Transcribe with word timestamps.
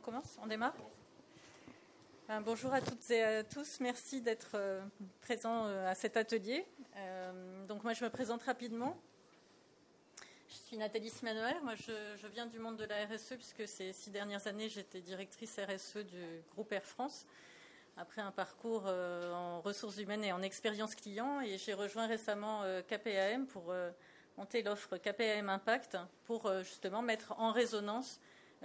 On 0.00 0.02
commence 0.02 0.38
On 0.42 0.46
démarre 0.46 0.72
ben, 2.26 2.40
Bonjour 2.40 2.72
à 2.72 2.80
toutes 2.80 3.10
et 3.10 3.22
à 3.22 3.44
tous. 3.44 3.80
Merci 3.80 4.22
d'être 4.22 4.52
euh, 4.54 4.80
présents 5.20 5.66
euh, 5.66 5.90
à 5.90 5.94
cet 5.94 6.16
atelier. 6.16 6.64
Euh, 6.96 7.66
donc 7.66 7.84
moi, 7.84 7.92
je 7.92 8.02
me 8.02 8.08
présente 8.08 8.42
rapidement. 8.44 8.98
Je 10.48 10.54
suis 10.54 10.78
Nathalie 10.78 11.10
Simanoer. 11.10 11.60
Moi, 11.62 11.74
je, 11.74 12.26
viens 12.28 12.46
du 12.46 12.58
monde 12.58 12.78
de 12.78 12.84
la 12.84 13.04
RSE 13.04 13.34
puisque 13.34 13.68
ces 13.68 13.92
six 13.92 14.10
dernières 14.10 14.46
années, 14.46 14.70
j'étais 14.70 15.02
directrice 15.02 15.60
RSE 15.60 15.98
du 15.98 16.24
groupe 16.52 16.72
Air 16.72 16.86
France. 16.86 17.26
Après 17.98 18.22
un 18.22 18.32
parcours 18.32 18.86
en 18.86 19.60
ressources 19.60 19.98
humaines 19.98 20.24
et 20.24 20.32
en 20.32 20.40
expérience 20.40 20.94
client, 20.94 21.42
et 21.42 21.58
j'ai 21.58 21.74
rejoint 21.74 22.06
récemment 22.06 22.62
KPAM 22.88 23.46
pour 23.46 23.74
monter 24.38 24.62
l'offre 24.62 24.96
KPAM 24.96 25.50
Impact 25.50 25.98
pour 26.24 26.50
justement 26.62 27.02
mettre 27.02 27.34
en 27.38 27.52
résonance 27.52 28.18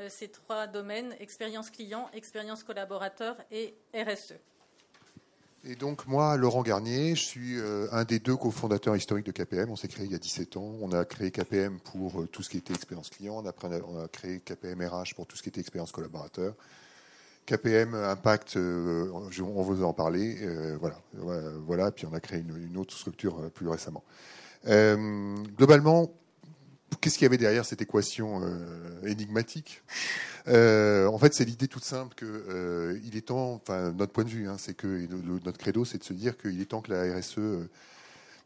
ces 0.10 0.28
trois 0.28 0.68
domaines, 0.68 1.16
expérience 1.20 1.70
client, 1.70 2.10
expérience 2.14 2.64
collaborateur 2.64 3.38
et 3.52 3.76
RSE. 3.94 4.36
Et 5.68 5.76
donc 5.76 6.06
moi, 6.06 6.38
Laurent 6.38 6.62
Garnier, 6.62 7.16
je 7.16 7.24
suis 7.24 7.60
euh, 7.60 7.88
un 7.92 8.04
des 8.04 8.20
deux 8.20 8.36
cofondateurs 8.36 8.96
historiques 8.96 9.26
de 9.26 9.32
KPM. 9.32 9.72
On 9.72 9.76
s'est 9.76 9.88
créé 9.88 10.06
il 10.06 10.12
y 10.12 10.16
a 10.16 10.20
17 10.20 10.58
ans. 10.58 10.76
On 10.80 10.92
a 10.92 11.06
créé 11.06 11.32
KPM 11.32 11.80
pour 11.80 12.22
euh, 12.22 12.28
tout 12.28 12.44
ce 12.44 12.50
qui 12.52 12.58
était 12.58 12.74
expérience 12.74 13.10
client. 13.10 13.44
Après, 13.48 13.68
on 13.88 14.00
a 14.00 14.08
créé 14.08 14.40
KPM 14.42 14.86
RH 14.86 15.16
pour 15.16 15.26
tout 15.26 15.36
ce 15.36 15.42
qui 15.42 15.50
était 15.50 15.62
expérience 15.62 15.92
collaborateur. 15.92 16.54
KPM 17.48 17.96
Impact, 17.96 18.58
on 18.58 19.62
vous 19.62 19.84
en 19.84 19.94
parler. 19.94 20.36
voilà, 20.80 21.00
voilà. 21.14 21.92
Puis 21.92 22.08
on 22.08 22.14
a 22.16 22.20
créé 22.20 22.40
une 22.40 22.76
autre 22.76 22.98
structure 22.98 23.52
plus 23.52 23.68
récemment. 23.68 24.04
globalement, 24.66 26.12
qu'est-ce 27.00 27.18
qu'il 27.18 27.26
y 27.26 27.28
avait 27.28 27.38
derrière 27.38 27.66
cette 27.66 27.82
équation 27.82 28.42
euh, 28.44 29.08
énigmatique? 29.08 29.84
Euh, 30.48 31.08
En 31.08 31.18
fait, 31.18 31.34
c'est 31.34 31.46
l'idée 31.46 31.68
toute 31.68 31.84
simple 31.84 32.16
que 32.16 32.26
euh, 32.26 33.00
il 33.04 33.16
est 33.18 33.28
temps, 33.28 33.54
enfin 33.54 33.92
notre 33.92 34.12
point 34.12 34.24
de 34.24 34.30
vue, 34.30 34.48
hein, 34.48 34.58
c'est 34.58 34.76
que 34.76 35.08
notre 35.44 35.58
credo, 35.58 35.86
c'est 35.86 35.98
de 35.98 36.04
se 36.04 36.14
dire 36.14 36.38
qu'il 36.38 36.62
est 36.62 36.66
temps 36.66 36.82
que 36.82 36.92
la 36.92 37.18
RSE 37.18 37.38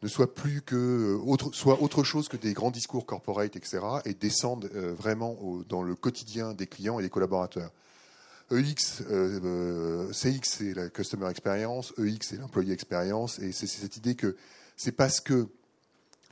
ne 0.02 0.08
soit 0.08 0.34
plus 0.34 0.62
que 0.62 1.18
autre, 1.26 1.50
soit 1.52 1.82
autre 1.82 2.04
chose 2.04 2.28
que 2.28 2.36
des 2.36 2.54
grands 2.54 2.70
discours 2.70 3.04
corporate, 3.04 3.56
etc., 3.56 3.80
et 4.06 4.14
descende 4.14 4.66
vraiment 4.66 5.36
dans 5.68 5.82
le 5.82 5.94
quotidien 5.94 6.54
des 6.54 6.66
clients 6.66 6.98
et 7.00 7.02
des 7.02 7.10
collaborateurs. 7.10 7.70
EX, 8.50 9.02
CX, 10.12 10.40
c'est 10.42 10.74
la 10.74 10.88
customer 10.88 11.30
experience, 11.30 11.92
EX, 11.98 12.28
c'est 12.28 12.36
l'employé 12.38 12.72
experience, 12.72 13.38
et 13.38 13.52
c'est 13.52 13.66
cette 13.66 13.96
idée 13.96 14.14
que 14.14 14.36
c'est 14.76 14.92
parce 14.92 15.20
que 15.20 15.48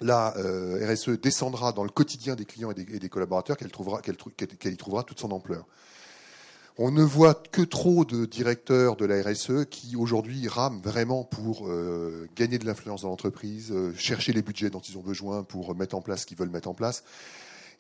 la 0.01 0.37
euh, 0.37 0.93
RSE 0.93 1.11
descendra 1.21 1.73
dans 1.73 1.85
le 1.85 1.91
quotidien 1.91 2.35
des 2.35 2.45
clients 2.45 2.71
et 2.71 2.99
des, 2.99 3.09
collaborateurs 3.09 3.57
qu'elle 3.57 3.69
y 3.69 4.77
trouvera 4.77 5.03
toute 5.03 5.19
son 5.19 5.31
ampleur. 5.31 5.67
On 6.81 6.93
ne 6.93 7.03
voit 7.03 7.35
que 7.35 7.63
trop 7.63 8.05
de 8.05 8.25
directeurs 8.25 8.95
de 8.95 9.05
la 9.05 9.21
RSE 9.21 9.65
qui 9.69 9.97
aujourd'hui 9.97 10.47
rament 10.47 10.81
vraiment 10.81 11.25
pour 11.25 11.67
euh, 11.67 12.29
gagner 12.37 12.59
de 12.59 12.67
l'influence 12.67 13.03
dans 13.03 13.09
l'entreprise, 13.09 13.73
euh, 13.73 13.93
chercher 13.97 14.33
les 14.33 14.43
budgets 14.43 14.71
dont 14.71 14.81
ils 14.81 14.97
ont 14.97 15.03
besoin 15.03 15.43
pour 15.43 15.75
mettre 15.75 15.97
en 15.97 16.01
place 16.01 16.21
ce 16.21 16.27
qu'ils 16.27 16.39
veulent 16.39 16.51
mettre 16.51 16.69
en 16.69 16.75
place. 16.75 17.03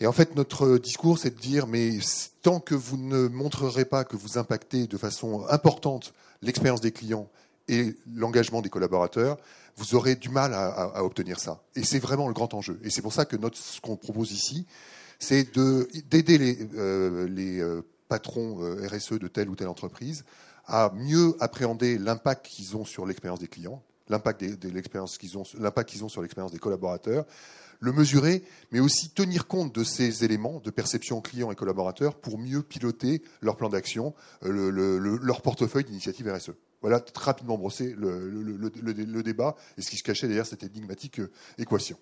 Et 0.00 0.06
en 0.08 0.12
fait, 0.12 0.34
notre 0.34 0.78
discours, 0.78 1.19
c'est 1.19 1.30
de 1.34 1.41
dire, 1.41 1.69
mais 1.69 1.98
tant 2.42 2.58
que 2.58 2.75
vous 2.75 2.97
ne 2.97 3.28
montrerez 3.28 3.84
pas 3.84 4.05
que 4.05 4.16
vous 4.16 4.36
impactez 4.36 4.88
de 4.88 4.97
façon 4.97 5.47
importante 5.48 6.12
l'expérience 6.42 6.80
des 6.80 6.92
clients 6.92 7.28
et 7.69 7.97
l'engagement 8.14 8.62
des 8.62 8.70
collaborateurs, 8.70 9.38
vous 9.77 9.94
aurez 9.94 10.16
du 10.16 10.28
mal 10.28 10.52
à, 10.55 11.05
obtenir 11.05 11.38
ça. 11.38 11.62
Et 11.77 11.84
c'est 11.84 12.00
vraiment 12.00 12.27
le 12.27 12.34
grand 12.34 12.52
enjeu. 12.55 12.80
Et 12.83 12.91
c'est 12.91 13.02
pour 13.02 13.12
ça 13.12 13.25
que 13.25 13.36
ce 13.55 13.80
qu'on 13.80 13.97
propose 13.97 14.33
ici, 14.33 14.66
c'est 15.19 15.56
d'aider 16.08 16.38
les, 16.38 16.58
euh, 16.75 17.28
euh, 17.38 17.83
patrons 18.08 18.62
euh, 18.62 18.86
RSE 18.88 19.12
de 19.12 19.28
telle 19.28 19.48
ou 19.48 19.56
telle 19.56 19.69
entreprise 19.69 20.25
à 20.66 20.93
mieux 20.94 21.37
appréhender 21.41 21.97
l'impact 21.97 22.47
qu'ils 22.47 22.76
ont 22.76 22.84
sur 22.84 23.06
l'expérience 23.06 23.41
des 23.41 23.48
clients, 23.48 23.82
l'impact 24.09 24.44
qu'ils 25.19 25.38
ont, 25.38 26.09
sur 26.09 26.22
l'expérience 26.22 26.53
des 26.53 26.59
collaborateurs, 26.59 27.25
le 27.81 27.93
mesurer, 27.93 28.43
mais 28.70 28.81
aussi 28.81 29.10
tenir 29.10 29.47
compte 29.47 29.75
de 29.75 29.84
ces 29.84 30.25
éléments 30.25 30.60
de 30.60 30.70
perception 30.70 31.22
clients 31.22 31.50
et 31.50 31.54
collaborateurs 31.54 32.16
pour 32.16 32.38
mieux 32.38 32.62
piloter 32.62 33.22
leur 33.41 33.56
plan 33.56 33.70
d'action, 33.70 34.14
leur 34.43 35.41
portefeuille 35.41 35.84
d'initiatives 35.84 36.31
RSE. 36.31 36.53
Voilà, 36.81 37.05
rapidement 37.16 37.59
brosser 37.59 37.94
le, 37.97 39.22
débat 39.22 39.56
et 39.77 39.83
ce 39.83 39.91
qui 39.91 39.97
se 39.97 40.05
cachait 40.05 40.28
derrière 40.28 40.47
cette 40.47 40.62
énigmatique 40.62 41.19
euh, 41.19 41.31
équation. 41.59 41.99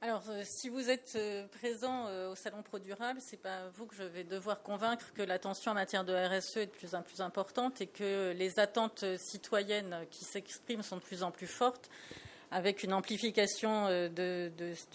Alors, 0.00 0.22
euh, 0.30 0.42
si 0.44 0.70
vous 0.70 0.88
êtes 0.88 1.12
euh, 1.16 1.46
présent 1.48 2.06
au 2.30 2.34
Salon 2.34 2.62
Pro 2.62 2.78
Durable, 2.78 3.20
ce 3.20 3.32
n'est 3.32 3.42
pas 3.42 3.68
vous 3.74 3.84
que 3.84 3.94
je 3.94 4.04
vais 4.04 4.24
devoir 4.24 4.62
convaincre 4.62 5.12
que 5.12 5.22
l'attention 5.22 5.72
en 5.72 5.74
matière 5.74 6.04
de 6.04 6.14
RSE 6.14 6.56
est 6.58 6.66
de 6.66 6.70
plus 6.70 6.94
en 6.94 7.02
plus 7.02 7.20
importante 7.20 7.80
et 7.82 7.88
que 7.88 8.32
les 8.32 8.58
attentes 8.58 9.04
citoyennes 9.18 10.06
qui 10.10 10.24
s'expriment 10.24 10.82
sont 10.82 10.96
de 10.96 11.02
plus 11.02 11.22
en 11.22 11.30
plus 11.30 11.48
fortes, 11.48 11.90
avec 12.50 12.84
une 12.84 12.94
amplification 12.94 13.88
de, 13.88 14.50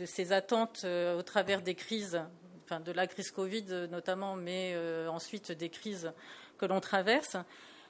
ces 0.05 0.31
attentes 0.31 0.83
au 0.85 1.21
travers 1.21 1.61
des 1.61 1.75
crises, 1.75 2.19
enfin 2.63 2.79
de 2.79 2.91
la 2.91 3.05
crise 3.05 3.29
Covid 3.29 3.87
notamment, 3.91 4.35
mais 4.35 4.75
ensuite 5.07 5.51
des 5.51 5.69
crises 5.69 6.11
que 6.57 6.65
l'on 6.65 6.79
traverse. 6.79 7.37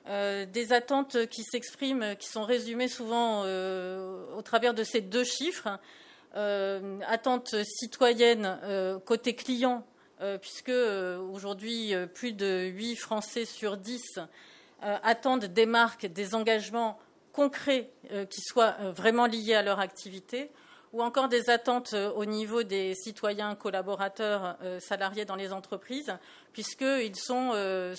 Euh, 0.09 0.45
des 0.45 0.73
attentes 0.73 1.27
qui 1.27 1.43
s'expriment, 1.43 2.17
qui 2.17 2.27
sont 2.27 2.43
résumées 2.43 2.89
souvent 2.89 3.43
euh, 3.45 4.25
au 4.35 4.41
travers 4.41 4.73
de 4.73 4.83
ces 4.83 4.99
deux 4.99 5.23
chiffres. 5.23 5.79
Euh, 6.35 6.99
attentes 7.07 7.55
citoyennes 7.63 8.59
côté 9.05 9.35
client, 9.35 9.85
puisque 10.41 10.69
aujourd'hui 10.69 11.93
plus 12.15 12.33
de 12.33 12.71
8 12.73 12.95
Français 12.95 13.45
sur 13.45 13.77
10 13.77 14.19
attendent 14.81 15.45
des 15.45 15.65
marques, 15.65 16.07
des 16.07 16.33
engagements 16.33 16.97
concrets 17.33 17.91
qui 18.29 18.41
soient 18.41 18.75
vraiment 18.95 19.27
liés 19.27 19.53
à 19.53 19.61
leur 19.61 19.79
activité 19.79 20.49
ou 20.93 21.01
encore 21.01 21.27
des 21.27 21.49
attentes 21.49 21.93
euh, 21.93 22.11
au 22.11 22.25
niveau 22.25 22.63
des 22.63 22.93
citoyens 22.93 23.55
collaborateurs 23.55 24.57
euh, 24.61 24.79
salariés 24.79 25.25
dans 25.25 25.35
les 25.35 25.51
entreprises, 25.51 26.15
puisqu'ils 26.53 27.15
sont 27.15 27.51
7 27.51 27.55
euh, 27.55 27.95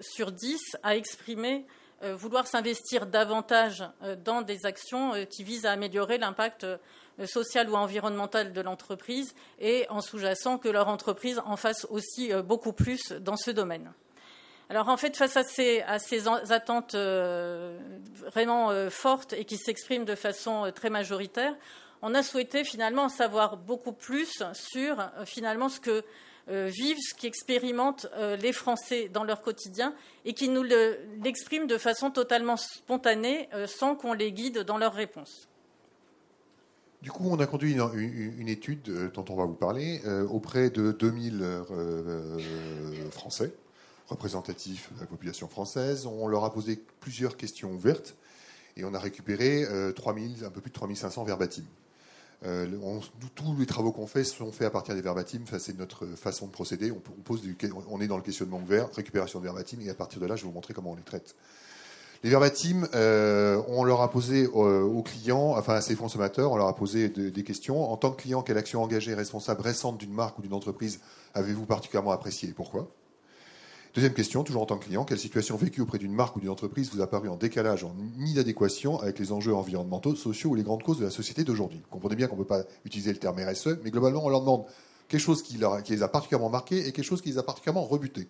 sur 0.00 0.32
10 0.32 0.58
à 0.82 0.96
exprimer 0.96 1.64
vouloir 2.16 2.48
s'investir 2.48 3.06
davantage 3.06 3.84
dans 4.24 4.42
des 4.42 4.66
actions 4.66 5.12
qui 5.30 5.44
visent 5.44 5.66
à 5.66 5.70
améliorer 5.70 6.18
l'impact 6.18 6.66
social 7.26 7.70
ou 7.70 7.76
environnemental 7.76 8.52
de 8.52 8.60
l'entreprise 8.60 9.36
et 9.60 9.86
en 9.88 10.00
sous-jacent 10.00 10.58
que 10.58 10.68
leur 10.68 10.88
entreprise 10.88 11.40
en 11.46 11.56
fasse 11.56 11.86
aussi 11.90 12.32
beaucoup 12.44 12.72
plus 12.72 13.12
dans 13.12 13.36
ce 13.36 13.52
domaine. 13.52 13.92
Alors 14.68 14.88
en 14.88 14.96
fait, 14.96 15.16
face 15.16 15.36
à 15.36 15.44
ces, 15.44 15.82
à 15.82 16.00
ces 16.00 16.26
attentes 16.26 16.96
vraiment 16.96 18.72
fortes 18.90 19.32
et 19.34 19.44
qui 19.44 19.56
s'expriment 19.56 20.04
de 20.04 20.16
façon 20.16 20.72
très 20.74 20.90
majoritaire, 20.90 21.54
on 22.02 22.14
a 22.14 22.22
souhaité 22.22 22.64
finalement 22.64 23.04
en 23.04 23.08
savoir 23.08 23.56
beaucoup 23.56 23.92
plus 23.92 24.42
sur 24.52 25.00
euh, 25.00 25.24
finalement 25.24 25.68
ce 25.68 25.80
que 25.80 26.04
euh, 26.48 26.66
vivent, 26.66 26.98
ce 26.98 27.14
qu'expérimentent 27.14 28.08
euh, 28.16 28.36
les 28.36 28.52
Français 28.52 29.08
dans 29.08 29.22
leur 29.22 29.40
quotidien 29.42 29.94
et 30.24 30.34
qui 30.34 30.48
nous 30.48 30.64
l'expriment 31.22 31.68
de 31.68 31.78
façon 31.78 32.10
totalement 32.10 32.56
spontanée 32.56 33.48
sans 33.66 33.94
qu'on 33.94 34.12
les 34.12 34.32
guide 34.32 34.58
dans 34.58 34.78
leurs 34.78 34.94
réponses. 34.94 35.48
Du 37.00 37.10
coup, 37.10 37.28
on 37.28 37.38
a 37.40 37.46
conduit 37.46 37.72
une, 37.74 38.48
étude 38.48 39.10
dont 39.12 39.24
on 39.28 39.34
va 39.34 39.44
vous 39.44 39.54
parler 39.54 40.00
auprès 40.30 40.70
de 40.70 40.92
2000 40.92 41.44
Français 43.10 43.52
représentatifs 44.06 44.92
de 44.94 45.00
la 45.00 45.06
population 45.06 45.48
française. 45.48 46.06
On 46.06 46.28
leur 46.28 46.44
a 46.44 46.52
posé 46.52 46.80
plusieurs 47.00 47.36
questions 47.36 47.72
ouvertes 47.72 48.14
et 48.76 48.84
on 48.84 48.94
a 48.94 49.00
récupéré 49.00 49.64
3000, 49.96 50.44
un 50.44 50.50
peu 50.50 50.60
plus 50.60 50.70
de 50.70 50.74
3500 50.74 51.24
verbatims. 51.24 51.66
Euh, 52.44 52.66
tous 53.34 53.56
les 53.56 53.66
travaux 53.66 53.92
qu'on 53.92 54.06
fait 54.06 54.24
sont 54.24 54.50
faits 54.50 54.66
à 54.66 54.70
partir 54.70 54.94
des 54.94 55.02
verbatims. 55.02 55.44
c'est 55.58 55.78
notre 55.78 56.06
façon 56.06 56.46
de 56.46 56.52
procéder. 56.52 56.90
On, 56.90 56.98
pose 56.98 57.42
on 57.88 58.00
est 58.00 58.08
dans 58.08 58.16
le 58.16 58.22
questionnement 58.22 58.58
ouvert, 58.58 58.88
récupération 58.94 59.38
de 59.38 59.44
verbatims, 59.44 59.80
et 59.80 59.90
à 59.90 59.94
partir 59.94 60.20
de 60.20 60.26
là, 60.26 60.36
je 60.36 60.42
vais 60.42 60.48
vous 60.48 60.54
montrer 60.54 60.74
comment 60.74 60.92
on 60.92 60.96
les 60.96 61.02
traite. 61.02 61.36
Les 62.24 62.30
verbatims, 62.30 62.86
euh, 62.94 63.60
on 63.66 63.82
leur 63.82 64.00
a 64.00 64.10
posé 64.10 64.44
euh, 64.44 64.82
aux 64.82 65.02
clients, 65.02 65.56
enfin 65.56 65.74
à 65.74 65.80
ces 65.80 65.96
consommateurs, 65.96 66.52
on 66.52 66.56
leur 66.56 66.68
a 66.68 66.76
posé 66.76 67.08
des 67.08 67.44
questions. 67.44 67.90
En 67.90 67.96
tant 67.96 68.12
que 68.12 68.22
client, 68.22 68.42
quelle 68.42 68.58
action 68.58 68.82
engagée 68.82 69.14
responsable 69.14 69.62
récente 69.62 69.98
d'une 69.98 70.12
marque 70.12 70.38
ou 70.38 70.42
d'une 70.42 70.54
entreprise 70.54 71.00
avez-vous 71.34 71.66
particulièrement 71.66 72.12
appréciée 72.12 72.50
et 72.50 72.52
pourquoi? 72.52 72.88
Deuxième 73.94 74.14
question, 74.14 74.42
toujours 74.42 74.62
en 74.62 74.66
tant 74.66 74.78
que 74.78 74.86
client, 74.86 75.04
quelle 75.04 75.18
situation 75.18 75.54
vécue 75.54 75.82
auprès 75.82 75.98
d'une 75.98 76.14
marque 76.14 76.36
ou 76.36 76.40
d'une 76.40 76.48
entreprise 76.48 76.90
vous 76.94 77.02
a 77.02 77.06
paru 77.06 77.28
en 77.28 77.36
décalage, 77.36 77.84
en 77.84 77.94
inadéquation 78.20 78.98
avec 78.98 79.18
les 79.18 79.32
enjeux 79.32 79.54
environnementaux, 79.54 80.16
sociaux 80.16 80.50
ou 80.50 80.54
les 80.54 80.62
grandes 80.62 80.82
causes 80.82 80.98
de 80.98 81.04
la 81.04 81.10
société 81.10 81.44
d'aujourd'hui? 81.44 81.78
Vous 81.82 81.90
comprenez 81.90 82.16
bien 82.16 82.26
qu'on 82.26 82.36
ne 82.36 82.40
peut 82.40 82.46
pas 82.46 82.62
utiliser 82.86 83.12
le 83.12 83.18
terme 83.18 83.38
RSE, 83.38 83.80
mais 83.84 83.90
globalement, 83.90 84.24
on 84.24 84.30
leur 84.30 84.40
demande 84.40 84.64
quelque 85.08 85.20
chose 85.20 85.42
qui, 85.42 85.58
les 85.90 86.02
a 86.02 86.08
particulièrement 86.08 86.48
marqués 86.48 86.88
et 86.88 86.92
quelque 86.92 87.04
chose 87.04 87.20
qui 87.20 87.28
les 87.28 87.36
a 87.36 87.42
particulièrement 87.42 87.84
rebutés. 87.84 88.28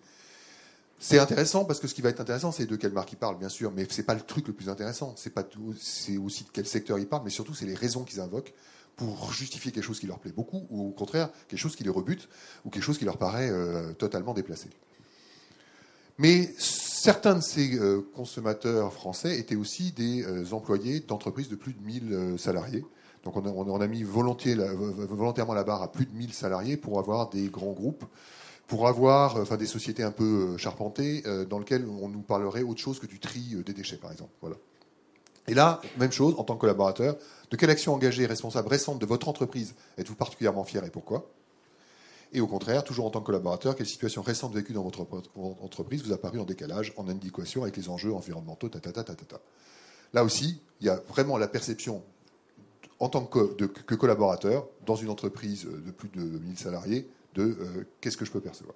C'est 0.99 1.17
intéressant 1.17 1.63
parce 1.63 1.79
que 1.79 1.87
ce 1.87 1.93
qui 1.93 2.01
va 2.01 2.09
être 2.09 2.19
intéressant, 2.19 2.51
c'est 2.51 2.65
de 2.65 2.75
quelle 2.75 2.91
marque 2.91 3.13
ils 3.13 3.17
parlent, 3.17 3.37
bien 3.37 3.47
sûr, 3.47 3.71
mais 3.71 3.87
ce 3.89 4.01
n'est 4.01 4.05
pas 4.05 4.15
le 4.15 4.21
truc 4.21 4.47
le 4.47 4.53
plus 4.53 4.67
intéressant. 4.67 5.15
C'est 5.15 6.17
aussi 6.17 6.43
de 6.43 6.49
quel 6.51 6.67
secteur 6.67 6.99
ils 6.99 7.07
parlent, 7.07 7.23
mais 7.23 7.29
surtout 7.29 7.53
c'est 7.53 7.65
les 7.65 7.73
raisons 7.73 8.03
qu'ils 8.03 8.19
invoquent 8.19 8.53
pour 8.97 9.31
justifier 9.31 9.71
quelque 9.71 9.85
chose 9.85 10.01
qui 10.01 10.07
leur 10.07 10.19
plaît 10.19 10.33
beaucoup, 10.33 10.67
ou 10.69 10.89
au 10.89 10.91
contraire 10.91 11.29
quelque 11.47 11.59
chose 11.59 11.77
qui 11.77 11.85
les 11.85 11.89
rebute, 11.89 12.27
ou 12.65 12.69
quelque 12.69 12.83
chose 12.83 12.97
qui 12.97 13.05
leur 13.05 13.17
paraît 13.17 13.49
euh, 13.49 13.93
totalement 13.93 14.33
déplacé. 14.33 14.69
Mais 16.17 16.53
certains 16.57 17.35
de 17.35 17.41
ces 17.41 17.79
consommateurs 18.15 18.93
français 18.93 19.39
étaient 19.39 19.55
aussi 19.55 19.91
des 19.91 20.53
employés 20.53 20.99
d'entreprises 20.99 21.49
de 21.49 21.55
plus 21.55 21.73
de 21.73 21.81
1000 21.81 22.35
salariés. 22.37 22.85
Donc 23.23 23.37
on 23.37 23.81
a, 23.81 23.87
mis 23.87 24.03
volontairement 24.03 25.53
la 25.53 25.63
barre 25.63 25.81
à 25.81 25.91
plus 25.91 26.05
de 26.05 26.13
1000 26.13 26.33
salariés 26.33 26.77
pour 26.77 26.99
avoir 26.99 27.29
des 27.29 27.47
grands 27.47 27.71
groupes, 27.71 28.05
pour 28.67 28.87
avoir 28.87 29.37
enfin, 29.37 29.57
des 29.57 29.65
sociétés 29.65 30.03
un 30.03 30.11
peu 30.11 30.57
charpentées 30.57 31.23
dans 31.49 31.59
lesquelles 31.59 31.87
on 31.87 32.09
nous 32.09 32.21
parlerait 32.21 32.63
autre 32.63 32.81
chose 32.81 32.99
que 32.99 33.07
du 33.07 33.19
tri 33.19 33.55
des 33.65 33.73
déchets, 33.73 33.97
par 33.97 34.11
exemple. 34.11 34.31
Voilà. 34.41 34.57
Et 35.47 35.53
là, 35.53 35.81
même 35.97 36.11
chose, 36.11 36.35
en 36.37 36.43
tant 36.43 36.55
que 36.55 36.61
collaborateur, 36.61 37.17
de 37.49 37.57
quelle 37.57 37.69
action 37.69 37.93
engagée 37.93 38.25
responsable 38.25 38.69
récente 38.69 38.99
de 38.99 39.05
votre 39.05 39.27
entreprise 39.27 39.75
êtes-vous 39.97 40.15
particulièrement 40.15 40.63
fier 40.63 40.83
et 40.85 40.89
pourquoi? 40.89 41.29
Et 42.33 42.41
au 42.41 42.47
contraire, 42.47 42.83
toujours 42.83 43.05
en 43.05 43.11
tant 43.11 43.19
que 43.21 43.27
collaborateur, 43.27 43.75
quelle 43.75 43.87
situation 43.87 44.21
récente 44.21 44.53
vécue 44.53 44.73
dans 44.73 44.83
votre 44.83 45.05
entreprise 45.35 46.03
vous 46.03 46.11
a 46.11 46.17
paru 46.17 46.39
en 46.39 46.45
décalage, 46.45 46.91
en 46.97 47.07
adéquation 47.07 47.61
avec 47.61 47.77
les 47.77 47.89
enjeux 47.89 48.13
environnementaux, 48.13 48.69
ta, 48.69 48.79
ta, 48.79 48.91
ta, 48.91 49.03
ta. 49.03 49.39
Là 50.13 50.23
aussi, 50.23 50.59
il 50.81 50.87
y 50.87 50.89
a 50.89 50.95
vraiment 51.07 51.37
la 51.37 51.47
perception 51.47 52.03
en 52.99 53.09
tant 53.09 53.25
que, 53.25 53.95
collaborateur 53.95 54.67
dans 54.85 54.95
une 54.95 55.09
entreprise 55.09 55.65
de 55.65 55.91
plus 55.91 56.09
de 56.09 56.21
1000 56.21 56.57
salariés 56.57 57.07
de 57.35 57.43
euh, 57.43 57.87
qu'est-ce 58.01 58.17
que 58.17 58.25
je 58.25 58.31
peux 58.31 58.41
percevoir. 58.41 58.75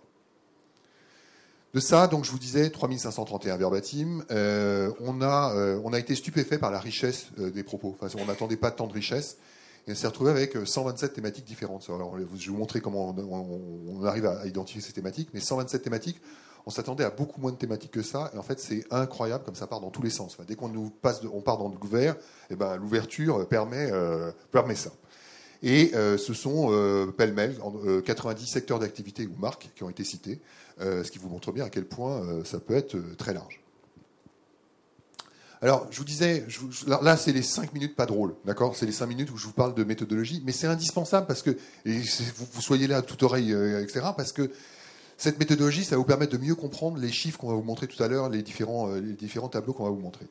De 1.73 1.81
ça, 1.81 2.07
donc 2.07 2.23
je 2.23 2.31
vous 2.31 2.39
disais 2.39 2.69
3531 2.69 3.57
verbatim. 3.57 4.23
Euh, 4.31 4.91
on, 5.01 5.21
a, 5.21 5.53
euh, 5.53 5.79
on 5.83 5.93
a 5.93 5.99
été 5.99 6.15
stupéfait 6.15 6.57
par 6.57 6.71
la 6.71 6.79
richesse 6.79 7.27
euh, 7.39 7.51
des 7.51 7.63
propos. 7.63 7.95
Enfin, 8.01 8.15
on 8.19 8.25
n'attendait 8.25 8.57
pas 8.57 8.71
tant 8.71 8.87
de 8.87 8.93
richesse. 8.93 9.37
Et 9.87 9.91
on 9.91 9.95
s'est 9.95 10.07
retrouvé 10.07 10.31
avec 10.31 10.57
127 10.65 11.13
thématiques 11.13 11.45
différentes. 11.45 11.89
Alors, 11.89 12.17
je 12.17 12.23
vais 12.23 12.25
vous 12.25 12.57
montrer 12.57 12.81
comment 12.81 13.15
on, 13.17 14.03
arrive 14.03 14.25
à, 14.25 14.45
identifier 14.45 14.81
ces 14.81 14.93
thématiques. 14.93 15.29
Mais 15.33 15.39
127 15.39 15.81
thématiques, 15.81 16.21
on 16.65 16.69
s'attendait 16.69 17.05
à 17.05 17.09
beaucoup 17.09 17.39
moins 17.39 17.51
de 17.51 17.57
thématiques 17.57 17.91
que 17.91 18.01
ça. 18.01 18.29
Et 18.33 18.37
en 18.37 18.43
fait, 18.43 18.59
c'est 18.59 18.83
incroyable 18.91 19.43
comme 19.45 19.55
ça 19.55 19.67
part 19.67 19.79
dans 19.79 19.91
tous 19.91 20.01
les 20.01 20.09
sens. 20.09 20.37
dès 20.45 20.55
qu'on 20.55 20.67
nous 20.69 20.89
passe, 20.89 21.21
on 21.33 21.41
part 21.41 21.57
dans 21.57 21.69
l'ouvert, 21.69 22.15
et 22.15 22.53
eh 22.53 22.55
ben 22.55 22.75
l'ouverture 22.75 23.47
permet, 23.47 23.89
permet 24.51 24.75
ça. 24.75 24.91
Et 25.63 25.91
ce 25.93 26.33
sont 26.33 26.69
pêle-mêle 27.15 27.57
90 28.05 28.45
secteurs 28.45 28.79
d'activité 28.79 29.25
ou 29.25 29.39
marques 29.39 29.69
qui 29.73 29.83
ont 29.83 29.89
été 29.89 30.03
cités. 30.03 30.41
Euh, 30.79 31.03
ce 31.03 31.11
qui 31.11 31.17
vous 31.17 31.29
montre 31.29 31.51
bien 31.51 31.65
à 31.65 31.69
quel 31.69 31.85
point 31.85 32.21
euh, 32.21 32.43
ça 32.43 32.59
peut 32.59 32.75
être 32.75 32.95
euh, 32.95 33.15
très 33.17 33.33
large. 33.33 33.61
Alors, 35.61 35.87
je 35.89 35.97
vous 35.97 36.05
disais, 36.05 36.45
là, 36.87 37.17
c'est 37.17 37.31
les 37.31 37.41
5 37.41 37.73
minutes 37.73 37.95
pas 37.95 38.05
drôles, 38.05 38.35
d'accord? 38.45 38.75
C'est 38.75 38.85
les 38.85 38.91
5 38.91 39.07
minutes 39.07 39.31
où 39.31 39.37
je 39.37 39.45
vous 39.45 39.53
parle 39.53 39.73
de 39.73 39.83
méthodologie, 39.83 40.41
mais 40.45 40.51
c'est 40.51 40.67
indispensable 40.67 41.25
parce 41.25 41.41
que, 41.41 41.57
et 41.85 41.99
vous, 42.35 42.61
soyez 42.61 42.85
là 42.87 42.97
à 42.97 43.01
toute 43.01 43.23
oreille, 43.23 43.51
etc., 43.81 44.07
parce 44.15 44.31
que 44.31 44.51
cette 45.17 45.39
méthodologie, 45.39 45.83
ça 45.83 45.91
va 45.91 45.97
vous 45.97 46.03
permettre 46.03 46.37
de 46.37 46.37
mieux 46.37 46.53
comprendre 46.53 46.99
les 46.99 47.11
chiffres 47.11 47.39
qu'on 47.39 47.49
va 47.49 47.55
vous 47.55 47.63
montrer 47.63 47.87
tout 47.87 48.01
à 48.03 48.07
l'heure, 48.07 48.29
les 48.29 48.43
différents, 48.43 48.93
les 48.93 49.13
différents 49.13 49.49
tableaux 49.49 49.73
qu'on 49.73 49.85
va 49.85 49.89
vous 49.89 49.97
montrer. 49.97 50.27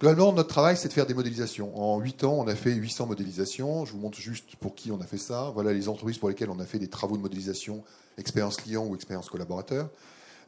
Globalement, 0.00 0.32
notre 0.32 0.48
travail, 0.48 0.78
c'est 0.78 0.88
de 0.88 0.94
faire 0.94 1.04
des 1.04 1.12
modélisations. 1.12 1.76
En 1.78 1.98
8 1.98 2.24
ans, 2.24 2.36
on 2.38 2.46
a 2.46 2.54
fait 2.54 2.72
800 2.72 3.06
modélisations. 3.06 3.84
Je 3.84 3.92
vous 3.92 3.98
montre 3.98 4.18
juste 4.18 4.56
pour 4.56 4.74
qui 4.74 4.90
on 4.92 5.00
a 5.00 5.04
fait 5.04 5.18
ça. 5.18 5.50
Voilà 5.52 5.74
les 5.74 5.88
entreprises 5.88 6.16
pour 6.16 6.30
lesquelles 6.30 6.48
on 6.48 6.58
a 6.58 6.64
fait 6.64 6.78
des 6.78 6.88
travaux 6.88 7.18
de 7.18 7.22
modélisation 7.22 7.82
expérience 8.16 8.56
client 8.56 8.86
ou 8.86 8.94
expérience 8.94 9.28
collaborateur. 9.28 9.90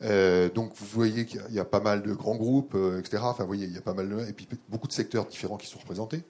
Euh, 0.02 0.48
donc 0.50 0.72
vous 0.76 0.86
voyez 0.86 1.26
qu'il 1.26 1.40
y, 1.50 1.60
a 1.60 1.64
pas 1.64 1.80
mal 1.80 2.02
de 2.02 2.12
grands 2.12 2.36
groupes, 2.36 2.74
euh, 2.74 2.98
etc. 2.98 3.22
Enfin, 3.24 3.44
vous 3.44 3.48
voyez, 3.48 3.66
il 3.66 3.72
y 3.72 3.78
a 3.78 3.82
pas 3.82 3.94
mal 3.94 4.08
de, 4.08 4.28
et 4.28 4.32
puis 4.32 4.48
beaucoup 4.68 4.88
de 4.88 4.92
secteurs 4.92 5.26
différents 5.26 5.56
qui 5.56 5.66
sont 5.66 5.78
représentés. 5.78 6.22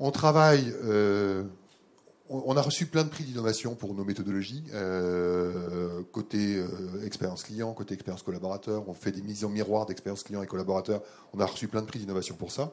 On 0.00 0.10
travaille, 0.10 0.74
euh, 0.84 1.44
on, 2.28 2.56
a 2.56 2.60
reçu 2.60 2.86
plein 2.86 3.04
de 3.04 3.08
prix 3.08 3.24
d'innovation 3.24 3.74
pour 3.74 3.94
nos 3.94 4.04
méthodologies, 4.04 4.64
côté 6.10 6.62
expérience 7.04 7.44
client, 7.44 7.72
côté 7.74 7.94
expérience 7.94 8.22
collaborateur. 8.22 8.88
On 8.88 8.94
fait 8.94 9.12
des 9.12 9.22
mises 9.22 9.44
en 9.44 9.50
miroir 9.50 9.86
d'expérience 9.86 10.24
client 10.24 10.42
et 10.42 10.46
collaborateur. 10.46 11.02
On 11.32 11.40
a 11.40 11.46
reçu 11.46 11.68
plein 11.68 11.82
de 11.82 11.86
prix 11.86 12.00
d'innovation 12.00 12.34
pour 12.34 12.50
ça. 12.50 12.72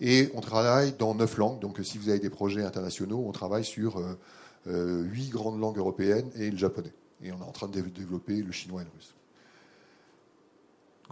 Et 0.00 0.30
on 0.34 0.40
travaille 0.40 0.92
dans 0.98 1.14
neuf 1.14 1.38
langues. 1.38 1.60
Donc 1.60 1.78
si 1.82 1.96
vous 1.96 2.10
avez 2.10 2.18
des 2.18 2.30
projets 2.30 2.62
internationaux, 2.62 3.24
on 3.26 3.32
travaille 3.32 3.64
sur 3.64 4.02
huit 4.66 5.30
grandes 5.30 5.58
langues 5.58 5.78
européennes 5.78 6.30
et 6.36 6.50
le 6.50 6.58
japonais 6.58 6.92
et 7.22 7.32
on 7.32 7.38
est 7.38 7.44
en 7.44 7.52
train 7.52 7.68
de 7.68 7.80
développer 7.80 8.42
le 8.42 8.52
chinois 8.52 8.82
et 8.82 8.84
le 8.84 8.90
russe. 8.90 9.14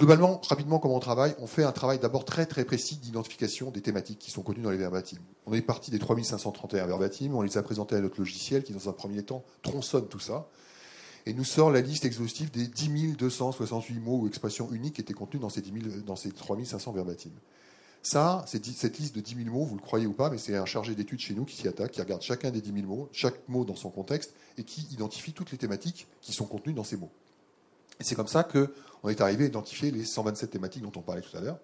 Globalement, 0.01 0.41
rapidement, 0.49 0.79
comment 0.79 0.97
on 0.97 1.01
travaille? 1.01 1.35
On 1.41 1.47
fait 1.47 1.63
un 1.63 1.73
travail 1.73 1.99
d'abord 1.99 2.25
très 2.25 2.47
très 2.47 2.65
précis 2.65 2.97
d'identification 2.97 3.71
des 3.71 3.83
thématiques 3.83 4.19
qui 4.19 4.31
sont 4.31 4.41
contenues 4.41 4.63
dans 4.63 4.71
les 4.71 4.79
verbatims. 4.79 5.21
On 5.45 5.53
est 5.53 5.61
parti 5.61 5.91
des 5.91 5.99
3531 5.99 6.87
verbatims, 6.87 7.35
on 7.35 7.43
les 7.43 7.59
a 7.59 7.63
présentés 7.63 7.97
à 7.97 8.01
notre 8.01 8.19
logiciel 8.19 8.63
qui, 8.63 8.73
dans 8.73 8.89
un 8.89 8.95
premier 8.95 9.23
temps, 9.23 9.45
tronçonne 9.61 10.09
tout 10.09 10.19
ça 10.19 10.49
et 11.27 11.35
nous 11.35 11.45
sort 11.45 11.71
la 11.71 11.83
liste 11.83 12.07
exhaustive 12.07 12.51
des 12.51 12.67
10 12.67 13.19
268 13.19 14.01
mots 14.01 14.21
ou 14.21 14.27
expressions 14.27 14.73
uniques 14.73 14.95
qui 14.95 15.01
étaient 15.03 15.13
contenus 15.13 15.43
dans 15.43 15.51
ces, 15.51 15.61
10 15.61 16.05
dans 16.07 16.17
ces 16.17 16.31
3500 16.31 16.93
verbatims. 16.93 17.39
Ça, 18.03 18.43
cette 18.47 18.99
liste 18.99 19.15
de 19.15 19.21
10 19.21 19.45
000 19.45 19.55
mots, 19.55 19.67
vous 19.67 19.77
le 19.77 19.83
croyez 19.83 20.07
ou 20.07 20.15
pas, 20.15 20.31
mais 20.31 20.39
c'est 20.39 20.57
un 20.57 20.65
chargé 20.65 20.95
d'études 20.95 21.21
chez 21.21 21.35
nous 21.35 21.45
qui 21.45 21.57
s'y 21.57 21.69
attaque, 21.69 21.91
qui 21.91 22.01
regarde 22.01 22.23
chacun 22.23 22.51
des 22.51 22.63
10 22.63 22.73
000 22.73 22.87
mots, 22.87 23.11
chaque 23.13 23.47
mot 23.51 23.67
dans 23.67 23.77
son 23.77 23.91
contexte, 23.91 24.33
et 24.57 24.65
qui 24.65 24.89
identifie 24.93 25.35
toutes 25.35 25.53
les 25.53 25.59
thématiques 25.59 26.07
qui 26.23 26.33
sont 26.33 26.47
contenues 26.47 26.73
dans 26.73 26.85
ces 26.85 26.97
mots. 26.97 27.11
Et 28.01 28.05
c'est 28.05 28.15
comme 28.15 28.29
ça 28.29 28.45
qu'on 28.45 29.09
est 29.09 29.21
arrivé 29.21 29.45
à 29.45 29.47
identifier 29.49 29.91
les 29.91 30.05
127 30.05 30.51
thématiques 30.51 30.83
dont 30.83 30.93
on 30.97 31.03
parlait 31.03 31.21
tout 31.21 31.37
à 31.37 31.41
l'heure. 31.41 31.59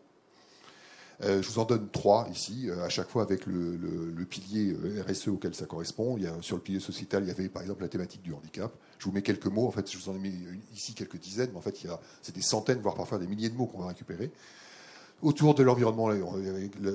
Euh, 1.23 1.41
je 1.41 1.49
vous 1.49 1.59
en 1.59 1.65
donne 1.65 1.89
trois 1.91 2.29
ici, 2.31 2.69
euh, 2.69 2.85
à 2.85 2.91
chaque 2.91 3.09
fois 3.09 3.23
avec 3.23 3.47
le, 3.47 4.25
pilier 4.29 4.73
euh, 4.73 5.03
RSE 5.09 5.29
auquel 5.29 5.55
ça 5.55 5.65
correspond. 5.65 6.19
Il 6.19 6.25
y 6.25 6.27
a, 6.27 6.35
sur 6.43 6.57
le 6.57 6.63
pilier 6.63 6.81
sociétal, 6.81 7.25
il 7.25 7.29
y 7.29 7.31
avait 7.31 7.49
par 7.49 7.63
exemple 7.63 7.83
la 7.83 7.89
thématique 7.89 8.23
du 8.23 8.35
handicap. 8.35 8.71
Je 8.99 9.07
vous 9.07 9.13
mets 9.13 9.23
quelques 9.23 9.47
mots, 9.47 9.67
en 9.67 9.71
fait, 9.71 9.91
je 9.91 9.97
vous 9.97 10.11
en 10.11 10.15
ai 10.15 10.19
mis 10.19 10.35
ici 10.75 10.93
quelques 10.93 11.19
dizaines, 11.19 11.51
mais 11.53 11.59
en 11.59 11.63
fait, 11.63 11.75
c'est 12.21 12.35
des 12.35 12.43
centaines, 12.43 12.81
voire 12.81 12.95
parfois 12.95 13.19
des 13.19 13.27
milliers 13.27 13.49
de 13.49 13.55
mots 13.55 13.67
qu'on 13.67 13.79
va 13.79 13.89
récupérer. 13.89 14.31
Autour 15.23 15.55
de 15.55 15.63
l'environnement, 15.63 16.11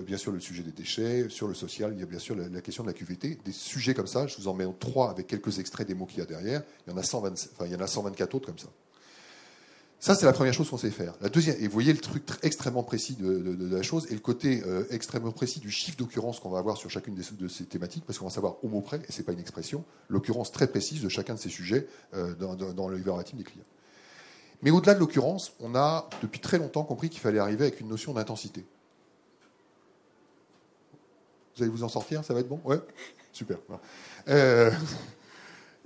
bien 0.05 0.17
sûr 0.17 0.31
le 0.31 0.39
sujet 0.39 0.61
des 0.61 0.71
déchets. 0.71 1.27
Sur 1.29 1.47
le 1.47 1.55
social, 1.55 1.91
il 1.95 1.99
y 1.99 2.03
a 2.03 2.05
bien 2.05 2.19
sûr 2.19 2.35
la, 2.35 2.61
question 2.61 2.83
de 2.83 2.89
la 2.89 2.93
QVT. 2.93 3.39
Des 3.43 3.51
sujets 3.51 3.95
comme 3.95 4.05
ça, 4.05 4.27
je 4.27 4.37
vous 4.37 4.47
en 4.47 4.53
mets 4.53 4.67
trois 4.79 5.09
avec 5.09 5.25
quelques 5.25 5.57
extraits 5.57 5.87
des 5.87 5.95
mots 5.95 6.05
qu'il 6.05 6.19
y 6.19 6.21
a 6.21 6.25
derrière. 6.27 6.61
Il 6.85 6.91
y 6.91 6.93
en 6.93 6.97
a, 6.97 7.03
120, 7.03 7.49
il 7.65 7.71
y 7.71 7.75
en 7.75 7.79
a 7.79 7.87
124 7.87 8.35
autres 8.35 8.45
comme 8.45 8.59
ça. 8.59 8.67
Ça, 10.01 10.15
c'est 10.15 10.25
la 10.25 10.33
première 10.33 10.51
chose 10.51 10.67
qu'on 10.67 10.79
sait 10.79 10.89
faire. 10.89 11.13
La 11.21 11.29
deuxième, 11.29 11.55
et 11.59 11.67
vous 11.67 11.73
voyez 11.73 11.93
le 11.93 11.99
truc 11.99 12.23
extrêmement 12.41 12.81
précis 12.81 13.13
de, 13.19 13.55
la 13.69 13.83
chose 13.83 14.07
et 14.09 14.15
le 14.15 14.19
côté 14.19 14.63
euh, 14.65 14.83
extrêmement 14.89 15.31
précis 15.31 15.59
du 15.59 15.69
chiffre 15.69 15.95
d'occurrence 15.95 16.39
qu'on 16.39 16.49
va 16.49 16.57
avoir 16.57 16.75
sur 16.75 16.89
chacune 16.89 17.13
de 17.13 17.47
ces 17.47 17.65
thématiques, 17.65 18.03
parce 18.07 18.17
qu'on 18.17 18.25
va 18.25 18.31
savoir 18.31 18.55
au 18.63 18.67
mot 18.67 18.81
près, 18.81 18.97
et 18.97 19.11
c'est 19.11 19.21
pas 19.21 19.31
une 19.31 19.39
expression, 19.39 19.85
l'occurrence 20.09 20.51
très 20.51 20.65
précise 20.65 21.03
de 21.03 21.09
chacun 21.09 21.35
de 21.35 21.39
ces 21.39 21.49
sujets 21.49 21.87
euh, 22.15 22.33
dans, 22.33 22.55
dans, 22.55 22.87
le 22.87 22.97
verbatim 22.97 23.37
des 23.37 23.43
clients. 23.43 23.63
Mais 24.63 24.71
au-delà 24.71 24.95
de 24.95 24.99
l'occurrence, 24.99 25.53
on 25.59 25.75
a 25.75 26.09
depuis 26.23 26.39
très 26.39 26.57
longtemps 26.57 26.83
compris 26.83 27.11
qu'il 27.11 27.21
fallait 27.21 27.37
arriver 27.37 27.65
avec 27.65 27.79
une 27.79 27.87
notion 27.87 28.11
d'intensité. 28.11 28.65
Vous 31.55 31.61
allez 31.61 31.71
vous 31.71 31.83
en 31.83 31.89
sortir 31.89 32.25
Ça 32.25 32.33
va 32.33 32.39
être 32.39 32.49
bon? 32.49 32.59
Ouais? 32.65 32.79
Super. 33.33 33.59
Euh, 34.29 34.71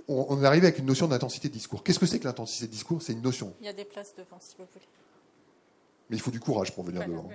on, 0.08 0.42
est 0.42 0.46
arrivé 0.46 0.66
avec 0.66 0.78
une 0.78 0.86
notion 0.86 1.08
d'intensité 1.08 1.48
de 1.48 1.52
discours. 1.52 1.82
Qu'est-ce 1.82 1.98
que 1.98 2.06
c'est 2.06 2.18
que 2.18 2.24
l'intensité 2.24 2.66
de 2.66 2.72
discours? 2.72 3.02
C'est 3.02 3.12
une 3.12 3.22
notion. 3.22 3.52
Il 3.60 3.66
y 3.66 3.68
a 3.68 3.72
des 3.72 3.84
places 3.84 4.14
devant, 4.16 4.38
si 4.40 4.54
vous 4.58 4.64
voulez. 4.72 4.84
Mais 6.08 6.16
il 6.16 6.20
faut 6.20 6.30
du 6.30 6.38
courage 6.38 6.72
pour 6.72 6.84
venir 6.84 7.04
devant. 7.06 7.28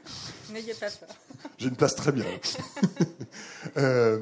N'ayez 0.52 0.74
pas 0.74 0.90
peur. 0.90 1.08
J'ai 1.58 1.68
une 1.68 1.76
place 1.76 1.94
très 1.94 2.10
bien. 2.10 2.26
euh, 3.76 4.18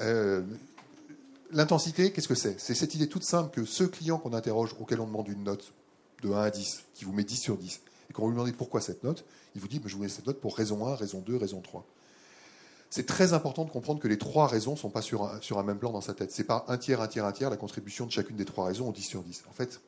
euh, 0.00 0.42
l'intensité, 1.50 2.12
qu'est-ce 2.12 2.28
que 2.28 2.34
c'est? 2.34 2.60
C'est 2.60 2.74
cette 2.74 2.94
idée 2.94 3.08
toute 3.08 3.24
simple 3.24 3.50
que 3.50 3.64
ce 3.64 3.84
client 3.84 4.18
qu'on 4.18 4.34
interroge, 4.34 4.74
auquel 4.78 5.00
on 5.00 5.06
demande 5.06 5.28
une 5.28 5.44
note 5.44 5.72
de 6.22 6.30
1 6.30 6.38
à 6.38 6.50
10, 6.50 6.84
qui 6.94 7.06
vous 7.06 7.12
met 7.12 7.24
10 7.24 7.36
sur 7.36 7.56
10, 7.56 7.80
et 8.10 8.12
quand 8.12 8.22
vous 8.22 8.28
lui 8.28 8.34
demandez 8.34 8.52
pourquoi 8.52 8.80
cette 8.80 9.02
note, 9.04 9.24
il 9.54 9.60
vous 9.60 9.68
dit 9.68 9.80
je 9.84 9.96
vous 9.96 10.02
mets 10.02 10.08
cette 10.08 10.26
note 10.26 10.40
pour 10.40 10.56
raison 10.56 10.86
1, 10.86 10.96
raison 10.96 11.20
2, 11.20 11.36
raison 11.36 11.60
3. 11.60 11.86
C'est 12.96 13.06
très 13.06 13.32
important 13.32 13.64
de 13.64 13.72
comprendre 13.72 13.98
que 13.98 14.06
les 14.06 14.18
trois 14.18 14.46
raisons 14.46 14.74
ne 14.74 14.76
sont 14.76 14.88
pas 14.88 15.02
sur 15.02 15.24
un, 15.24 15.40
sur 15.40 15.58
un 15.58 15.64
même 15.64 15.78
plan 15.78 15.90
dans 15.90 16.00
sa 16.00 16.14
tête. 16.14 16.30
C'est 16.30 16.44
pas 16.44 16.64
un 16.68 16.78
tiers, 16.78 17.00
un 17.00 17.08
tiers, 17.08 17.24
un 17.24 17.32
tiers, 17.32 17.50
la 17.50 17.56
contribution 17.56 18.06
de 18.06 18.12
chacune 18.12 18.36
des 18.36 18.44
trois 18.44 18.66
raisons 18.66 18.88
au 18.88 18.92
10 18.92 19.02
sur 19.02 19.20
10. 19.24 19.42
En 19.50 19.52
fait, 19.52 19.80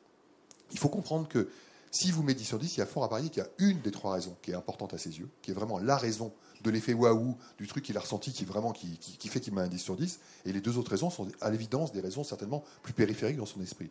il 0.73 0.77
faut 0.77 0.89
comprendre 0.89 1.25
que 1.29 1.47
si 1.89 2.11
vous 2.11 2.21
mettez 2.21 2.39
10 2.39 2.45
sur 2.45 2.59
10, 2.59 2.75
il 2.75 2.79
y 2.79 2.83
a 2.83 2.85
fort 2.85 3.05
à 3.05 3.09
parier 3.09 3.29
qu'il 3.29 3.41
y 3.41 3.45
a 3.45 3.49
une 3.59 3.79
des 3.79 3.91
trois 3.91 4.11
raisons 4.11 4.35
qui 4.41 4.51
est 4.51 4.55
importante 4.55 4.93
à 4.93 4.97
ses 4.97 5.19
yeux, 5.19 5.29
qui 5.41 5.51
est 5.51 5.53
vraiment 5.53 5.79
la 5.79 5.95
raison 5.95 6.33
de 6.63 6.69
l'effet 6.69 6.91
waouh, 6.91 7.37
du 7.57 7.65
truc 7.65 7.85
qu'il 7.85 7.95
a 7.95 8.01
ressenti, 8.01 8.33
qui, 8.33 8.43
vraiment, 8.43 8.73
qui, 8.73 8.97
fait 9.29 9.39
qu'il 9.39 9.53
met 9.53 9.61
un 9.61 9.69
10 9.69 9.79
sur 9.79 9.95
10. 9.95 10.19
Et 10.45 10.51
les 10.51 10.59
deux 10.59 10.77
autres 10.77 10.91
raisons 10.91 11.09
sont 11.09 11.29
à 11.39 11.49
l'évidence 11.49 11.93
des 11.93 12.01
raisons 12.01 12.25
certainement 12.25 12.65
plus 12.83 12.91
périphériques 12.91 13.37
dans 13.37 13.45
son 13.45 13.61
esprit. 13.61 13.89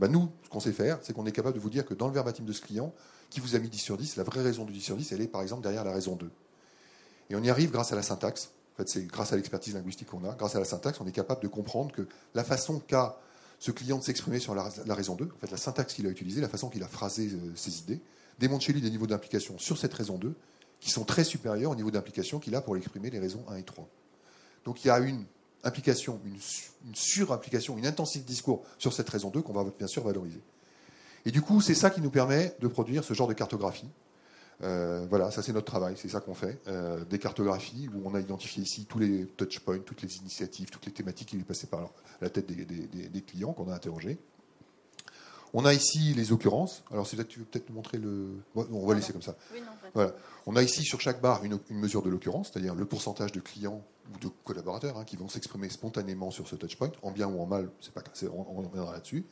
Ben 0.00 0.08
nous, 0.08 0.28
ce 0.42 0.48
qu'on 0.48 0.58
sait 0.58 0.72
faire, 0.72 0.98
c'est 1.02 1.12
qu'on 1.12 1.26
est 1.26 1.30
capable 1.30 1.54
de 1.54 1.62
vous 1.62 1.70
dire 1.70 1.86
que 1.86 1.94
dans 1.94 2.08
le 2.08 2.14
verbatim 2.14 2.42
de 2.42 2.52
ce 2.52 2.62
client, 2.62 2.92
qui 3.30 3.38
vous 3.38 3.54
a 3.54 3.60
mis 3.60 3.68
10 3.68 3.78
sur 3.78 3.96
10, 3.96 4.16
la 4.16 4.24
vraie 4.24 4.42
raison 4.42 4.64
du 4.64 4.72
10 4.72 4.80
sur 4.80 4.96
10, 4.96 5.12
elle 5.12 5.20
est 5.20 5.28
par 5.28 5.42
exemple 5.42 5.62
derrière 5.62 5.84
la 5.84 5.92
raison 5.92 6.16
2. 6.16 6.28
Et 7.30 7.36
on 7.36 7.42
y 7.44 7.48
arrive 7.50 7.70
grâce 7.70 7.92
à 7.92 7.94
la 7.94 8.02
syntaxe. 8.02 8.50
En 8.76 8.82
fait, 8.82 8.88
c'est 8.90 9.06
grâce 9.06 9.32
à 9.32 9.36
l'expertise 9.36 9.74
linguistique 9.74 10.08
qu'on 10.08 10.24
a. 10.28 10.34
Grâce 10.34 10.54
à 10.54 10.58
la 10.58 10.66
syntaxe, 10.66 11.00
on 11.00 11.06
est 11.06 11.12
capable 11.12 11.42
de 11.42 11.48
comprendre 11.48 11.92
que 11.92 12.06
la 12.34 12.44
façon 12.44 12.78
qu'a 12.78 13.18
ce 13.58 13.70
client 13.70 13.96
de 13.96 14.02
s'exprimer 14.02 14.38
sur 14.38 14.54
la, 14.54 14.70
raison 14.94 15.14
2, 15.14 15.24
en 15.24 15.38
fait, 15.38 15.50
la 15.50 15.56
syntaxe 15.56 15.94
qu'il 15.94 16.06
a 16.06 16.10
utilisée, 16.10 16.42
la 16.42 16.48
façon 16.48 16.68
qu'il 16.68 16.82
a 16.82 16.88
phrasé 16.88 17.30
euh, 17.32 17.52
ses 17.54 17.78
idées, 17.78 18.00
démontre 18.38 18.64
chez 18.64 18.74
lui 18.74 18.82
des 18.82 18.90
niveaux 18.90 19.06
d'implication 19.06 19.56
sur 19.58 19.78
cette 19.78 19.94
raison 19.94 20.18
2 20.18 20.34
qui 20.78 20.90
sont 20.90 21.04
très 21.04 21.24
supérieurs 21.24 21.70
au 21.70 21.74
niveau 21.74 21.90
d'implication 21.90 22.38
qu'il 22.38 22.54
a 22.54 22.60
pour 22.60 22.76
exprimer 22.76 23.08
les 23.08 23.18
raisons 23.18 23.42
1 23.48 23.56
et 23.56 23.62
3. 23.62 23.88
Donc 24.66 24.84
il 24.84 24.88
y 24.88 24.90
a 24.90 24.98
une 24.98 25.24
implication, 25.64 26.20
une, 26.26 26.36
une 26.86 26.94
surimplication, 26.94 27.78
une 27.78 27.86
intensité 27.86 28.26
discours 28.26 28.62
sur 28.76 28.92
cette 28.92 29.08
raison 29.08 29.30
2 29.30 29.40
qu'on 29.40 29.54
va 29.54 29.64
bien 29.78 29.86
sûr 29.86 30.04
valoriser. 30.04 30.42
Et 31.24 31.30
du 31.30 31.40
coup, 31.40 31.60
c'est 31.60 31.74
ça 31.74 31.90
qui 31.90 32.00
nous 32.00 32.10
permet 32.10 32.54
de 32.60 32.68
produire 32.68 33.04
ce 33.04 33.14
genre 33.14 33.26
de 33.26 33.32
cartographie. 33.32 33.88
Euh, 34.62 35.06
voilà, 35.08 35.30
ça 35.30 35.42
c'est 35.42 35.52
notre 35.52 35.66
travail, 35.66 35.94
c'est 35.96 36.08
ça 36.08 36.20
qu'on 36.20 36.34
fait. 36.34 36.58
Euh, 36.66 37.04
des 37.04 37.18
cartographies 37.18 37.88
où 37.94 38.08
on 38.08 38.14
a 38.14 38.20
identifié 38.20 38.62
ici 38.62 38.86
tous 38.86 38.98
les 38.98 39.26
touchpoints, 39.26 39.78
toutes 39.78 40.02
les 40.02 40.16
initiatives, 40.16 40.70
toutes 40.70 40.86
les 40.86 40.92
thématiques 40.92 41.28
qui 41.28 41.36
lui 41.36 41.44
passaient 41.44 41.66
par 41.66 41.90
la 42.20 42.30
tête 42.30 42.46
des, 42.46 43.22
clients 43.22 43.52
qu'on 43.52 43.68
a 43.70 43.74
interrogés. 43.74 44.18
On 45.52 45.64
a 45.64 45.72
ici 45.72 46.12
les 46.14 46.32
occurrences. 46.32 46.82
Alors, 46.90 47.06
si 47.06 47.16
tu 47.24 47.38
veux 47.38 47.44
peut-être 47.44 47.68
nous 47.68 47.76
montrer 47.76 47.98
le. 47.98 48.28
on 48.54 48.86
va 48.86 48.94
laisser 48.94 49.12
comme 49.12 49.22
ça. 49.22 49.36
voilà. 49.94 50.12
On 50.46 50.56
a 50.56 50.62
ici 50.62 50.82
sur 50.82 51.00
chaque 51.00 51.20
barre 51.20 51.44
une, 51.44 51.58
mesure 51.70 52.02
de 52.02 52.10
l'occurrence, 52.10 52.50
c'est-à-dire 52.52 52.74
le 52.74 52.84
pourcentage 52.84 53.32
de 53.32 53.40
clients 53.40 53.82
ou 54.14 54.18
de 54.18 54.30
collaborateurs 54.44 54.98
hein, 54.98 55.04
qui 55.04 55.16
vont 55.16 55.28
s'exprimer 55.28 55.68
spontanément 55.68 56.30
sur 56.30 56.48
ce 56.48 56.56
touchpoint, 56.56 56.92
en 57.02 57.10
bien 57.10 57.28
ou 57.28 57.40
en 57.40 57.46
mal, 57.46 57.70
c'est 57.80 57.92
pas, 57.92 58.02
on, 58.32 58.46
on 58.48 58.62
reviendra 58.62 58.92
là-dessus. 58.92 59.24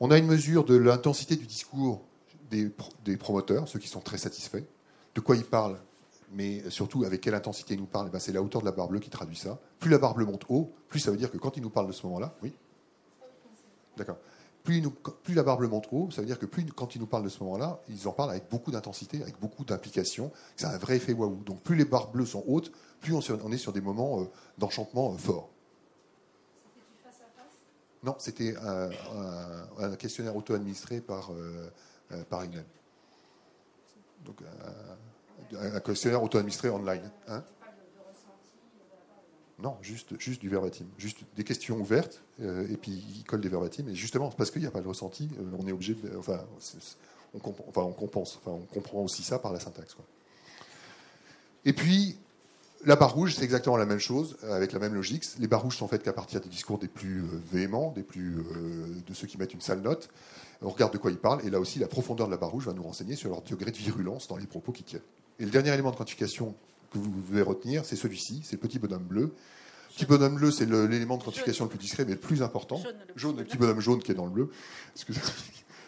On 0.00 0.10
a 0.10 0.18
une 0.18 0.26
mesure 0.26 0.64
de 0.64 0.76
l'intensité 0.76 1.36
du 1.36 1.46
discours 1.46 2.02
des, 2.50 3.16
promoteurs, 3.16 3.68
ceux 3.68 3.78
qui 3.78 3.88
sont 3.88 4.00
très 4.00 4.18
satisfaits. 4.18 4.64
De 5.14 5.20
quoi 5.20 5.36
ils 5.36 5.44
parlent, 5.44 5.78
mais 6.32 6.68
surtout 6.70 7.04
avec 7.04 7.20
quelle 7.20 7.34
intensité 7.34 7.74
ils 7.74 7.80
nous 7.80 7.86
parlent, 7.86 8.06
eh 8.08 8.12
ben, 8.12 8.18
c'est 8.18 8.32
la 8.32 8.42
hauteur 8.42 8.60
de 8.60 8.66
la 8.66 8.72
barre 8.72 8.88
bleue 8.88 9.00
qui 9.00 9.10
traduit 9.10 9.36
ça. 9.36 9.58
Plus 9.78 9.90
la 9.90 9.98
barre 9.98 10.14
bleue 10.14 10.26
monte 10.26 10.44
haut, 10.48 10.72
plus 10.88 11.00
ça 11.00 11.10
veut 11.10 11.16
dire 11.16 11.30
que 11.30 11.38
quand 11.38 11.56
ils 11.56 11.62
nous 11.62 11.70
parlent 11.70 11.88
de 11.88 11.92
ce 11.92 12.06
moment-là, 12.06 12.34
oui 12.42 12.52
D'accord. 13.96 14.18
Plus, 14.62 14.82
plus, 15.24 15.34
la 15.34 15.42
barre 15.42 15.56
bleue 15.56 15.68
monte 15.68 15.88
haut, 15.90 16.10
ça 16.10 16.20
veut 16.20 16.26
dire 16.26 16.38
que 16.38 16.46
plus 16.46 16.64
quand 16.66 16.94
ils 16.94 17.00
nous 17.00 17.06
parlent 17.06 17.24
de 17.24 17.28
ce 17.28 17.42
moment-là, 17.42 17.80
ils 17.88 18.06
en 18.06 18.12
parlent 18.12 18.30
avec 18.30 18.48
beaucoup 18.50 18.70
d'intensité, 18.70 19.22
avec 19.22 19.40
beaucoup 19.40 19.64
d'implication. 19.64 20.30
C'est 20.56 20.66
un 20.66 20.76
vrai 20.76 20.96
effet 20.96 21.12
waouh. 21.12 21.42
Donc 21.44 21.62
plus 21.62 21.76
les 21.76 21.86
barres 21.86 22.10
bleues 22.10 22.26
sont 22.26 22.44
hautes, 22.46 22.70
plus 23.00 23.14
on, 23.14 23.52
est 23.52 23.58
sur 23.58 23.72
des 23.72 23.80
moments 23.80 24.20
euh, 24.20 24.24
d'enchantement 24.58 25.12
euh, 25.12 25.16
forts. 25.16 25.50
Non, 28.02 28.16
c'était 28.18 28.54
un, 28.56 29.96
questionnaire 29.96 30.34
auto-administré 30.34 31.00
par, 31.00 31.32
euh, 31.32 31.70
euh, 32.12 32.24
par 32.24 32.42
email. 32.42 32.64
Donc, 34.24 34.42
euh, 34.42 35.76
un 35.76 35.80
questionnaire 35.80 36.22
auto-administré 36.22 36.68
online. 36.68 37.10
Hein 37.28 37.44
non, 39.60 39.76
juste, 39.80 40.18
juste 40.18 40.40
du 40.40 40.48
verbatim. 40.48 40.86
Juste 40.98 41.18
des 41.36 41.44
questions 41.44 41.78
ouvertes, 41.78 42.22
euh, 42.40 42.66
et 42.68 42.76
puis 42.76 42.90
il 42.90 43.24
colle 43.24 43.40
des 43.40 43.48
verbatim. 43.48 43.88
Et 43.88 43.94
justement, 43.94 44.30
parce 44.30 44.50
qu'il 44.50 44.62
n'y 44.62 44.66
a 44.66 44.70
pas 44.70 44.80
de 44.80 44.88
ressenti, 44.88 45.28
on 45.58 45.66
est 45.68 45.72
obligé 45.72 45.94
de. 45.94 46.16
Enfin, 46.16 46.40
on, 47.34 47.38
enfin, 47.68 47.82
on 47.82 47.92
compense. 47.92 48.38
Enfin, 48.42 48.52
on 48.52 48.74
comprend 48.74 49.02
aussi 49.02 49.22
ça 49.22 49.38
par 49.38 49.52
la 49.52 49.60
syntaxe. 49.60 49.96
Et 51.64 51.72
puis, 51.72 52.18
la 52.84 52.96
barre 52.96 53.14
rouge, 53.14 53.36
c'est 53.36 53.44
exactement 53.44 53.76
la 53.76 53.86
même 53.86 53.98
chose, 53.98 54.36
avec 54.42 54.72
la 54.72 54.78
même 54.78 54.94
logique. 54.94 55.24
Les 55.38 55.46
barres 55.46 55.62
rouges 55.62 55.76
sont 55.76 55.88
faites 55.88 56.02
qu'à 56.02 56.14
partir 56.14 56.40
des 56.40 56.48
discours 56.48 56.78
des 56.78 56.88
plus 56.88 57.22
véhéments, 57.52 57.92
des 57.92 58.02
plus, 58.02 58.42
de 59.06 59.14
ceux 59.14 59.26
qui 59.26 59.36
mettent 59.36 59.54
une 59.54 59.60
sale 59.60 59.82
note 59.82 60.10
on 60.62 60.68
regarde 60.68 60.92
de 60.92 60.98
quoi 60.98 61.10
ils 61.10 61.16
parlent, 61.16 61.44
et 61.44 61.50
là 61.50 61.58
aussi, 61.58 61.78
la 61.78 61.88
profondeur 61.88 62.26
de 62.26 62.32
la 62.32 62.36
barre 62.36 62.50
rouge 62.50 62.66
va 62.66 62.72
nous 62.72 62.82
renseigner 62.82 63.16
sur 63.16 63.30
leur 63.30 63.42
degré 63.42 63.70
de 63.70 63.76
virulence 63.76 64.28
dans 64.28 64.36
les 64.36 64.46
propos 64.46 64.72
qu'ils 64.72 64.84
tiennent. 64.84 65.02
Et 65.38 65.44
le 65.44 65.50
dernier 65.50 65.72
élément 65.72 65.90
de 65.90 65.96
quantification 65.96 66.54
que 66.92 66.98
vous 66.98 67.10
devez 67.28 67.42
retenir, 67.42 67.84
c'est 67.84 67.96
celui-ci, 67.96 68.42
c'est 68.44 68.56
le 68.56 68.60
petit 68.60 68.78
bonhomme 68.78 69.04
bleu. 69.04 69.22
Le 69.22 69.94
petit 69.94 70.06
bonhomme 70.06 70.34
bleu, 70.34 70.50
c'est 70.50 70.66
l'élément 70.66 71.16
de 71.16 71.22
quantification 71.22 71.64
le 71.64 71.70
plus 71.70 71.78
discret, 71.78 72.04
mais 72.04 72.12
le 72.12 72.18
plus 72.18 72.42
important. 72.42 72.82
Jaune, 73.16 73.38
le, 73.38 73.44
petit 73.44 73.56
bonhomme 73.56 73.80
jaune 73.80 74.02
qui 74.02 74.12
est 74.12 74.14
dans 74.14 74.26
le 74.26 74.30
bleu. 74.30 74.50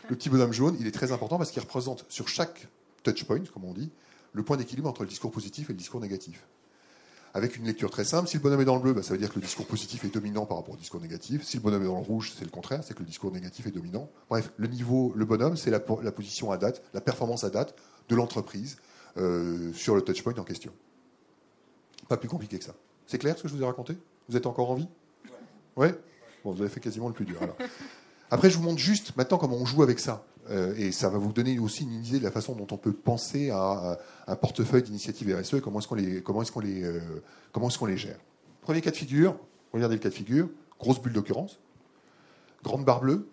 Le 0.08 0.16
petit 0.16 0.30
bonhomme 0.30 0.52
jaune, 0.52 0.76
il 0.80 0.86
est 0.86 0.92
très 0.92 1.12
important 1.12 1.38
parce 1.38 1.50
qu'il 1.50 1.62
représente 1.62 2.04
sur 2.08 2.28
chaque 2.28 2.68
touchpoint, 3.02 3.44
comme 3.52 3.64
on 3.64 3.72
dit, 3.72 3.90
le 4.32 4.42
point 4.42 4.56
d'équilibre 4.56 4.88
entre 4.88 5.02
le 5.02 5.08
discours 5.08 5.30
positif 5.30 5.70
et 5.70 5.72
le 5.72 5.78
discours 5.78 6.00
négatif 6.00 6.46
avec 7.34 7.56
une 7.56 7.64
lecture 7.64 7.90
très 7.90 8.04
simple. 8.04 8.28
Si 8.28 8.36
le 8.36 8.42
bonhomme 8.42 8.60
est 8.60 8.66
dans 8.66 8.76
le 8.76 8.82
bleu, 8.82 8.92
bah, 8.92 9.02
ça 9.02 9.14
veut 9.14 9.18
dire 9.18 9.30
que 9.30 9.36
le 9.36 9.42
discours 9.42 9.66
positif 9.66 10.04
est 10.04 10.08
dominant 10.08 10.46
par 10.46 10.58
rapport 10.58 10.74
au 10.74 10.76
discours 10.76 11.00
négatif. 11.00 11.42
Si 11.44 11.56
le 11.56 11.62
bonhomme 11.62 11.82
est 11.82 11.86
dans 11.86 11.98
le 11.98 12.04
rouge, 12.04 12.32
c'est 12.36 12.44
le 12.44 12.50
contraire, 12.50 12.84
c'est 12.84 12.94
que 12.94 13.00
le 13.00 13.06
discours 13.06 13.32
négatif 13.32 13.66
est 13.66 13.70
dominant. 13.70 14.10
Bref, 14.28 14.52
le 14.56 14.68
niveau, 14.68 15.12
le 15.16 15.24
bonhomme, 15.24 15.56
c'est 15.56 15.70
la, 15.70 15.80
position 15.80 16.50
à 16.50 16.58
date, 16.58 16.82
la 16.92 17.00
performance 17.00 17.44
à 17.44 17.50
date 17.50 17.74
de 18.08 18.16
l'entreprise 18.16 18.76
euh, 19.16 19.72
sur 19.72 19.94
le 19.94 20.02
touchpoint 20.02 20.34
en 20.38 20.44
question. 20.44 20.72
Pas 22.08 22.16
plus 22.16 22.28
compliqué 22.28 22.58
que 22.58 22.64
ça. 22.64 22.74
C'est 23.06 23.18
clair 23.18 23.36
ce 23.36 23.42
que 23.42 23.48
je 23.48 23.54
vous 23.54 23.62
ai 23.62 23.66
raconté? 23.66 23.96
Vous 24.28 24.36
êtes 24.36 24.46
encore 24.46 24.70
en 24.70 24.74
vie? 24.74 24.88
Ouais 25.76 25.94
Bon, 26.44 26.52
vous 26.52 26.60
avez 26.60 26.70
fait 26.70 26.80
quasiment 26.80 27.08
le 27.08 27.14
plus 27.14 27.24
dur. 27.24 27.38
Après, 28.32 28.48
je 28.48 28.56
vous 28.56 28.62
montre 28.62 28.78
juste 28.78 29.14
maintenant 29.18 29.36
comment 29.36 29.58
on 29.58 29.66
joue 29.66 29.82
avec 29.82 29.98
ça. 29.98 30.24
Euh, 30.48 30.74
et 30.78 30.90
ça 30.90 31.10
va 31.10 31.18
vous 31.18 31.34
donner 31.34 31.58
aussi 31.58 31.82
une 31.82 32.02
idée 32.02 32.18
de 32.18 32.24
la 32.24 32.30
façon 32.30 32.54
dont 32.54 32.66
on 32.70 32.78
peut 32.78 32.94
penser 32.94 33.50
à, 33.50 33.98
un 34.26 34.36
portefeuille 34.36 34.82
d'initiatives 34.82 35.38
RSE 35.38 35.52
et 35.52 35.60
comment 35.60 35.80
est-ce 35.80 35.86
qu'on 35.86 35.96
les, 35.96 36.22
comment 36.22 36.40
est-ce 36.40 36.50
qu'on 36.50 37.86
euh, 37.86 37.96
gère. 37.96 38.16
Premier 38.62 38.80
cas 38.80 38.90
de 38.90 38.96
figure, 38.96 39.36
regardez 39.74 39.96
le 39.96 40.00
cas 40.00 40.08
de 40.08 40.14
figure, 40.14 40.48
grosse 40.80 40.98
bulle 41.02 41.12
d'occurrence, 41.12 41.60
grande 42.64 42.86
barre 42.86 43.02
bleue, 43.02 43.28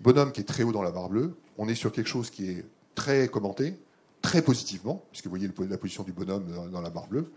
bonhomme 0.00 0.30
qui 0.30 0.42
est 0.42 0.44
très 0.44 0.62
haut 0.62 0.72
dans 0.72 0.82
la 0.82 0.90
barre 0.90 1.08
bleue, 1.08 1.34
on 1.56 1.66
est 1.66 1.74
sur 1.74 1.90
quelque 1.90 2.10
chose 2.10 2.28
qui 2.28 2.50
est 2.50 2.66
très 2.94 3.28
commenté, 3.28 3.78
très 4.20 4.42
positivement, 4.42 5.06
puisque 5.10 5.24
vous 5.24 5.30
voyez 5.30 5.50
la 5.70 5.78
position 5.78 6.02
du 6.02 6.12
bonhomme 6.12 6.70
dans 6.70 6.82
la 6.82 6.90
barre 6.90 7.08
bleue, 7.08 7.32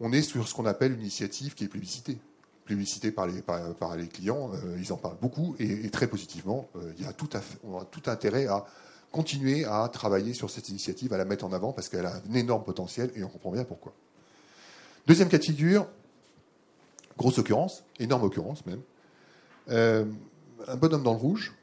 on 0.00 0.12
est 0.12 0.22
sur 0.22 0.48
ce 0.48 0.54
qu'on 0.54 0.66
appelle 0.66 0.94
une 0.94 1.00
initiative 1.00 1.54
qui 1.54 1.62
est 1.62 1.68
plébiscitée 1.68 2.18
publicité 2.64 3.10
par 3.10 3.26
les, 3.26 4.08
clients, 4.08 4.50
euh, 4.54 4.76
ils 4.78 4.92
en 4.92 4.96
parlent 4.96 5.18
beaucoup 5.20 5.56
et, 5.58 5.90
très 5.90 6.06
positivement. 6.06 6.68
Euh, 6.76 6.92
il 6.98 7.04
y 7.04 7.08
a 7.08 7.12
tout 7.12 7.28
on 7.64 7.78
a 7.78 7.84
tout 7.84 8.02
intérêt 8.06 8.46
à 8.46 8.64
continuer 9.10 9.64
à 9.64 9.88
travailler 9.92 10.32
sur 10.32 10.50
cette 10.50 10.68
initiative, 10.68 11.12
à 11.12 11.18
la 11.18 11.24
mettre 11.24 11.44
en 11.44 11.52
avant 11.52 11.72
parce 11.72 11.88
qu'elle 11.88 12.06
a 12.06 12.14
un 12.16 12.34
énorme 12.34 12.64
potentiel 12.64 13.10
et 13.14 13.24
on 13.24 13.28
comprend 13.28 13.50
bien 13.50 13.64
pourquoi. 13.64 13.92
Deuxième 15.06 15.28
cas 15.28 15.38
de 15.38 15.44
figure, 15.44 15.86
grosse 17.18 17.38
occurrence, 17.38 17.84
énorme 17.98 18.24
occurrence 18.24 18.64
même. 18.66 18.80
Euh, 19.68 20.04
un 20.66 20.76
bonhomme 20.76 21.02
dans 21.02 21.12
le 21.12 21.18
rouge, 21.18 21.54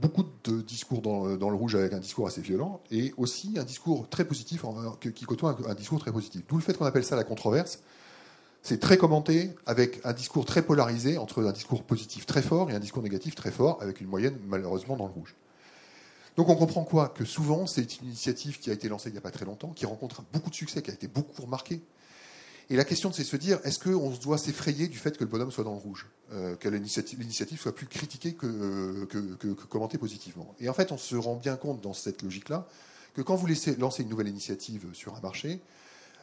beaucoup 0.00 0.24
de 0.44 0.60
discours 0.60 1.00
dans, 1.02 1.26
le 1.26 1.56
rouge 1.56 1.76
avec 1.76 1.92
un 1.92 1.98
discours 1.98 2.26
assez 2.26 2.40
violent, 2.40 2.80
et 2.90 3.14
aussi 3.16 3.54
un 3.58 3.64
discours 3.64 4.08
très 4.08 4.24
positif, 4.24 4.64
qui 5.14 5.24
côtoie 5.24 5.56
un 5.68 5.74
discours 5.74 6.00
très 6.00 6.12
positif. 6.12 6.42
D'où 6.48 6.56
le 6.56 6.62
fait 6.62 6.76
qu'on 6.76 6.86
appelle 6.86 7.04
ça 7.04 7.16
la 7.16 7.24
controverse, 7.24 7.80
c'est 8.62 8.78
très 8.78 8.98
commenté 8.98 9.50
avec 9.66 10.00
un 10.04 10.12
discours 10.12 10.44
très 10.44 10.62
polarisé 10.62 11.16
entre 11.18 11.42
un 11.44 11.52
discours 11.52 11.82
positif 11.82 12.26
très 12.26 12.42
fort 12.42 12.70
et 12.70 12.74
un 12.74 12.78
discours 12.80 13.02
négatif 13.02 13.34
très 13.34 13.50
fort, 13.50 13.78
avec 13.80 14.00
une 14.00 14.06
moyenne 14.06 14.38
malheureusement 14.46 14.96
dans 14.96 15.06
le 15.06 15.12
rouge. 15.12 15.34
Donc 16.36 16.48
on 16.48 16.54
comprend 16.54 16.84
quoi? 16.84 17.08
Que 17.08 17.24
souvent 17.24 17.66
c'est 17.66 17.98
une 18.00 18.08
initiative 18.08 18.58
qui 18.58 18.70
a 18.70 18.72
été 18.72 18.88
lancée 18.88 19.08
il 19.08 19.12
n'y 19.12 19.18
a 19.18 19.22
pas 19.22 19.30
très 19.30 19.44
longtemps, 19.44 19.70
qui 19.70 19.86
rencontre 19.86 20.22
beaucoup 20.32 20.50
de 20.50 20.54
succès, 20.54 20.82
qui 20.82 20.90
a 20.90 20.94
été 20.94 21.08
beaucoup 21.08 21.42
remarquée. 21.42 21.82
Et 22.68 22.76
la 22.76 22.84
question 22.84 23.10
c'est 23.12 23.22
de 23.22 23.28
se 23.28 23.36
dire, 23.36 23.58
est-ce 23.64 23.78
qu'on 23.78 24.10
doit 24.10 24.38
s'effrayer 24.38 24.86
du 24.88 24.96
fait 24.98 25.16
que 25.16 25.24
le 25.24 25.30
bonhomme 25.30 25.50
soit 25.50 25.64
dans 25.64 25.72
le 25.72 25.80
rouge? 25.80 26.06
Euh, 26.32 26.54
Que 26.54 26.68
l'initiative 26.68 27.58
soit 27.58 27.74
plus 27.74 27.86
critiquée 27.86 28.34
que, 28.34 29.06
que, 29.06 29.48
commentée 29.68 29.98
positivement? 29.98 30.54
Et 30.60 30.68
en 30.68 30.74
fait 30.74 30.92
on 30.92 30.98
se 30.98 31.16
rend 31.16 31.34
bien 31.34 31.56
compte 31.56 31.80
dans 31.80 31.94
cette 31.94 32.22
logique-là 32.22 32.68
que 33.14 33.22
quand 33.22 33.34
vous 33.34 33.46
laissez 33.46 33.74
lancer 33.74 34.04
une 34.04 34.08
nouvelle 34.08 34.28
initiative 34.28 34.86
sur 34.92 35.16
un 35.16 35.20
marché, 35.20 35.60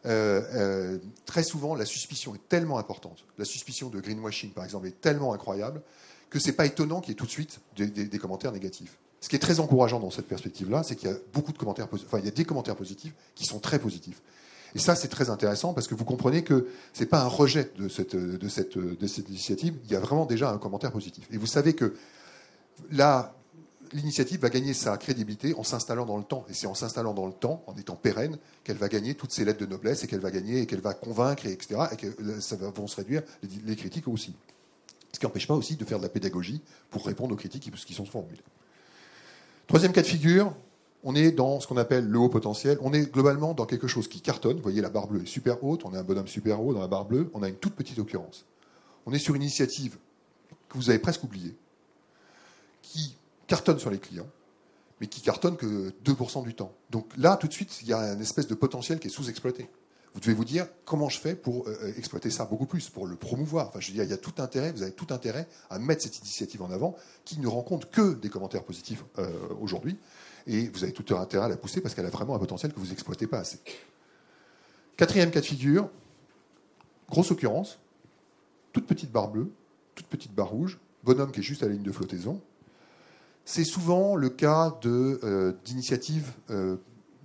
euh, 0.05 0.41
euh, 0.53 0.97
très 1.25 1.43
souvent, 1.43 1.75
la 1.75 1.85
suspicion 1.85 2.35
est 2.35 2.49
tellement 2.49 2.77
importante, 2.77 3.25
la 3.37 3.45
suspicion 3.45 3.89
de 3.89 3.99
greenwashing, 3.99 4.51
par 4.51 4.63
exemple, 4.63 4.87
est 4.87 5.01
tellement 5.01 5.33
incroyable 5.33 5.81
que 6.29 6.39
c'est 6.39 6.53
pas 6.53 6.65
étonnant 6.65 7.01
qu'il 7.01 7.09
y 7.09 7.11
ait 7.13 7.15
tout 7.15 7.25
de 7.25 7.31
suite 7.31 7.59
des, 7.75 8.19
commentaires 8.19 8.51
négatifs. 8.51 8.97
Ce 9.21 9.29
qui 9.29 9.35
est 9.35 9.39
très 9.39 9.59
encourageant 9.59 9.99
dans 9.99 10.11
cette 10.11 10.27
perspective-là, 10.27 10.83
c'est 10.83 10.95
qu'il 10.95 11.09
y 11.09 11.11
a 11.11 11.17
beaucoup 11.33 11.53
de 11.53 11.57
commentaires, 11.57 11.87
enfin, 11.91 12.19
il 12.19 12.25
y 12.25 12.27
a 12.27 12.31
des 12.31 12.45
commentaires 12.45 12.75
positifs 12.75 13.13
qui 13.33 13.45
sont 13.45 13.59
très 13.59 13.79
positifs. 13.79 14.21
Et 14.75 14.79
ça, 14.79 14.95
c'est 14.95 15.07
très 15.07 15.29
intéressant 15.29 15.73
parce 15.73 15.87
que 15.87 15.95
vous 15.95 16.03
comprenez 16.03 16.43
que 16.43 16.67
c'est 16.93 17.05
pas 17.05 17.21
un 17.21 17.27
rejet 17.27 17.71
de 17.77 17.87
cette, 17.87 18.15
de 18.15 18.49
cette, 18.49 18.77
de 18.77 19.07
cette 19.07 19.29
initiative. 19.29 19.75
Il 19.85 19.91
y 19.91 19.95
a 19.95 19.99
vraiment 19.99 20.25
déjà 20.25 20.51
un 20.51 20.57
commentaire 20.57 20.91
positif. 20.91 21.25
Et 21.31 21.37
vous 21.37 21.47
savez 21.47 21.73
que 21.73 21.95
là, 22.91 23.36
l'initiative 23.93 24.39
va 24.39 24.49
gagner 24.49 24.73
sa 24.73 24.97
crédibilité 24.97 25.53
en 25.55 25.63
s'installant 25.63 26.05
dans 26.05 26.17
le 26.17 26.23
temps. 26.23 26.45
Et 26.49 26.53
c'est 26.53 26.67
en 26.67 26.73
s'installant 26.73 27.13
dans 27.13 27.27
le 27.27 27.33
temps, 27.33 27.63
en 27.67 27.75
étant 27.75 27.95
pérenne, 27.95 28.37
qu'elle 28.63 28.77
va 28.77 28.89
gagner 28.89 29.15
toutes 29.15 29.31
ses 29.31 29.45
lettres 29.45 29.59
de 29.59 29.65
noblesse 29.65 30.03
et 30.03 30.07
qu'elle 30.07 30.19
va 30.19 30.31
gagner 30.31 30.61
et 30.61 30.65
qu'elle 30.65 30.81
va 30.81 30.93
convaincre, 30.93 31.45
etc. 31.45 31.81
Et 31.91 31.95
que 31.95 32.39
ça 32.39 32.55
va, 32.55 32.71
se 32.87 32.95
réduire 32.95 33.23
les, 33.65 33.75
critiques 33.75 34.07
aussi. 34.07 34.35
Ce 35.11 35.19
qui 35.19 35.25
n'empêche 35.25 35.47
pas 35.47 35.55
aussi 35.55 35.75
de 35.75 35.85
faire 35.85 35.97
de 35.97 36.03
la 36.03 36.09
pédagogie 36.09 36.61
pour 36.89 37.05
répondre 37.05 37.33
aux 37.33 37.37
critiques 37.37 37.71
qui 37.71 37.93
sont 37.93 38.05
formulées. 38.05 38.43
Troisième 39.67 39.91
cas 39.91 40.01
de 40.01 40.07
figure, 40.07 40.53
on 41.03 41.15
est 41.15 41.31
dans 41.31 41.59
ce 41.59 41.67
qu'on 41.67 41.77
appelle 41.77 42.07
le 42.07 42.19
haut 42.19 42.29
potentiel. 42.29 42.77
On 42.81 42.93
est 42.93 43.11
globalement 43.11 43.53
dans 43.53 43.65
quelque 43.65 43.87
chose 43.87 44.07
qui 44.07 44.21
cartonne. 44.21 44.57
Vous 44.57 44.63
voyez, 44.63 44.81
la 44.81 44.89
barre 44.89 45.07
bleue 45.07 45.23
est 45.23 45.27
super 45.27 45.63
haute. 45.63 45.85
On 45.85 45.93
a 45.93 45.99
un 45.99 46.03
bonhomme 46.03 46.27
super 46.27 46.61
haut 46.61 46.73
dans 46.73 46.81
la 46.81 46.87
barre 46.87 47.05
bleue. 47.05 47.29
On 47.33 47.43
a 47.43 47.49
une 47.49 47.55
toute 47.55 47.75
petite 47.75 47.99
occurrence. 47.99 48.45
On 49.05 49.13
est 49.13 49.19
sur 49.19 49.35
une 49.35 49.41
initiative 49.41 49.97
que 50.69 50.77
vous 50.77 50.89
avez 50.89 50.99
presque 50.99 51.23
oubliée, 51.23 51.55
qui 52.81 53.15
cartonne 53.47 53.79
sur 53.79 53.89
les 53.89 53.99
clients, 53.99 54.27
mais 55.01 55.07
qui 55.07 55.21
cartonne 55.21 55.57
que 55.57 55.93
2% 56.05 56.43
du 56.43 56.53
temps. 56.53 56.73
Donc 56.89 57.05
là, 57.17 57.37
tout 57.37 57.47
de 57.47 57.53
suite, 57.53 57.81
il 57.81 57.87
y 57.87 57.93
a 57.93 58.13
une 58.13 58.21
espèce 58.21 58.47
de 58.47 58.55
potentiel 58.55 58.99
qui 58.99 59.07
est 59.07 59.11
sous-exploité. 59.11 59.69
Vous 60.13 60.21
devez 60.21 60.33
vous 60.33 60.45
dire 60.45 60.67
comment 60.85 61.09
je 61.09 61.19
fais 61.19 61.35
pour 61.35 61.67
euh, 61.67 61.93
exploiter 61.95 62.31
ça 62.31 62.45
beaucoup 62.45 62.65
plus, 62.65 62.89
pour 62.89 63.05
le 63.05 63.15
promouvoir? 63.15 63.67
Enfin, 63.67 63.79
je 63.79 63.87
veux 63.87 63.93
dire, 63.93 64.03
il 64.03 64.09
y 64.09 64.13
a 64.13 64.17
tout 64.17 64.33
intérêt, 64.39 64.71
vous 64.71 64.81
avez 64.81 64.91
tout 64.91 65.13
intérêt 65.13 65.47
à 65.69 65.77
mettre 65.77 66.01
cette 66.01 66.17
initiative 66.19 66.61
en 66.63 66.71
avant, 66.71 66.95
qui 67.23 67.39
ne 67.39 67.47
rencontre 67.47 67.89
que 67.91 68.15
des 68.15 68.29
commentaires 68.29 68.63
positifs 68.63 69.03
euh, 69.19 69.29
aujourd'hui, 69.61 69.97
et 70.47 70.69
vous 70.69 70.83
avez 70.83 70.93
tout 70.93 71.15
intérêt 71.15 71.45
à 71.45 71.49
la 71.49 71.57
pousser 71.57 71.81
parce 71.81 71.93
qu'elle 71.93 72.05
a 72.05 72.09
vraiment 72.09 72.35
un 72.35 72.39
potentiel 72.39 72.73
que 72.73 72.79
vous 72.79 72.87
n'exploitez 72.87 73.27
pas 73.27 73.39
assez. 73.39 73.59
Quatrième 74.95 75.29
cas 75.29 75.41
de 75.41 75.45
figure, 75.45 75.89
grosse 77.09 77.29
occurrence, 77.29 77.77
toute 78.73 78.87
petite 78.87 79.11
barre 79.11 79.27
bleue, 79.27 79.51
toute 79.93 80.07
petite 80.07 80.33
barre 80.33 80.49
rouge, 80.49 80.79
bonhomme 81.03 81.31
qui 81.31 81.41
est 81.41 81.43
juste 81.43 81.61
à 81.61 81.67
la 81.67 81.73
ligne 81.73 81.83
de 81.83 81.91
flottaison, 81.91 82.41
c'est 83.49 83.63
souvent 83.63 84.17
le 84.17 84.29
cas 84.29 84.77
d'initiatives 85.63 86.33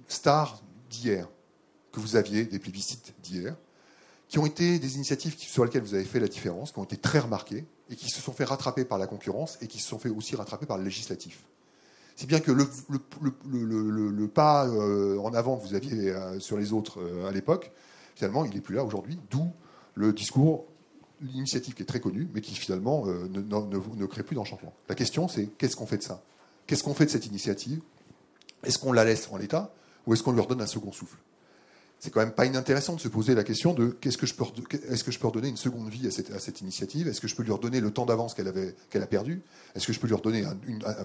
stars 0.07 0.62
d'hier, 0.88 1.29
que 1.91 1.99
vous 1.99 2.14
aviez, 2.14 2.45
des 2.45 2.61
plébiscites 2.61 3.12
d'hier, 3.25 3.57
qui 4.29 4.38
ont 4.38 4.47
été 4.47 4.79
des 4.79 4.95
initiatives 4.95 5.37
sur 5.37 5.64
lesquelles 5.64 5.83
vous 5.83 5.95
avez 5.95 6.05
fait 6.05 6.21
la 6.21 6.29
différence, 6.29 6.71
qui 6.71 6.79
ont 6.79 6.85
été 6.85 6.97
très 6.97 7.19
remarquées, 7.19 7.67
et 7.91 7.97
qui 7.97 8.09
se 8.09 8.21
sont 8.21 8.33
fait 8.33 8.45
rattraper 8.45 8.85
par 8.85 8.99
la 8.99 9.09
concurrence, 9.09 9.59
et 9.61 9.67
qui 9.67 9.81
se 9.81 9.88
sont 9.88 9.99
fait 9.99 10.11
aussi 10.11 10.37
rattraper 10.37 10.64
par 10.64 10.79
le 10.79 10.85
législatif. 10.85 11.43
C'est 12.14 12.26
bien 12.26 12.41
que 12.41 12.52
le, 12.52 14.29
pas 14.29 14.67
euh, 14.69 15.19
en 15.19 15.35
avant 15.35 15.57
que 15.57 15.67
vous 15.67 15.75
aviez 15.75 16.11
euh, 16.11 16.38
sur 16.38 16.57
les 16.57 16.73
autres 16.73 17.00
euh, 17.00 17.29
à 17.29 17.33
l'époque, 17.33 17.73
finalement, 18.14 18.45
il 18.45 18.55
n'est 18.55 18.61
plus 18.61 18.76
là 18.76 18.85
aujourd'hui, 18.85 19.19
d'où 19.31 19.50
le 19.95 20.12
discours, 20.12 20.67
l'initiative 21.23 21.75
qui 21.75 21.83
est 21.83 21.87
très 21.87 22.00
connue, 22.00 22.29
mais 22.35 22.41
qui 22.41 22.55
finalement 22.55 23.07
ne, 23.07 23.41
ne, 23.41 24.07
crée 24.07 24.23
plus 24.23 24.35
d'enchantement. 24.35 24.73
La 24.88 24.95
question, 24.95 25.29
c'est 25.29 25.47
qu'est-ce 25.47 25.76
qu'on 25.76 25.87
fait 25.87 25.99
de 25.99 26.02
ça? 26.02 26.23
Qu'est-ce 26.67 26.83
qu'on 26.83 26.95
fait 26.95 27.07
de 27.07 27.11
cette 27.11 27.26
initiative? 27.26 27.81
Est-ce 28.64 28.79
qu'on 28.79 28.93
la 28.93 29.05
laisse 29.05 29.29
en 29.33 29.37
l'état 29.37 29.73
ou 30.07 30.14
est-ce 30.14 30.23
qu'on 30.23 30.33
lui 30.33 30.41
redonne 30.41 30.61
un 30.61 30.67
second 30.67 30.93
souffle? 30.93 31.17
C'est 31.99 32.11
quand 32.11 32.21
même 32.21 32.33
pas 32.33 32.47
inintéressant 32.47 32.97
de 32.97 33.00
se 33.00 33.07
poser 33.07 33.35
la 33.35 33.45
question 33.45 33.75
de 33.75 33.97
qu'est-ce 34.00 34.19
que 34.19 34.26
je 34.26 34.35
peux, 34.35 34.45
est-ce 34.88 35.05
que 35.05 35.12
je 35.12 35.19
peux 35.21 35.29
redonner 35.29 35.49
une 35.49 35.57
seconde 35.57 35.88
vie 35.88 36.09
à 36.09 36.11
cette, 36.11 36.61
initiative? 36.61 37.07
Est-ce 37.07 37.21
que 37.21 37.29
je 37.29 37.37
peux 37.37 37.45
lui 37.45 37.52
redonner 37.52 37.81
le 37.81 37.93
temps 37.93 38.07
d'avance 38.07 38.35
qu'elle 38.35 38.49
avait, 38.49 38.75
qu'elle 38.91 39.05
a 39.05 39.07
perdu? 39.07 39.41
Est-ce 39.76 39.87
que 39.87 39.93
je 39.93 40.00
peux 40.00 40.09
lui 40.09 40.14
redonner 40.14 40.45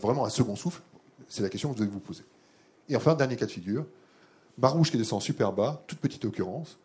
vraiment 0.01 0.25
un 0.25 0.29
second 0.29 0.55
souffle? 0.55 0.81
C'est 1.29 1.43
la 1.43 1.49
question 1.49 1.69
que 1.69 1.75
vous 1.75 1.83
devez 1.83 1.91
vous 1.91 1.99
poser. 1.99 2.23
Et 2.89 2.95
enfin, 2.95 3.13
dernier 3.13 3.35
cas 3.35 3.45
de 3.45 3.51
figure, 3.51 3.85
Barouche 4.57 4.89
qui 4.89 4.97
descend 4.97 5.21
super 5.21 5.53
bas, 5.53 5.83
toute 5.85 5.99
petite 5.99 6.25
occurrence. 6.25 6.79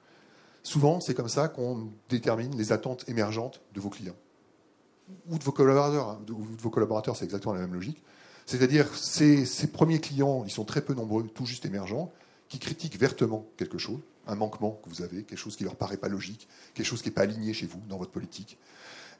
Souvent, 0.62 1.00
c'est 1.00 1.14
comme 1.14 1.28
ça 1.28 1.48
qu'on 1.48 1.90
détermine 2.08 2.56
les 2.56 2.72
attentes 2.72 3.04
émergentes 3.08 3.60
de 3.74 3.80
vos 3.80 3.90
clients 3.90 4.16
ou 5.28 5.38
de 5.38 5.44
vos 5.44 5.52
collaborateurs. 5.52 6.08
Hein, 6.08 6.20
vos 6.28 6.70
collaborateurs, 6.70 7.16
c'est 7.16 7.24
exactement 7.24 7.54
la 7.54 7.60
même 7.60 7.74
logique. 7.74 8.02
C'est-à-dire, 8.46 8.94
ces, 8.94 9.46
premiers 9.72 10.00
clients, 10.00 10.44
ils 10.44 10.50
sont 10.50 10.64
très 10.64 10.80
peu 10.80 10.94
nombreux, 10.94 11.24
tout 11.24 11.46
juste 11.46 11.64
émergents, 11.64 12.12
qui 12.48 12.58
critiquent 12.58 12.98
vertement 12.98 13.46
quelque 13.56 13.78
chose, 13.78 14.00
un 14.26 14.34
manquement 14.34 14.80
que 14.84 14.88
vous 14.90 15.02
avez, 15.02 15.22
quelque 15.22 15.38
chose 15.38 15.56
qui 15.56 15.64
leur 15.64 15.76
paraît 15.76 15.96
pas 15.96 16.08
logique, 16.08 16.48
quelque 16.74 16.86
chose 16.86 17.02
qui 17.02 17.08
n'est 17.08 17.14
pas 17.14 17.22
aligné 17.22 17.54
chez 17.54 17.66
vous, 17.66 17.80
dans 17.88 17.98
votre 17.98 18.10
politique, 18.10 18.58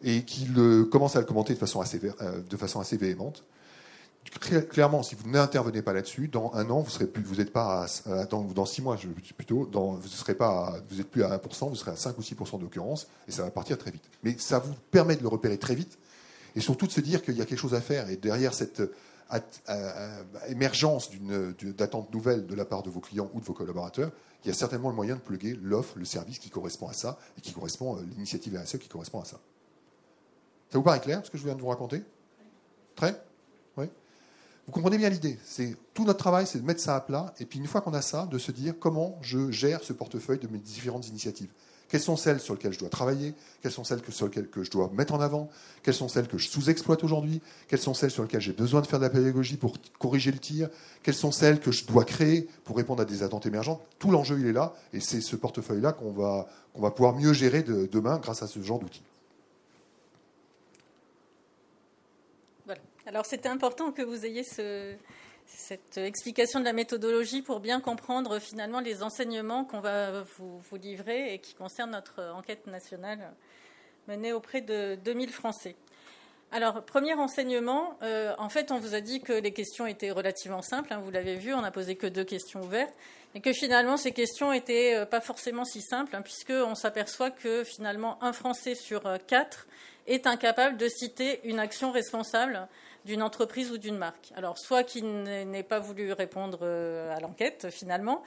et 0.03 0.25
qui 0.25 0.49
commencent 0.91 1.17
à 1.17 1.21
le 1.21 1.27
commenter 1.27 1.55
de 1.55 1.59
façon 1.59 1.81
assez, 1.81 2.01
euh, 2.21 2.41
de 2.43 2.57
façon 2.57 2.81
assez 2.81 2.97
véhémente. 2.97 3.45
Clairement, 4.71 5.03
si 5.03 5.15
vous 5.15 5.29
n'intervenez 5.29 5.83
pas 5.83 5.93
là-dessus, 5.93 6.29
dans 6.29 6.53
un 6.55 6.69
an, 6.71 6.81
vous 6.81 6.91
serez 6.91 7.07
plus, 7.07 7.23
vous 7.23 7.37
n'êtes 7.37 7.53
pas 7.53 7.87
à, 8.07 8.25
dans, 8.27 8.43
dans, 8.43 8.65
six 8.65 8.81
mois, 8.81 8.97
plutôt, 9.37 9.67
dans, 9.67 9.93
vous 9.93 10.09
serez 10.09 10.35
pas, 10.35 10.77
vous 10.89 11.01
êtes 11.01 11.11
plus 11.11 11.23
à 11.23 11.37
1%, 11.37 11.69
vous 11.69 11.75
serez 11.75 11.91
à 11.91 11.97
5 11.97 12.17
ou 12.19 12.23
6% 12.23 12.59
d'occurrence, 12.61 13.09
et 13.29 13.33
ça 13.33 13.43
va 13.43 13.51
partir 13.51 13.77
très 13.79 13.91
vite. 13.91 14.05
Mais 14.23 14.37
ça 14.39 14.59
vous 14.59 14.75
permet 14.91 15.17
de 15.17 15.23
le 15.23 15.29
repérer 15.29 15.59
très 15.59 15.75
vite, 15.75 15.99
et 16.55 16.61
surtout 16.61 16.87
de 16.87 16.93
se 16.93 17.01
dire 17.01 17.23
qu'il 17.23 17.37
y 17.37 17.43
a 17.43 17.47
quelque 17.47 17.59
chose 17.59 17.75
à 17.75 17.81
faire, 17.81 18.09
et 18.11 18.17
derrière 18.17 18.55
cette, 18.55 18.83
émergence 20.49 21.11
d'attente 21.63 22.13
nouvelle 22.13 22.47
de 22.47 22.55
la 22.55 22.65
part 22.65 22.83
de 22.83 22.91
vos 22.91 23.01
clients 23.01 23.31
ou 23.33 23.41
de 23.41 23.45
vos 23.45 23.55
collaborateurs, 23.55 24.11
il 24.45 24.49
y 24.49 24.51
a 24.51 24.55
certainement 24.55 24.91
le 24.91 24.95
moyen 24.95 25.15
de 25.15 25.21
pluguer 25.21 25.59
l'offre, 25.63 25.99
le 25.99 26.05
service 26.05 26.39
qui 26.39 26.51
correspond 26.51 26.89
à 26.89 26.93
ça 26.93 27.19
et 27.39 27.41
qui 27.41 27.53
correspond 27.53 27.97
euh, 27.97 28.03
l'initiative 28.03 28.61
RSE 28.61 28.79
qui 28.79 28.89
correspond 28.89 29.21
à 29.21 29.25
ça. 29.25 29.39
Ça 30.71 30.79
vous 30.79 30.83
paraît 30.83 31.01
clair 31.01 31.25
ce 31.25 31.31
que 31.31 31.39
je 31.39 31.45
viens 31.45 31.55
de 31.55 31.61
vous 31.61 31.69
raconter? 31.69 32.03
Très? 32.97 33.23
Vous 34.67 34.73
comprenez 34.73 34.97
bien 34.97 35.09
l'idée. 35.09 35.39
C'est 35.45 35.77
tout 35.93 36.05
notre 36.05 36.21
travail, 36.21 36.47
c'est 36.47 36.61
de 36.61 36.65
mettre 36.65 36.81
ça 36.81 36.95
à 36.97 37.01
plat. 37.01 37.35
Et 37.41 37.47
puis 37.47 37.59
une 37.59 37.67
fois 37.67 37.81
qu'on 37.81 37.95
a 37.95 38.03
ça, 38.03 38.27
de 38.27 38.39
se 38.39 38.53
dire 38.53 38.75
comment 38.79 39.19
je 39.21 39.51
gère 39.51 39.83
ce 39.83 39.93
portefeuille 39.93 40.39
de 40.39 40.49
mes 40.49 40.59
différentes 40.59 41.09
initiatives. 41.09 41.51
Quelles 41.89 42.01
sont 42.01 42.17
celles 42.17 42.41
sur 42.41 42.55
lesquelles 42.55 42.73
je 42.73 42.79
dois 42.79 42.89
travailler? 42.89 43.35
Quelles 43.61 43.73
sont 43.73 43.85
celles 43.85 44.01
sur 44.09 44.25
lesquelles 44.25 44.49
je 44.57 44.71
dois 44.71 44.91
mettre 44.95 45.13
en 45.13 45.21
avant? 45.21 45.51
Quelles 45.83 45.93
sont 45.93 46.09
celles 46.09 46.27
que 46.27 46.39
je 46.39 46.49
sous-exploite 46.49 47.05
aujourd'hui? 47.05 47.43
Quelles 47.69 47.81
sont 47.81 47.93
celles 47.93 48.11
sur 48.11 48.23
lesquelles 48.23 48.41
j'ai 48.41 48.55
besoin 48.55 48.81
de 48.81 48.87
faire 48.87 48.99
de 48.99 49.05
la 49.05 49.11
pédagogie 49.11 49.59
pour 49.59 49.77
corriger 49.99 50.33
le 50.33 50.39
tir? 50.39 50.71
Quelles 51.03 51.15
sont 51.15 51.33
celles 51.33 51.61
que 51.61 51.71
je 51.71 51.85
dois 51.85 52.07
créer 52.07 52.49
pour 52.65 52.79
répondre 52.79 53.03
à 53.03 53.05
des 53.05 53.23
attentes 53.23 53.45
émergentes? 53.45 53.83
Tout 53.99 54.11
l'enjeu, 54.11 54.39
il 54.41 54.47
est 54.47 54.55
là, 54.55 54.73
et 54.95 55.01
c'est 55.01 55.21
ce 55.21 55.37
portefeuille-là 55.37 55.93
qu'on 55.93 56.13
va 56.13 56.91
pouvoir 56.93 57.15
mieux 57.15 57.35
gérer 57.35 57.63
demain 57.63 58.17
grâce 58.17 58.43
à 58.43 58.47
ce 58.47 58.63
genre 58.63 58.79
d'outils. 58.79 59.03
Voilà. 62.65 62.81
Alors 63.13 63.27
c'était 63.27 63.51
important 63.51 63.93
que 63.93 64.01
vous 64.01 64.25
ayez 64.25 64.43
ce, 64.43 64.95
cette 65.45 65.99
explication 65.99 66.61
de 66.61 66.65
la 66.65 66.73
méthodologie 66.73 67.43
pour 67.43 67.61
bien 67.61 67.79
comprendre 67.79 68.39
finalement 68.39 68.81
les 68.81 69.03
enseignements 69.03 69.67
qu'on 69.67 69.81
va 69.81 70.23
vous, 70.39 70.63
livrer 70.81 71.35
et 71.35 71.39
qui 71.39 71.53
concernent 71.53 71.91
notre 71.91 72.23
enquête 72.35 72.67
nationale 72.67 73.35
menée 74.09 74.33
auprès 74.33 74.63
de 74.63 74.95
2000 75.05 75.29
Français. 75.29 75.77
Alors, 76.53 76.83
premier 76.85 77.13
enseignement, 77.13 77.99
euh, 78.03 78.35
en 78.39 78.49
fait, 78.49 78.73
on 78.73 78.79
vous 78.79 78.95
a 78.95 79.03
dit 79.03 79.21
que 79.21 79.35
les 79.35 79.53
questions 79.53 79.87
étaient 79.87 80.11
relativement 80.11 80.63
simples, 80.63 80.95
hein, 80.95 81.01
vous 81.05 81.11
l'avez 81.11 81.37
vu, 81.37 81.53
on 81.53 81.61
n'a 81.61 81.71
posé 81.71 81.97
que 81.97 82.07
deux 82.07 82.25
questions 82.25 82.63
ouvertes, 82.63 82.95
et 83.35 83.41
que 83.41 83.53
finalement, 83.53 83.99
ces 83.99 84.13
questions 84.13 84.53
n'étaient 84.53 84.95
euh, 84.95 85.07
pas 85.07 85.21
forcément 85.21 85.65
si 85.65 85.83
simples, 85.83 86.17
hein, 86.17 86.23
puisqu'on 86.23 86.75
s'aperçoit 86.75 87.31
que 87.31 87.63
finalement, 87.63 88.23
un 88.23 88.33
Français 88.33 88.75
sur 88.75 89.07
euh, 89.07 89.17
quatre 89.27 89.67
est 90.07 90.27
incapable 90.27 90.77
de 90.77 90.89
citer 90.89 91.41
une 91.45 91.59
action 91.59 91.91
responsable 91.91 92.69
d'une 93.05 93.23
entreprise 93.23 93.71
ou 93.71 93.79
d'une 93.79 93.97
marque. 93.97 94.33
Alors, 94.37 94.59
soit 94.59 94.85
qu'il 94.85 95.23
n'ait 95.23 95.63
pas 95.63 95.79
voulu 95.79 96.13
répondre 96.13 96.61
euh, 96.63 97.15
à 97.15 97.21
l'enquête 97.21 97.69
finalement, 97.71 98.23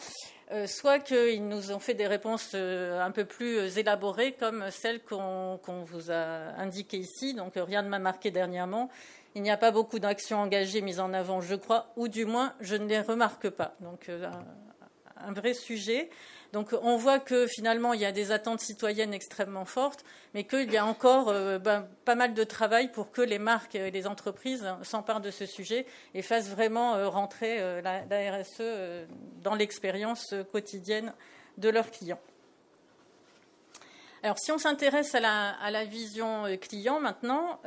euh, 0.52 0.68
soit 0.68 1.00
qu'ils 1.00 1.48
nous 1.48 1.72
ont 1.72 1.80
fait 1.80 1.94
des 1.94 2.08
réponses 2.08 2.52
euh, 2.54 3.02
un 3.02 3.12
peu 3.12 3.26
plus 3.26 3.78
élaborées 3.78 4.34
comme 4.34 4.70
celles 4.72 5.02
qu'on 5.02 5.60
vous 5.86 6.12
a 6.12 6.54
indiquées 6.58 6.98
ici. 6.98 7.34
Donc, 7.34 7.54
rien 7.56 7.82
ne 7.82 7.90
m'a 7.90 8.00
marqué 8.00 8.32
dernièrement. 8.32 8.90
Il 9.36 9.42
n'y 9.42 9.52
a 9.52 9.58
pas 9.58 9.72
beaucoup 9.72 10.00
d'actions 10.00 10.40
engagées 10.40 10.82
mises 10.82 11.00
en 11.00 11.14
avant, 11.14 11.42
je 11.42 11.56
crois, 11.56 11.92
ou 11.98 12.08
du 12.08 12.26
moins, 12.26 12.54
je 12.62 12.76
ne 12.76 12.88
les 12.88 13.02
remarque 13.02 13.50
pas. 13.50 13.76
Donc, 13.82 14.10
un 15.18 15.34
vrai 15.34 15.54
sujet. 15.54 16.10
Donc 16.56 16.74
on 16.82 16.96
voit 16.96 17.20
que 17.20 17.48
finalement 17.48 17.92
il 17.92 18.00
y 18.00 18.06
a 18.06 18.14
des 18.14 18.32
attentes 18.32 18.62
citoyennes 18.62 19.14
extrêmement 19.14 19.66
fortes, 19.66 20.06
mais 20.34 20.46
qu'il 20.46 20.72
y 20.72 20.78
a 20.78 20.86
encore 20.86 21.28
euh, 21.28 21.60
ben, 21.60 21.86
pas 22.06 22.16
mal 22.16 22.34
de 22.34 22.44
travail 22.46 22.90
pour 22.94 23.12
que 23.12 23.22
les 23.22 23.40
marques 23.40 23.76
et 23.76 23.92
les 23.92 24.08
entreprises 24.08 24.66
s'emparent 24.82 25.20
de 25.20 25.32
ce 25.32 25.46
sujet 25.46 25.86
et 26.14 26.22
fassent 26.22 26.48
vraiment 26.48 26.96
euh, 26.96 27.10
rentrer 27.10 27.58
euh, 27.60 27.82
la, 27.82 28.32
RSE 28.32 29.06
dans 29.44 29.54
l'expérience 29.54 30.34
quotidienne 30.54 31.12
de 31.58 31.68
leurs 31.68 31.92
clients. 31.92 32.22
Alors 34.24 34.40
si 34.40 34.54
on 34.54 34.58
s'intéresse 34.58 35.14
à 35.14 35.20
la, 35.20 35.84
vision 35.84 36.46
client 36.62 37.02
maintenant, 37.02 37.60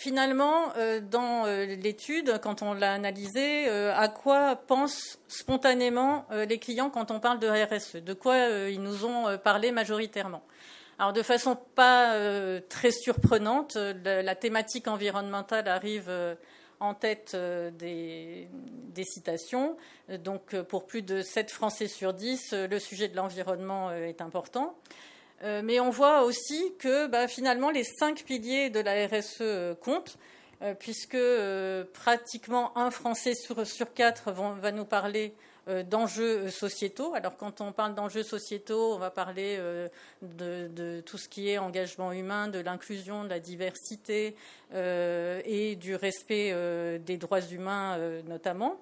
finalement, 0.00 0.72
euh, 0.78 1.00
dans 1.00 1.44
euh, 1.44 1.66
l'étude, 1.66 2.40
quand 2.42 2.62
on 2.62 2.72
l'a 2.72 2.94
analysé, 2.94 3.68
euh, 3.68 3.94
à 3.94 4.08
quoi 4.08 4.56
pensent 4.56 5.18
spontanément 5.28 6.26
les 6.48 6.58
clients 6.58 6.88
quand 6.88 7.10
on 7.10 7.20
parle 7.20 7.38
de 7.38 7.46
RSE 7.46 7.96
De 7.96 8.14
quoi 8.14 8.36
ils 8.70 8.80
nous 8.80 9.04
ont 9.04 9.36
parlé 9.38 9.72
majoritairement? 9.72 10.42
Alors 10.98 11.12
de 11.12 11.22
façon 11.22 11.56
pas 11.74 12.14
très 12.68 12.90
surprenante, 12.90 13.76
la, 13.76 14.34
thématique 14.34 14.88
environnementale 14.88 15.68
arrive 15.68 16.10
en 16.78 16.94
tête 16.94 17.36
des, 17.36 18.48
des, 18.50 19.04
citations. 19.04 19.76
Donc 20.08 20.60
pour 20.62 20.86
plus 20.86 21.02
de 21.02 21.22
7 21.22 21.50
Français 21.50 21.88
sur 21.88 22.12
10, 22.12 22.52
le 22.52 22.78
sujet 22.78 23.08
de 23.08 23.16
l'environnement 23.16 23.92
est 23.92 24.20
important. 24.20 24.76
Euh, 25.42 25.62
mais 25.64 25.80
on 25.80 25.90
voit 25.90 26.22
aussi 26.22 26.74
que 26.78 27.06
bah, 27.06 27.26
finalement 27.26 27.70
les 27.70 27.84
cinq 27.84 28.24
piliers 28.24 28.68
de 28.68 28.80
la 28.80 29.06
RSE 29.06 29.38
euh, 29.40 29.74
comptent, 29.74 30.18
euh, 30.62 30.74
puisque 30.74 31.16
pratiquement 31.94 32.76
un 32.76 32.90
Français 32.90 33.34
sur, 33.34 33.94
quatre 33.94 34.32
va 34.32 34.72
nous 34.72 34.84
parler 34.84 35.34
d'enjeux 35.88 36.50
sociétaux. 36.50 37.14
Alors 37.14 37.36
quand 37.36 37.60
on 37.60 37.72
parle 37.72 37.94
d'enjeux 37.94 38.24
sociétaux, 38.24 38.94
on 38.94 38.98
va 38.98 39.10
parler 39.10 39.58
de, 40.20 41.00
tout 41.06 41.16
ce 41.16 41.28
qui 41.28 41.48
est 41.48 41.58
engagement 41.58 42.12
humain, 42.12 42.48
de 42.48 42.58
l'inclusion, 42.58 43.24
de 43.24 43.28
la 43.28 43.38
diversité 43.38 44.34
et 44.74 45.76
du 45.76 45.94
respect 45.94 46.52
des 46.98 47.18
droits 47.18 47.42
humains 47.42 47.98
notamment. 48.26 48.80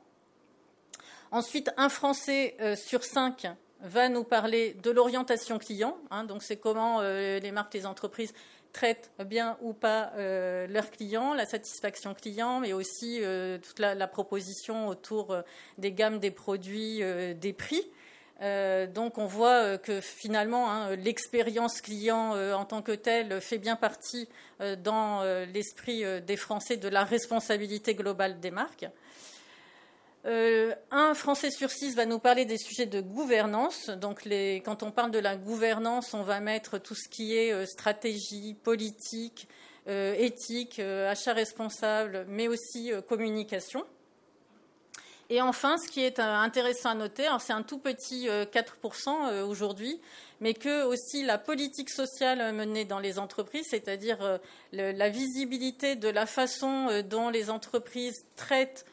Ensuite, 1.30 1.70
un 1.76 1.90
Français 1.90 2.56
sur 2.76 3.04
cinq 3.04 3.46
va 3.80 4.08
nous 4.08 4.24
parler 4.24 4.74
de 4.82 4.90
l'orientation 4.90 5.58
client. 5.58 5.96
Hein, 6.10 6.24
donc, 6.24 6.42
c'est 6.42 6.56
comment 6.56 7.00
euh, 7.00 7.38
les 7.38 7.52
marques, 7.52 7.74
les 7.74 7.86
entreprises 7.86 8.32
traitent 8.72 9.10
bien 9.24 9.56
ou 9.62 9.72
pas 9.72 10.12
euh, 10.16 10.66
leurs 10.66 10.90
clients, 10.90 11.34
la 11.34 11.46
satisfaction 11.46 12.14
client, 12.14 12.60
mais 12.60 12.72
aussi 12.72 13.18
euh, 13.22 13.58
toute 13.58 13.78
la, 13.78 14.06
proposition 14.06 14.88
autour 14.88 15.36
des 15.78 15.92
gammes 15.92 16.18
des 16.18 16.30
produits, 16.30 17.02
des 17.34 17.52
prix. 17.52 17.82
donc, 18.94 19.18
on 19.18 19.26
voit 19.26 19.78
que 19.78 20.00
finalement, 20.00 20.70
hein, 20.70 20.96
l'expérience 20.96 21.80
client 21.80 22.32
en 22.54 22.64
tant 22.64 22.82
que 22.82 22.92
telle 22.92 23.40
fait 23.40 23.58
bien 23.58 23.76
partie 23.76 24.28
dans 24.78 25.22
l'esprit 25.52 26.04
des 26.22 26.36
Français 26.36 26.76
de 26.76 26.88
la 26.88 27.04
responsabilité 27.04 27.94
globale 27.94 28.40
des 28.40 28.50
marques. 28.50 28.86
Euh, 30.26 30.74
un 30.90 31.14
Français 31.14 31.50
sur 31.50 31.70
six 31.70 31.94
va 31.94 32.04
nous 32.04 32.18
parler 32.18 32.44
des 32.44 32.58
sujets 32.58 32.86
de 32.86 33.00
gouvernance. 33.00 33.88
Donc, 33.88 34.24
quand 34.64 34.82
on 34.82 34.90
parle 34.90 35.10
de 35.10 35.18
la 35.18 35.36
gouvernance, 35.36 36.12
on 36.12 36.22
va 36.22 36.40
mettre 36.40 36.78
tout 36.78 36.94
ce 36.94 37.08
qui 37.08 37.36
est 37.36 37.52
euh, 37.52 37.66
stratégie, 37.66 38.54
politique, 38.54 39.48
éthique, 39.90 40.80
achat 40.80 41.32
responsable, 41.32 42.26
mais 42.28 42.46
aussi 42.46 42.92
communication. 43.08 43.82
Et 45.30 45.40
enfin, 45.40 45.78
ce 45.78 45.88
qui 45.88 46.04
est 46.04 46.18
intéressant 46.18 46.90
à 46.90 46.94
noter, 46.94 47.26
c'est 47.40 47.54
un 47.54 47.62
tout 47.62 47.78
petit 47.78 48.28
4% 48.28 49.44
aujourd'hui, 49.44 49.98
mais 50.42 50.52
que 50.52 50.84
aussi 50.84 51.24
la 51.24 51.38
politique 51.38 51.88
sociale 51.88 52.52
menée 52.52 52.84
dans 52.84 52.98
les 52.98 53.18
entreprises, 53.18 53.68
c'est-à-dire 53.70 54.38
la 54.74 55.08
visibilité 55.08 55.96
de 55.96 56.08
la 56.10 56.26
façon 56.26 57.02
dont 57.08 57.30
les 57.30 57.48
entreprises 57.48 58.26
traitent, 58.36 58.84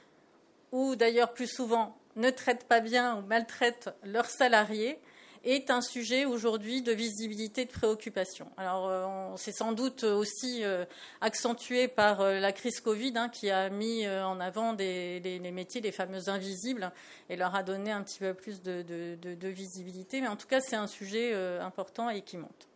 ou 0.76 0.98
d'ailleurs 0.98 1.34
plus 1.34 1.48
souvent 1.48 1.98
ne 2.18 2.30
traitent 2.30 2.68
pas 2.68 2.82
bien 2.82 3.16
ou 3.16 3.22
maltraitent 3.22 3.90
leurs 4.04 4.30
salariés, 4.30 5.00
est 5.46 5.70
un 5.70 5.82
sujet 5.82 6.26
aujourd'hui 6.26 6.82
de 6.82 6.92
visibilité, 6.92 7.66
de 7.66 7.72
préoccupation. 7.72 8.48
Alors, 8.58 8.90
euh, 8.90 9.36
c'est 9.38 9.54
sans 9.54 9.72
doute 9.72 10.04
aussi 10.04 10.64
euh, 10.64 10.86
accentué 11.22 11.88
par 11.88 12.22
euh, 12.22 12.40
la 12.40 12.52
crise 12.52 12.82
Covid 12.82 13.14
hein, 13.16 13.30
qui 13.30 13.52
a 13.52 13.70
mis 13.70 14.08
en 14.10 14.40
avant 14.40 14.74
les, 14.74 15.40
métiers, 15.54 15.82
les 15.82 15.92
fameux 15.92 16.28
invisibles, 16.30 16.92
et 17.30 17.38
leur 17.38 17.56
a 17.56 17.64
donné 17.64 17.92
un 17.92 18.02
petit 18.02 18.20
peu 18.20 18.34
plus 18.34 18.62
de, 18.62 19.48
visibilité. 19.48 20.20
Mais 20.20 20.28
en 20.28 20.36
tout 20.36 20.48
cas, 20.48 20.60
c'est 20.60 20.76
un 20.76 20.88
sujet 20.88 21.34
important 21.62 22.10
et 22.10 22.22
qui 22.22 22.38
monte. 22.38 22.68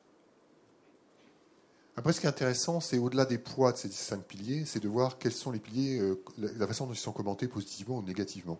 Après, 2.00 2.14
ce 2.14 2.22
qui 2.22 2.28
est 2.28 2.30
intéressant, 2.30 2.80
c'est 2.80 2.98
au-delà 2.98 3.26
des 3.26 3.38
poids 3.38 3.74
de 3.74 3.78
ces 3.78 3.90
cinq 3.90 4.24
piliers, 4.24 4.64
c'est 4.66 4.82
de 4.82 4.88
voir 4.88 5.18
quels 5.18 5.34
sont 5.34 5.52
les 5.52 5.60
piliers, 5.60 6.02
la 6.38 6.66
façon 6.66 6.88
dont 6.88 6.94
ils 6.94 6.98
sont 6.98 7.12
commentés 7.12 7.50
positivement 7.50 7.98
ou 7.98 8.02
négativement. 8.02 8.58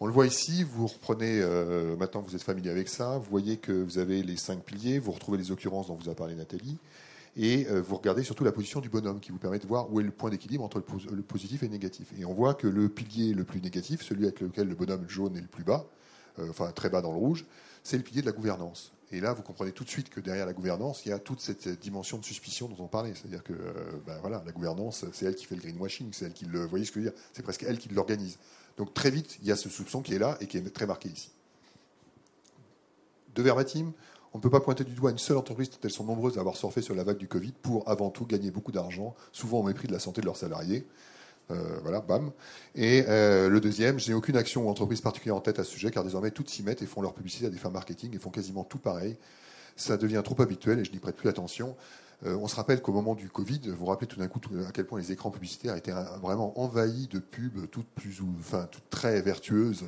On 0.00 0.06
le 0.06 0.12
voit 0.14 0.26
ici, 0.26 0.62
vous 0.62 0.86
reprenez, 0.86 1.42
euh, 1.42 1.96
maintenant 1.96 2.22
que 2.22 2.30
vous 2.30 2.34
êtes 2.34 2.42
familier 2.42 2.70
avec 2.70 2.88
ça, 2.88 3.18
vous 3.18 3.28
voyez 3.28 3.58
que 3.58 3.72
vous 3.72 3.98
avez 3.98 4.22
les 4.22 4.38
cinq 4.38 4.62
piliers, 4.62 4.98
vous 4.98 5.12
retrouvez 5.12 5.36
les 5.36 5.50
occurrences 5.50 5.88
dont 5.88 5.96
vous 5.96 6.08
a 6.08 6.14
parlé 6.14 6.34
Nathalie, 6.34 6.78
et 7.36 7.66
euh, 7.68 7.82
vous 7.82 7.96
regardez 7.96 8.22
surtout 8.22 8.42
la 8.42 8.52
position 8.52 8.80
du 8.80 8.88
bonhomme 8.88 9.20
qui 9.20 9.32
vous 9.32 9.38
permet 9.38 9.58
de 9.58 9.66
voir 9.66 9.92
où 9.92 10.00
est 10.00 10.04
le 10.04 10.10
point 10.10 10.30
d'équilibre 10.30 10.64
entre 10.64 10.82
le, 11.10 11.20
positif 11.20 11.62
et 11.62 11.66
le 11.66 11.72
négatif. 11.72 12.06
Et 12.18 12.24
on 12.24 12.32
voit 12.32 12.54
que 12.54 12.68
le 12.68 12.88
pilier 12.88 13.34
le 13.34 13.44
plus 13.44 13.60
négatif, 13.60 14.00
celui 14.00 14.24
avec 14.24 14.40
lequel 14.40 14.66
le 14.66 14.74
bonhomme 14.74 15.06
jaune 15.10 15.36
est 15.36 15.42
le 15.42 15.46
plus 15.46 15.64
bas, 15.64 15.84
euh, 16.38 16.48
enfin 16.48 16.72
très 16.72 16.88
bas 16.88 17.02
dans 17.02 17.12
le 17.12 17.18
rouge, 17.18 17.44
c'est 17.82 17.98
le 17.98 18.02
pilier 18.02 18.22
de 18.22 18.26
la 18.26 18.32
gouvernance. 18.32 18.92
Et 19.12 19.20
là, 19.20 19.32
vous 19.32 19.42
comprenez 19.42 19.70
tout 19.70 19.84
de 19.84 19.88
suite 19.88 20.10
que 20.10 20.20
derrière 20.20 20.46
la 20.46 20.52
gouvernance, 20.52 21.06
il 21.06 21.10
y 21.10 21.12
a 21.12 21.18
toute 21.18 21.40
cette 21.40 21.68
dimension 21.80 22.18
de 22.18 22.24
suspicion 22.24 22.68
dont 22.68 22.82
on 22.82 22.88
parlait. 22.88 23.12
C'est-à-dire 23.14 23.44
que 23.44 23.54
ben 24.04 24.18
voilà, 24.20 24.42
la 24.44 24.52
gouvernance, 24.52 25.04
c'est 25.12 25.26
elle 25.26 25.36
qui 25.36 25.46
fait 25.46 25.54
le 25.54 25.60
greenwashing, 25.60 26.12
c'est 26.12 26.24
elle 26.26 26.32
qui 26.32 26.44
le. 26.46 26.62
Vous 26.62 26.68
voyez 26.68 26.84
ce 26.84 26.90
que 26.90 27.00
je 27.00 27.04
veux 27.06 27.10
dire? 27.12 27.20
C'est 27.32 27.42
presque 27.42 27.62
elle 27.62 27.78
qui 27.78 27.88
l'organise. 27.90 28.38
Donc 28.76 28.94
très 28.94 29.10
vite, 29.10 29.38
il 29.42 29.46
y 29.46 29.52
a 29.52 29.56
ce 29.56 29.68
soupçon 29.68 30.02
qui 30.02 30.14
est 30.14 30.18
là 30.18 30.36
et 30.40 30.46
qui 30.46 30.56
est 30.58 30.74
très 30.74 30.86
marqué 30.86 31.08
ici. 31.08 31.30
De 33.34 33.42
verbatim, 33.42 33.92
on 34.32 34.38
ne 34.38 34.42
peut 34.42 34.50
pas 34.50 34.60
pointer 34.60 34.84
du 34.84 34.92
doigt 34.92 35.10
une 35.10 35.18
seule 35.18 35.36
entreprise, 35.36 35.70
tant 35.70 35.78
elles 35.84 35.90
sont 35.90 36.04
nombreuses 36.04 36.36
à 36.36 36.40
avoir 36.40 36.56
surfé 36.56 36.82
sur 36.82 36.94
la 36.94 37.04
vague 37.04 37.18
du 37.18 37.28
Covid, 37.28 37.52
pour 37.52 37.88
avant 37.88 38.10
tout 38.10 38.26
gagner 38.26 38.50
beaucoup 38.50 38.72
d'argent, 38.72 39.14
souvent 39.32 39.60
au 39.60 39.62
mépris 39.62 39.88
de 39.88 39.92
la 39.92 39.98
santé 39.98 40.20
de 40.20 40.26
leurs 40.26 40.36
salariés. 40.36 40.86
Euh, 41.50 41.78
voilà, 41.82 42.00
bam. 42.00 42.32
Et 42.74 43.04
euh, 43.08 43.48
le 43.48 43.60
deuxième, 43.60 44.00
je 44.00 44.08
n'ai 44.08 44.14
aucune 44.14 44.36
action 44.36 44.66
ou 44.66 44.70
entreprise 44.70 45.00
particulière 45.00 45.36
en 45.36 45.40
tête 45.40 45.58
à 45.58 45.64
ce 45.64 45.70
sujet, 45.70 45.90
car 45.90 46.02
désormais 46.02 46.30
toutes 46.30 46.50
s'y 46.50 46.62
mettent 46.62 46.82
et 46.82 46.86
font 46.86 47.02
leur 47.02 47.14
publicité 47.14 47.46
à 47.46 47.50
des 47.50 47.58
fins 47.58 47.70
marketing 47.70 48.14
et 48.14 48.18
font 48.18 48.30
quasiment 48.30 48.64
tout 48.64 48.78
pareil. 48.78 49.16
Ça 49.76 49.96
devient 49.96 50.22
trop 50.24 50.40
habituel 50.40 50.80
et 50.80 50.84
je 50.84 50.92
n'y 50.92 50.98
prête 50.98 51.16
plus 51.16 51.28
attention. 51.28 51.76
Euh, 52.24 52.34
on 52.34 52.48
se 52.48 52.56
rappelle 52.56 52.80
qu'au 52.80 52.92
moment 52.92 53.14
du 53.14 53.28
Covid, 53.28 53.60
vous 53.66 53.76
vous 53.76 53.86
rappelez 53.86 54.06
tout 54.06 54.18
d'un 54.18 54.26
coup 54.26 54.40
à 54.66 54.72
quel 54.72 54.86
point 54.86 54.98
les 54.98 55.12
écrans 55.12 55.30
publicitaires 55.30 55.76
étaient 55.76 55.92
vraiment 56.22 56.58
envahis 56.58 57.08
de 57.08 57.18
pubs 57.18 57.68
toutes 57.70 57.88
plus 57.88 58.22
ou, 58.22 58.28
enfin, 58.40 58.66
toutes 58.70 58.88
très 58.88 59.20
vertueuses, 59.20 59.84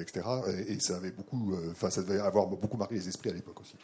etc. 0.00 0.26
Et, 0.68 0.78
ça 0.78 0.96
avait 0.96 1.10
beaucoup, 1.10 1.56
enfin, 1.72 1.90
ça 1.90 2.02
devait 2.02 2.20
avoir 2.20 2.46
beaucoup 2.46 2.76
marqué 2.76 2.94
les 2.94 3.08
esprits 3.08 3.30
à 3.30 3.34
l'époque 3.34 3.60
aussi. 3.60 3.74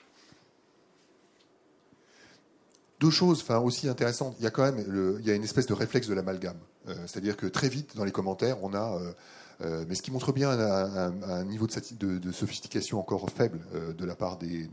Deux 3.01 3.11
choses, 3.11 3.41
enfin 3.43 3.59
aussi 3.59 3.89
intéressantes. 3.89 4.37
Il 4.39 4.45
y 4.45 4.47
a 4.47 4.51
quand 4.51 4.63
même, 4.63 5.19
il 5.21 5.27
y 5.27 5.31
a 5.31 5.35
une 5.35 5.45
espèce 5.45 5.67
de 5.67 5.75
réflexe 5.75 6.09
de 6.09 6.15
l'amalgame, 6.15 6.59
c'est-à-dire 7.07 7.37
que 7.37 7.47
très 7.47 7.69
vite 7.69 7.95
dans 7.97 8.05
les 8.05 8.13
commentaires, 8.13 8.57
on 8.63 8.73
a 8.73 8.99
euh, 9.63 9.85
mais 9.89 9.95
ce 9.95 10.03
qui 10.03 10.11
montre 10.11 10.33
bien 10.33 10.51
un, 10.51 11.45
niveau 11.45 11.67
de, 11.67 12.33
sophistication 12.33 12.99
encore 12.99 13.29
faible 13.31 13.61
euh, 13.75 13.93
de 13.95 14.05
la 14.05 14.15
part 14.15 14.37
des, 14.37 14.69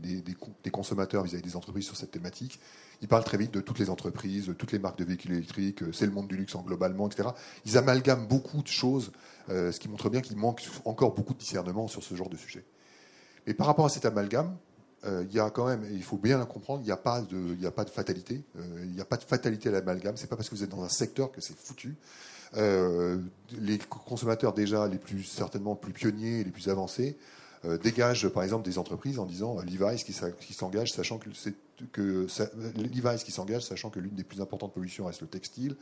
consommateurs 0.70 1.24
vis-à-vis 1.24 1.42
des 1.42 1.56
entreprises 1.56 1.86
sur 1.86 1.96
cette 1.96 2.10
thématique. 2.10 2.60
Ils 3.00 3.08
parlent 3.08 3.24
très 3.24 3.38
vite 3.38 3.52
de 3.52 3.60
toutes 3.60 3.78
les 3.78 3.88
entreprises, 3.88 4.52
toutes 4.58 4.72
les 4.72 4.78
marques 4.78 4.98
de 4.98 5.04
véhicules 5.04 5.32
électriques, 5.32 5.82
euh, 5.82 5.92
c'est 5.92 6.06
le 6.06 6.12
monde 6.12 6.28
du 6.28 6.36
luxe 6.36 6.54
en 6.54 6.62
globalement, 6.62 7.08
etc. 7.08 7.30
Ils 7.64 7.78
amalgament 7.78 8.26
beaucoup 8.26 8.62
de 8.62 8.68
choses, 8.68 9.12
ce 9.48 9.78
qui 9.78 9.88
montre 9.88 10.08
bien 10.08 10.20
qu'il 10.20 10.36
manque 10.36 10.62
encore 10.84 11.14
beaucoup 11.14 11.34
de 11.34 11.38
discernement 11.38 11.86
sur 11.86 12.02
ce 12.02 12.14
genre 12.14 12.30
de 12.30 12.36
sujet. 12.36 12.64
Mais 13.46 13.54
par 13.54 13.66
rapport 13.66 13.84
à 13.84 13.90
cet 13.90 14.06
amalgame, 14.06 14.56
même, 15.66 15.86
il 15.92 16.02
faut 16.02 16.16
bien 16.16 16.38
le 16.38 16.46
comprendre, 16.46 16.80
il 16.82 16.86
n'y 16.86 16.92
a, 16.92 16.96
pas 16.96 17.20
de, 17.20 17.90
fatalité. 17.90 18.42
il 18.82 18.92
n'y 18.92 19.00
a 19.00 19.04
pas 19.04 19.16
de 19.16 19.24
fatalité 19.24 19.68
à 19.68 19.72
l'amalgame. 19.72 20.16
C'est 20.16 20.28
pas 20.28 20.36
parce 20.36 20.48
que 20.48 20.54
vous 20.54 20.64
êtes 20.64 20.70
dans 20.70 20.82
un 20.82 20.88
secteur 20.88 21.30
que 21.30 21.40
c'est 21.40 21.56
foutu. 21.56 21.96
Euh, 22.56 23.18
les 23.60 23.78
consommateurs 23.78 24.52
déjà 24.52 24.86
les 24.86 24.98
plus 24.98 25.24
certainement 25.24 25.74
plus 25.74 25.92
pionniers, 25.92 26.44
les 26.44 26.50
plus 26.50 26.68
avancés, 26.68 27.16
euh, 27.64 27.78
dégagent 27.78 28.28
par 28.28 28.44
exemple 28.44 28.64
des 28.64 28.78
entreprises 28.78 29.18
en 29.18 29.26
disant 29.26 29.58
euh, 29.58 29.96
qui 29.96 30.14
qui 30.44 30.52
s'engage 30.52 30.92
sachant 30.92 31.18
que 31.18 31.28
l'une 33.98 34.14
des 34.14 34.24
plus 34.24 34.40
importantes 34.40 34.72
pollutions 34.72 35.06
reste 35.06 35.22
le 35.22 35.26
textile. 35.26 35.74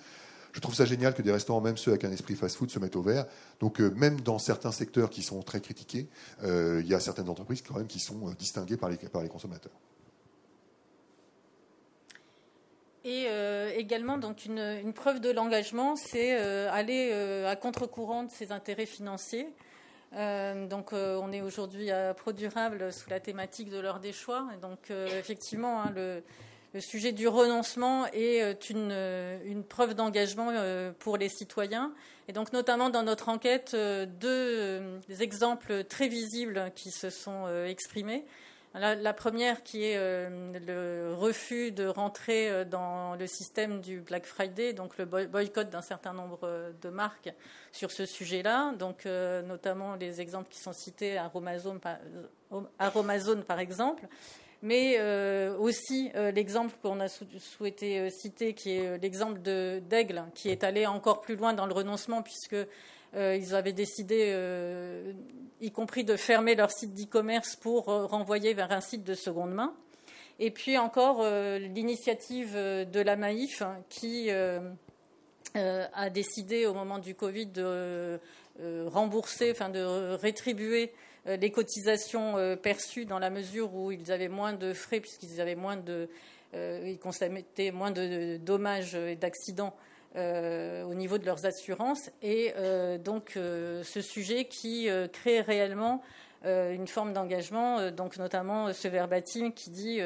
Je 0.53 0.61
trouve 0.61 0.75
ça 0.75 0.85
génial 0.85 1.15
que 1.15 1.23
des 1.23 1.33
restaurants, 1.33 1.61
même 1.61 1.77
ceux 1.77 1.91
avec 1.91 2.05
un 2.05 2.13
esprit 2.13 2.35
fast-food, 2.35 2.71
se 2.71 2.79
mettent 2.79 2.97
au 2.97 3.03
vert. 3.03 3.27
Donc 3.61 3.81
même 3.81 4.21
dans 4.21 4.39
certains 4.39 4.73
secteurs 4.73 5.11
qui 5.11 5.23
sont 5.23 5.43
très 5.43 5.61
critiqués, 5.61 6.09
il 6.43 6.87
y 6.87 6.95
a 6.95 7.01
certaines 7.01 7.29
entreprises 7.29 7.63
quand 7.63 7.77
même 7.77 7.87
qui 7.87 8.01
sont 8.01 8.35
distinguées 8.39 8.77
par 8.77 8.91
les, 8.91 9.29
consommateurs. 9.29 9.73
Et 13.05 13.27
euh, 13.29 13.73
également, 13.75 14.17
donc 14.17 14.45
une, 14.47 14.93
preuve 14.93 15.21
de 15.21 15.31
l'engagement, 15.31 15.97
c'est 15.97 16.39
euh, 16.39 16.71
aller 16.71 17.11
euh, 17.13 17.51
à 17.51 17.57
contre-courant 17.57 18.23
de 18.23 18.31
ses 18.31 18.53
intérêts 18.53 18.87
financiers. 18.87 19.49
donc, 20.13 20.93
on 20.93 21.33
est 21.33 21.41
aujourd'hui 21.41 21.91
à 21.91 22.15
ProDurable 22.15 22.93
sous 22.93 23.11
la 23.11 23.19
thématique 23.19 23.71
de 23.71 23.79
l'heure 23.79 23.99
des 23.99 24.13
choix. 24.13 24.47
donc, 24.61 24.91
effectivement, 24.91 25.83
hein, 25.83 25.93
le, 25.95 26.23
sujet 26.81 27.13
du 27.13 27.29
renoncement 27.29 28.07
est 28.13 28.71
une, 28.71 28.93
une 29.45 29.65
preuve 29.65 29.95
d'engagement 29.95 30.53
pour 30.99 31.17
les 31.17 31.29
citoyens. 31.29 31.93
Et 32.29 32.33
donc, 32.33 32.53
notamment 32.53 32.89
dans 32.89 33.03
notre 33.03 33.29
enquête, 33.29 33.75
deux 33.75 35.01
exemples 35.21 35.85
très 35.85 36.09
visibles 36.09 36.73
qui 36.75 36.91
se 36.91 37.11
sont 37.11 37.47
exprimés. 37.67 38.25
La, 38.75 39.13
première 39.13 39.63
qui 39.63 39.85
est 39.85 39.99
euh, 39.99 40.59
le 40.67 41.15
refus 41.15 41.73
de 41.73 41.87
rentrer 41.87 42.49
euh, 42.49 42.65
dans 42.65 43.17
le 43.17 43.27
système 43.27 43.83
du 43.83 44.01
Black 44.01 44.25
Friday, 44.25 44.73
donc 44.73 44.97
le 44.97 45.05
boycott 45.05 45.69
d'un 45.69 45.83
certain 45.83 46.15
nombre 46.15 46.41
euh, 46.45 46.73
de 46.81 46.89
marques 46.89 47.35
sur 47.71 47.91
ce 47.91 48.07
sujet-là, 48.07 48.73
donc 48.79 49.05
notamment 49.05 49.95
les 49.97 50.21
exemples 50.21 50.49
qui 50.49 50.59
sont 50.59 50.73
cités 50.73 51.19
à 51.19 51.31
Amazon 51.35 51.79
par, 53.47 53.59
exemple, 53.59 54.07
mais 54.63 54.99
aussi 55.59 56.11
l'exemple 56.15 56.75
qu'on 56.83 57.01
a 57.01 57.09
souhaité 57.09 58.09
citer, 58.11 58.55
qui 58.55 58.77
est 58.77 58.99
l'exemple 58.99 59.41
d'Aigle, 59.41 60.25
qui 60.35 60.49
est 60.51 60.65
allé 60.65 60.87
encore 60.87 61.21
plus 61.21 61.37
loin 61.37 61.53
dans 61.53 61.67
le 61.67 61.75
renoncement, 61.75 62.23
puisque 62.23 62.57
euh, 63.15 63.37
ils 63.37 63.55
avaient 63.55 63.75
décidé, 63.75 64.31
euh, 64.31 65.13
y 65.61 65.71
compris, 65.71 66.05
de 66.05 66.17
fermer 66.17 66.55
leur 66.55 66.71
site 66.71 66.95
d'e-commerce 66.95 67.57
pour 67.57 67.91
euh, 67.91 68.07
renvoyer 68.07 68.55
vers 68.55 68.73
un 68.73 68.81
site 68.81 69.05
de 69.05 69.15
seconde 69.15 69.53
main. 69.53 69.75
Et 70.39 70.51
puis 70.51 70.79
encore 70.79 71.25
l'initiative 71.25 72.55
de 72.55 73.01
la 73.01 73.17
Maïf 73.17 73.63
qui 73.91 74.31
a 74.31 76.11
décidé 76.11 76.67
au 76.67 76.73
moment 76.73 76.99
du 76.99 77.15
Covid 77.15 77.47
de 77.47 78.19
rembourser, 78.87 79.53
enfin 79.53 79.69
de 79.69 80.15
rétribuer 80.17 80.95
les 81.27 81.51
cotisations 81.51 82.57
perçues 82.63 83.05
dans 83.05 83.19
la 83.19 83.31
mesure 83.31 83.75
où 83.75 83.93
ils 83.93 84.11
avaient 84.11 84.29
moins 84.29 84.53
de 84.53 84.73
frais 84.73 85.01
puisqu'ils 85.01 85.41
avaient 85.41 85.55
moins 85.55 85.77
de, 85.77 86.09
ils 86.55 86.99
constataient 86.99 87.71
moins 87.71 87.91
de 87.91 88.39
dommages 88.39 88.95
et 88.95 89.17
d'accidents 89.17 89.75
euh, 90.15 90.85
au 90.85 90.93
niveau 90.93 91.17
de 91.17 91.25
leurs 91.25 91.47
assurances 91.47 92.11
et 92.21 92.53
euh, 92.59 92.99
donc 92.99 93.33
euh, 93.39 93.83
ce 93.83 94.03
sujet 94.03 94.45
qui 94.45 94.87
crée 95.11 95.41
réellement 95.41 96.03
une 96.45 96.89
forme 96.89 97.13
d'engagement, 97.13 97.93
donc 97.93 98.17
notamment 98.17 98.73
ce 98.73 98.89
verbatim 98.89 99.53
qui 99.53 99.71
dit 99.71 100.01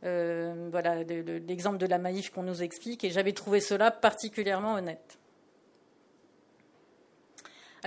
voilà 0.00 1.02
l'exemple 1.02 1.76
de 1.76 1.86
la 1.86 1.98
Maïf 1.98 2.30
qu'on 2.30 2.44
nous 2.44 2.62
explique 2.62 3.04
et 3.04 3.10
j'avais 3.10 3.34
trouvé 3.34 3.60
cela 3.60 3.90
particulièrement 3.90 4.72
honnête. 4.72 5.18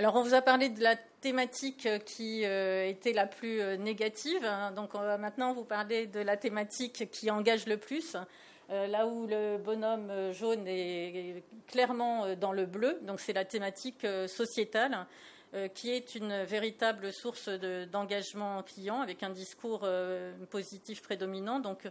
Alors 0.00 0.16
on 0.16 0.22
vous 0.22 0.32
a 0.32 0.40
parlé 0.40 0.70
de 0.70 0.82
la 0.82 0.96
thématique 0.96 1.86
qui 2.06 2.42
était 2.42 3.12
la 3.12 3.26
plus 3.26 3.60
négative, 3.76 4.42
hein. 4.46 4.72
donc 4.72 4.94
on 4.94 5.00
va 5.00 5.18
maintenant 5.18 5.52
vous 5.52 5.64
parler 5.64 6.06
de 6.06 6.20
la 6.20 6.38
thématique 6.38 7.10
qui 7.10 7.30
engage 7.30 7.66
le 7.66 7.76
plus. 7.76 8.16
Euh, 8.70 8.86
là 8.86 9.06
où 9.06 9.26
le 9.26 9.58
bonhomme 9.58 10.10
euh, 10.10 10.32
jaune 10.32 10.64
est 10.68 11.42
clairement 11.66 12.24
euh, 12.24 12.36
dans 12.36 12.52
le 12.52 12.66
bleu, 12.66 13.00
donc 13.02 13.18
c'est 13.18 13.32
la 13.32 13.44
thématique 13.44 14.06
sociétale, 14.26 15.06
qui 15.74 15.90
est 15.90 16.14
une 16.14 16.44
véritable 16.44 17.12
source 17.12 17.48
d'engagement 17.48 18.62
client 18.62 19.00
avec 19.00 19.24
un 19.24 19.30
discours 19.30 19.84
positif 20.48 21.02
prédominant. 21.02 21.58
Donc, 21.58 21.88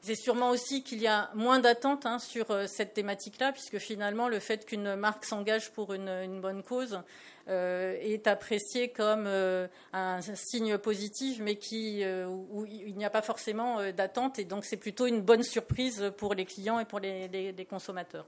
c'est 0.00 0.16
sûrement 0.16 0.50
aussi 0.50 0.82
qu'il 0.82 1.00
y 1.00 1.06
a 1.06 1.30
moins 1.32 1.60
d'attentes 1.60 2.06
hein, 2.06 2.18
sur 2.18 2.46
cette 2.66 2.94
thématique-là, 2.94 3.52
puisque 3.52 3.78
finalement, 3.78 4.26
le 4.28 4.40
fait 4.40 4.66
qu'une 4.66 4.96
marque 4.96 5.26
s'engage 5.26 5.70
pour 5.70 5.94
une, 5.94 6.40
bonne 6.40 6.64
cause 6.64 7.00
est 7.48 8.26
apprécié 8.26 8.88
comme 8.88 9.26
un 9.92 10.20
signe 10.34 10.78
positif, 10.78 11.40
mais 11.40 11.56
qui, 11.56 12.04
où 12.26 12.66
il 12.66 12.96
n'y 12.96 13.04
a 13.04 13.10
pas 13.10 13.22
forcément 13.22 13.90
d'attente, 13.92 14.38
et 14.38 14.44
donc 14.44 14.64
c'est 14.64 14.76
plutôt 14.76 15.06
une 15.06 15.22
bonne 15.22 15.42
surprise 15.42 16.12
pour 16.16 16.34
les 16.34 16.44
clients 16.44 16.78
et 16.78 16.84
pour 16.84 17.00
les 17.00 17.66
consommateurs. 17.68 18.26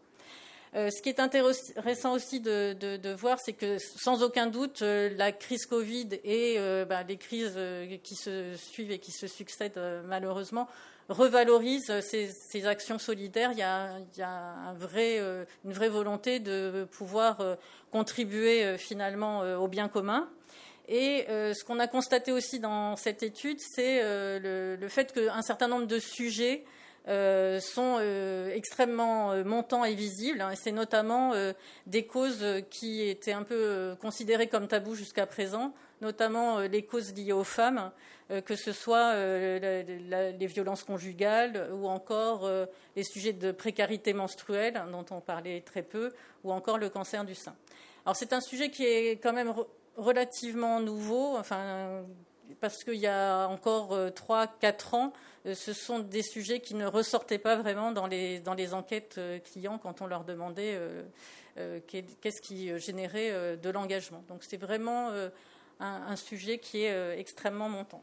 Euh, 0.76 0.88
ce 0.90 1.02
qui 1.02 1.08
est 1.08 1.18
intéressant 1.18 2.12
aussi 2.12 2.40
de, 2.40 3.14
voir, 3.14 3.38
c'est 3.44 3.54
que 3.54 3.78
sans 3.78 4.22
aucun 4.22 4.46
doute, 4.46 4.82
euh, 4.82 5.10
la 5.16 5.32
crise 5.32 5.66
Covid 5.66 6.08
et 6.22 6.56
euh, 6.58 6.84
bah, 6.84 7.02
les 7.02 7.16
crises 7.16 7.58
qui 8.04 8.14
se 8.14 8.54
suivent 8.56 8.92
et 8.92 8.98
qui 8.98 9.10
se 9.10 9.26
succèdent 9.26 9.80
malheureusement 10.06 10.68
revalorisent 11.10 12.00
ces, 12.00 12.66
actions 12.66 12.98
solidaires. 12.98 13.52
Il 13.52 13.58
y 13.58 13.62
a, 13.62 13.98
une 15.64 15.72
vraie 15.72 15.88
volonté 15.88 16.40
de 16.40 16.88
pouvoir 16.90 17.58
contribuer 17.90 18.78
finalement 18.78 19.40
au 19.56 19.68
bien 19.68 19.88
commun. 19.88 20.30
Et 20.88 21.26
ce 21.28 21.64
qu'on 21.64 21.78
a 21.78 21.86
constaté 21.86 22.32
aussi 22.32 22.58
dans 22.60 22.96
cette 22.96 23.22
étude, 23.22 23.58
c'est 23.60 24.00
le, 24.02 24.88
fait 24.88 25.12
qu'un 25.12 25.42
certain 25.42 25.68
nombre 25.68 25.86
de 25.86 25.98
sujets 25.98 26.64
euh, 27.08 27.60
sont 27.60 27.96
euh, 27.98 28.54
extrêmement 28.54 29.32
euh, 29.32 29.42
montants 29.42 29.84
et 29.84 29.94
visibles. 29.94 30.44
C'est 30.54 30.72
notamment 30.72 31.32
des 31.86 32.06
causes 32.06 32.44
qui 32.70 33.02
étaient 33.08 33.32
un 33.32 33.42
peu 33.42 33.96
considérées 34.00 34.48
comme 34.48 34.68
tabous 34.68 34.94
jusqu'à 34.94 35.26
présent, 35.26 35.72
notamment 36.00 36.60
les 36.60 36.82
causes 36.82 37.12
liées 37.14 37.32
aux 37.32 37.44
femmes, 37.44 37.90
que 38.44 38.54
ce 38.54 38.72
soit 38.72 39.14
les 39.14 40.46
violences 40.46 40.84
conjugales 40.84 41.68
ou 41.72 41.88
encore 41.88 42.48
les 42.96 43.02
sujets 43.02 43.32
de 43.32 43.52
précarité 43.52 44.12
menstruelle, 44.12 44.76
hein, 44.76 44.86
dont 44.90 45.04
on 45.10 45.20
parlait 45.20 45.60
très 45.62 45.82
peu, 45.82 46.12
ou 46.44 46.52
encore 46.52 46.78
le 46.78 46.88
cancer 46.88 47.24
du 47.24 47.34
sein. 47.34 47.54
Alors 48.06 48.16
c'est 48.16 48.32
un 48.32 48.40
sujet 48.40 48.70
qui 48.70 48.84
est 48.84 49.20
quand 49.22 49.32
même 49.32 49.52
relativement 49.96 50.80
nouveau, 50.80 51.36
enfin, 51.36 52.04
parce 52.60 52.84
qu'il 52.84 52.94
y 52.94 53.06
a 53.06 53.46
encore 53.48 53.96
3-4 54.10 54.96
ans, 54.96 55.12
euh, 55.46 55.54
ce 55.54 55.72
sont 55.72 56.00
des 56.00 56.22
sujets 56.22 56.60
qui 56.60 56.74
ne 56.74 56.86
ressortaient 56.86 57.38
pas 57.38 57.56
vraiment 57.56 57.92
dans 57.92 58.06
les, 58.06 58.40
dans 58.40 58.54
les 58.54 58.74
enquêtes 58.74 59.16
euh, 59.18 59.38
clients 59.38 59.78
quand 59.78 60.02
on 60.02 60.06
leur 60.06 60.24
demandait 60.24 60.78
euh, 61.58 61.80
qu'est-ce 61.86 62.42
qui 62.42 62.78
générait 62.78 63.56
de 63.56 63.70
l'engagement. 63.70 64.24
Donc 64.28 64.44
c'est 64.44 64.56
vraiment 64.56 65.10
un, 65.80 66.16
sujet 66.16 66.58
qui 66.58 66.82
est 66.84 67.18
extrêmement 67.18 67.68
montant. 67.68 68.02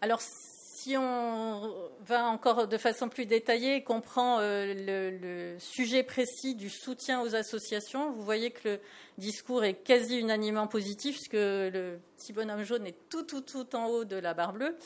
Alors 0.00 0.20
si 0.20 0.96
on 0.98 1.72
va 2.04 2.26
encore 2.26 2.68
de 2.68 2.76
façon 2.76 3.08
plus 3.08 3.24
détaillée 3.24 3.76
et 3.76 3.82
qu'on 3.82 4.02
prend 4.02 4.38
le, 4.40 5.56
sujet 5.58 6.02
précis 6.02 6.54
du 6.54 6.68
soutien 6.68 7.22
aux 7.22 7.34
associations, 7.34 8.12
vous 8.12 8.22
voyez 8.22 8.50
que 8.50 8.68
le 8.68 8.80
discours 9.16 9.64
est 9.64 9.74
quasi 9.74 10.18
unanimement 10.18 10.66
positif, 10.66 11.16
puisque 11.16 11.32
le 11.32 11.98
petit 12.18 12.34
bonhomme 12.34 12.64
jaune 12.64 12.86
est 12.86 12.96
tout, 13.08 13.22
tout, 13.22 13.40
tout 13.40 13.74
en 13.74 13.86
haut 13.86 14.04
de 14.04 14.16
la 14.16 14.34
barre 14.34 14.52
bleue. 14.52 14.76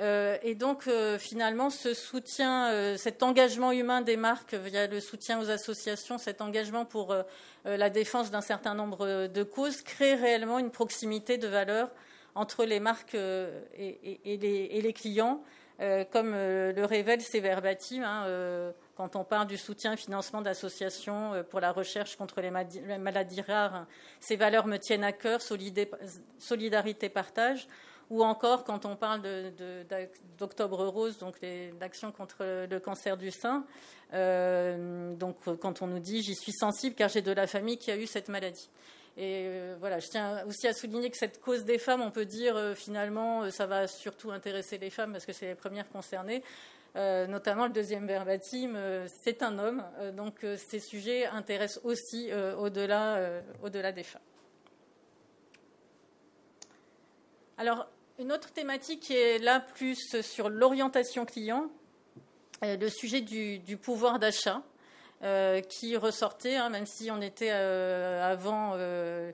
Euh, 0.00 0.36
et 0.42 0.54
donc, 0.54 0.88
euh, 0.88 1.18
finalement, 1.18 1.70
ce 1.70 1.94
soutien, 1.94 2.70
euh, 2.72 2.96
cet 2.96 3.22
engagement 3.22 3.70
humain 3.70 4.00
des 4.00 4.16
marques 4.16 4.54
via 4.54 4.86
le 4.88 5.00
soutien 5.00 5.40
aux 5.40 5.50
associations, 5.50 6.18
cet 6.18 6.40
engagement 6.40 6.84
pour 6.84 7.14
la 7.64 7.90
défense 7.90 8.30
d'un 8.30 8.40
certain 8.40 8.74
nombre 8.74 9.26
de 9.26 9.42
causes, 9.42 9.82
crée 9.82 10.14
réellement 10.14 10.58
une 10.58 10.70
proximité 10.70 11.38
de 11.38 11.48
valeur 11.48 11.90
entre 12.34 12.64
les 12.64 12.80
marques 12.80 13.14
et, 13.14 14.80
les, 14.82 14.92
clients, 14.92 15.42
comme 16.10 16.32
le 16.32 16.84
révèle 16.84 17.22
ces 17.22 17.40
verbatim. 17.40 18.02
Hein, 18.02 18.74
quand 18.96 19.16
on 19.16 19.24
parle 19.24 19.46
du 19.46 19.56
soutien 19.56 19.94
et 19.94 19.96
financement 19.96 20.42
d'associations 20.42 21.42
pour 21.48 21.60
la 21.60 21.72
recherche 21.72 22.16
contre 22.16 22.42
les 22.42 22.50
maladies 22.50 23.40
rares, 23.40 23.86
ces 24.20 24.36
valeurs 24.36 24.66
me 24.66 24.76
tiennent 24.76 25.04
à 25.04 25.12
cœur, 25.12 25.40
solidarité, 26.38 27.08
partage 27.08 27.66
ou 28.10 28.22
encore 28.22 28.64
quand 28.64 28.84
on 28.84 28.96
parle 28.96 29.22
d'Octobre 30.38 30.86
Rose, 30.86 31.18
donc 31.18 31.36
l'action 31.80 32.12
contre 32.12 32.66
le 32.68 32.78
cancer 32.78 33.16
du 33.16 33.30
sein, 33.30 33.64
euh, 34.12 35.14
donc 35.14 35.36
quand 35.60 35.82
on 35.82 35.86
nous 35.86 35.98
dit 35.98 36.22
j'y 36.22 36.34
suis 36.34 36.52
sensible 36.52 36.94
car 36.94 37.08
j'ai 37.08 37.22
de 37.22 37.32
la 37.32 37.46
famille 37.46 37.78
qui 37.78 37.90
a 37.90 37.96
eu 37.96 38.06
cette 38.06 38.28
maladie. 38.28 38.70
Et 39.16 39.46
euh, 39.46 39.76
voilà, 39.78 40.00
je 40.00 40.08
tiens 40.08 40.44
aussi 40.46 40.66
à 40.66 40.72
souligner 40.72 41.08
que 41.08 41.16
cette 41.16 41.40
cause 41.40 41.64
des 41.64 41.78
femmes, 41.78 42.02
on 42.02 42.10
peut 42.10 42.24
dire 42.24 42.56
euh, 42.56 42.74
finalement, 42.74 43.48
ça 43.50 43.66
va 43.66 43.86
surtout 43.86 44.32
intéresser 44.32 44.76
les 44.78 44.90
femmes 44.90 45.12
parce 45.12 45.24
que 45.24 45.32
c'est 45.32 45.46
les 45.46 45.54
premières 45.54 45.88
concernées. 45.88 46.42
notamment 46.94 47.66
le 47.66 47.72
deuxième 47.72 48.06
verbatim, 48.06 48.78
c'est 49.22 49.42
un 49.42 49.58
homme, 49.58 49.82
donc 50.16 50.46
ces 50.56 50.78
sujets 50.78 51.26
intéressent 51.26 51.84
aussi 51.84 52.30
au-delà 52.56 53.42
au-delà 53.62 53.90
des 53.90 54.04
femmes. 54.04 54.22
Alors, 57.56 57.86
une 58.18 58.32
autre 58.32 58.52
thématique 58.52 59.00
qui 59.00 59.14
est 59.14 59.38
là 59.38 59.60
plus 59.60 60.20
sur 60.22 60.48
l'orientation 60.48 61.24
client, 61.24 61.70
le 62.62 62.88
sujet 62.88 63.20
du, 63.20 63.76
pouvoir 63.76 64.18
d'achat. 64.18 64.62
Euh, 65.22 65.62
qui 65.62 65.96
ressortait, 65.96 66.56
hein, 66.56 66.68
même 66.68 66.84
si 66.84 67.10
on 67.10 67.22
était 67.22 67.48
euh, 67.50 68.30
avant, 68.30 68.72
euh, 68.76 69.32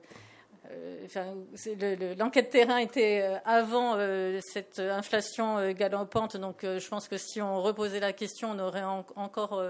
l'enquête 2.17 2.49
terrain 2.49 2.77
était 2.77 3.41
avant 3.43 3.97
cette 4.39 4.79
inflation 4.79 5.71
galopante, 5.73 6.37
donc 6.37 6.59
je 6.63 6.87
pense 6.87 7.09
que 7.09 7.17
si 7.17 7.41
on 7.41 7.61
reposait 7.61 7.99
la 7.99 8.13
question, 8.13 8.51
on 8.51 8.59
aurait 8.59 8.85
encore 9.17 9.61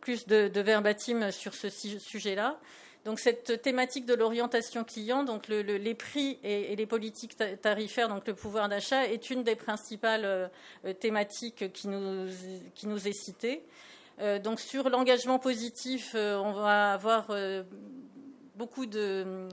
plus 0.00 0.26
de 0.26 0.60
verbatim 0.60 1.30
sur 1.30 1.52
ce 1.52 1.68
sujet-là. 1.68 2.58
Donc 3.06 3.20
cette 3.20 3.62
thématique 3.62 4.04
de 4.04 4.14
l'orientation 4.14 4.82
client, 4.82 5.22
donc 5.22 5.46
les 5.46 5.94
prix 5.94 6.40
et, 6.42 6.74
les 6.74 6.86
politiques 6.86 7.36
tarifaires, 7.62 8.08
donc 8.08 8.26
le 8.26 8.34
pouvoir 8.34 8.68
d'achat, 8.68 9.06
est 9.06 9.30
une 9.30 9.44
des 9.44 9.54
principales 9.54 10.24
euh, 10.24 10.92
thématiques 10.92 11.72
qui 11.72 11.86
nous, 11.86 13.06
est 13.06 13.12
citée. 13.12 13.62
Euh, 14.18 14.40
donc 14.40 14.58
sur 14.58 14.90
l'engagement 14.90 15.38
positif, 15.38 16.14
euh, 16.16 16.36
on 16.38 16.50
va 16.50 16.94
avoir 16.94 17.28
beaucoup 18.56 18.86
de 18.86 19.46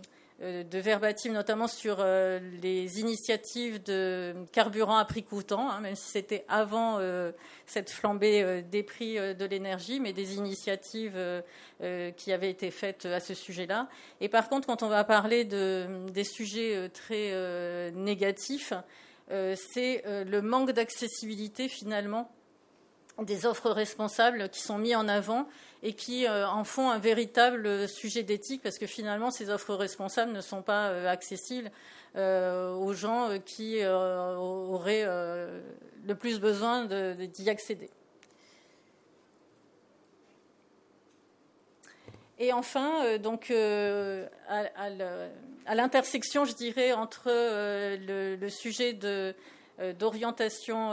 de 0.43 0.79
verbatim, 0.79 1.32
notamment 1.32 1.67
sur 1.67 1.97
euh, 1.99 2.39
les 2.62 2.99
initiatives 2.99 3.82
de 3.82 4.36
carburant 4.51 4.97
à 4.97 5.06
prix 5.06 5.23
coûtant, 5.23 5.69
hein, 5.69 5.79
même 5.79 5.95
si 5.95 6.10
c'était 6.10 6.43
avant 6.49 6.97
euh, 6.99 7.32
cette 7.65 7.89
flambée 7.89 8.62
des 8.69 8.84
prix 8.84 9.15
de 9.15 9.45
l'énergie, 9.45 9.99
mais 9.99 10.12
des 10.13 10.36
initiatives 10.36 11.17
qui 12.17 12.32
avaient 12.32 12.49
été 12.49 12.71
faites 12.71 13.06
à 13.06 13.19
ce 13.19 13.34
sujet-là. 13.34 13.88
Et 14.21 14.29
par 14.29 14.49
contre, 14.49 14.67
quand 14.67 14.84
on 14.84 14.89
va 14.89 15.03
parler 15.03 15.45
de, 15.45 15.88
des 16.12 16.23
sujets 16.23 16.89
très 16.89 17.91
négatifs, 17.91 18.73
c'est 19.29 20.03
le 20.06 20.41
manque 20.41 20.71
d'accessibilité 20.71 21.67
finalement 21.69 22.32
des 23.21 23.45
offres 23.45 23.69
responsables 23.69 24.49
qui 24.49 24.62
sont 24.62 24.77
mis 24.77 24.95
en 24.95 25.08
avant 25.08 25.47
et 25.84 25.93
qui 25.93 26.26
euh, 26.26 26.48
en 26.48 26.63
font 26.63 26.89
un 26.89 26.98
véritable 26.98 27.88
sujet 27.89 28.24
d'éthique 28.24 28.63
parce 28.63 28.80
que 28.80 28.88
finalement 28.88 29.30
ces 29.30 29.50
offres 29.50 29.76
responsables 29.76 30.32
ne 30.32 30.39
sont 30.41 30.62
pas 30.62 30.88
euh, 30.88 31.08
accessibles 31.08 31.69
euh, 32.15 32.74
aux 32.74 32.93
gens 32.93 33.38
qui 33.46 33.86
auraient 33.86 35.06
le 35.06 36.15
plus 36.15 36.39
besoin 36.39 36.86
d'y 36.86 37.50
accéder. 37.50 37.89
Et 42.39 42.54
enfin, 42.54 43.17
donc, 43.17 43.52
à, 43.52 44.89
l'intersection, 45.74 46.46
je 46.46 46.54
dirais, 46.54 46.93
entre 46.93 47.30
le, 47.30 48.50
sujet 48.50 48.93
de, 48.93 49.34
d'orientation 49.98 50.91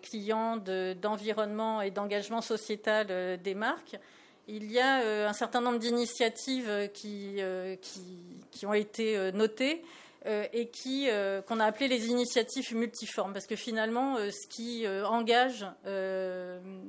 client, 0.00 0.58
d'environnement 0.58 1.80
et 1.80 1.90
d'engagement 1.90 2.40
sociétal 2.40 3.40
des 3.42 3.54
marques 3.54 3.96
il 4.48 4.70
y 4.70 4.80
a 4.80 5.00
euh, 5.02 5.28
un 5.28 5.32
certain 5.32 5.60
nombre 5.60 5.78
d'initiatives 5.78 6.68
euh, 6.68 6.88
euh, 7.04 7.76
qui, 8.50 8.66
ont 8.66 8.74
été 8.74 9.32
notées 9.32 9.82
et 10.52 10.68
qui 10.68 11.08
qu'on 11.48 11.58
a 11.58 11.64
appelées 11.64 11.88
les 11.88 12.06
initiatives 12.06 12.76
multiformes, 12.76 13.32
parce 13.32 13.48
que 13.48 13.56
finalement, 13.56 14.18
ce 14.18 14.46
qui 14.46 14.86
engage 15.04 15.66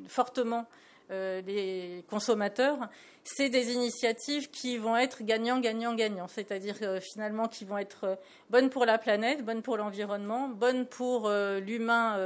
fortement 0.07 0.67
les 1.09 2.05
consommateurs, 2.07 2.77
c'est 3.23 3.49
des 3.49 3.71
initiatives 3.71 4.51
qui 4.51 4.77
vont 4.77 4.95
être 4.95 5.23
gagnant, 5.23 5.59
gagnant, 5.59 5.95
gagnant, 5.95 6.27
c'est-à-dire 6.27 6.75
finalement 7.01 7.47
qui 7.47 7.65
vont 7.65 7.79
être 7.79 8.19
bonnes 8.51 8.69
pour 8.69 8.85
la 8.85 8.99
planète, 8.99 9.43
bonnes 9.43 9.63
pour 9.63 9.77
l'environnement, 9.77 10.47
bonnes 10.47 10.85
pour 10.85 11.27
l'humain 11.31 12.19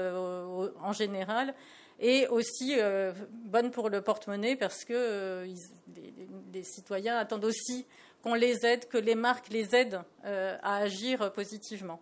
en 0.83 0.91
général, 0.91 1.53
et 1.99 2.27
aussi 2.27 2.75
euh, 2.77 3.11
bonne 3.31 3.71
pour 3.71 3.89
le 3.89 4.01
porte-monnaie 4.01 4.55
parce 4.55 4.85
que 4.85 4.93
euh, 4.93 5.55
les, 6.53 6.63
citoyens 6.63 7.17
attendent 7.17 7.45
aussi 7.45 7.85
qu'on 8.23 8.33
les 8.33 8.65
aide, 8.65 8.87
que 8.87 8.97
les 8.97 9.15
marques 9.15 9.49
les 9.49 9.75
aident 9.75 10.01
euh, 10.25 10.57
à 10.61 10.77
agir 10.77 11.31
positivement. 11.33 11.99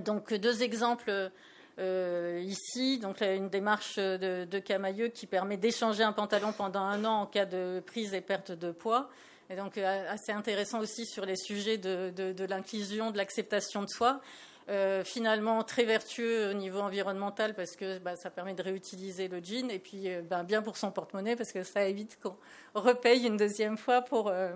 Donc 0.00 0.32
deux 0.34 0.62
exemples 0.62 1.30
ici, 1.78 2.98
donc 2.98 3.20
une 3.20 3.50
démarche 3.50 3.96
de, 3.96 4.58
Camailleux 4.58 5.08
qui 5.08 5.26
permet 5.26 5.56
d'échanger 5.56 6.02
un 6.02 6.12
pantalon 6.12 6.52
pendant 6.52 6.80
un 6.80 7.04
an 7.04 7.22
en 7.22 7.26
cas 7.26 7.44
de 7.44 7.82
prise 7.84 8.14
et 8.14 8.20
perte 8.20 8.52
de 8.52 8.72
poids. 8.72 9.10
Et 9.48 9.56
donc 9.56 9.78
assez 9.78 10.32
intéressant 10.32 10.80
aussi 10.80 11.06
sur 11.06 11.24
les 11.24 11.36
sujets 11.36 11.78
de 11.78 12.44
l'inclusion, 12.48 13.10
de 13.10 13.16
l'acceptation 13.16 13.82
de 13.82 13.88
soi. 13.88 14.20
Euh, 14.68 15.04
finalement 15.04 15.62
très 15.62 15.84
vertueux 15.84 16.50
au 16.50 16.52
niveau 16.52 16.80
environnemental 16.80 17.54
parce 17.54 17.76
que 17.76 17.98
bah, 18.00 18.16
ça 18.16 18.30
permet 18.30 18.52
de 18.52 18.64
réutiliser 18.64 19.28
le 19.28 19.38
jean 19.38 19.70
et 19.70 19.78
puis 19.78 20.08
euh, 20.08 20.22
bah, 20.22 20.42
bien 20.42 20.60
pour 20.60 20.76
son 20.76 20.90
porte-monnaie 20.90 21.36
parce 21.36 21.52
que 21.52 21.62
ça 21.62 21.86
évite 21.86 22.18
qu'on 22.20 22.34
repaye 22.74 23.28
une 23.28 23.36
deuxième 23.36 23.78
fois 23.78 24.02
pour, 24.02 24.26
euh, 24.26 24.54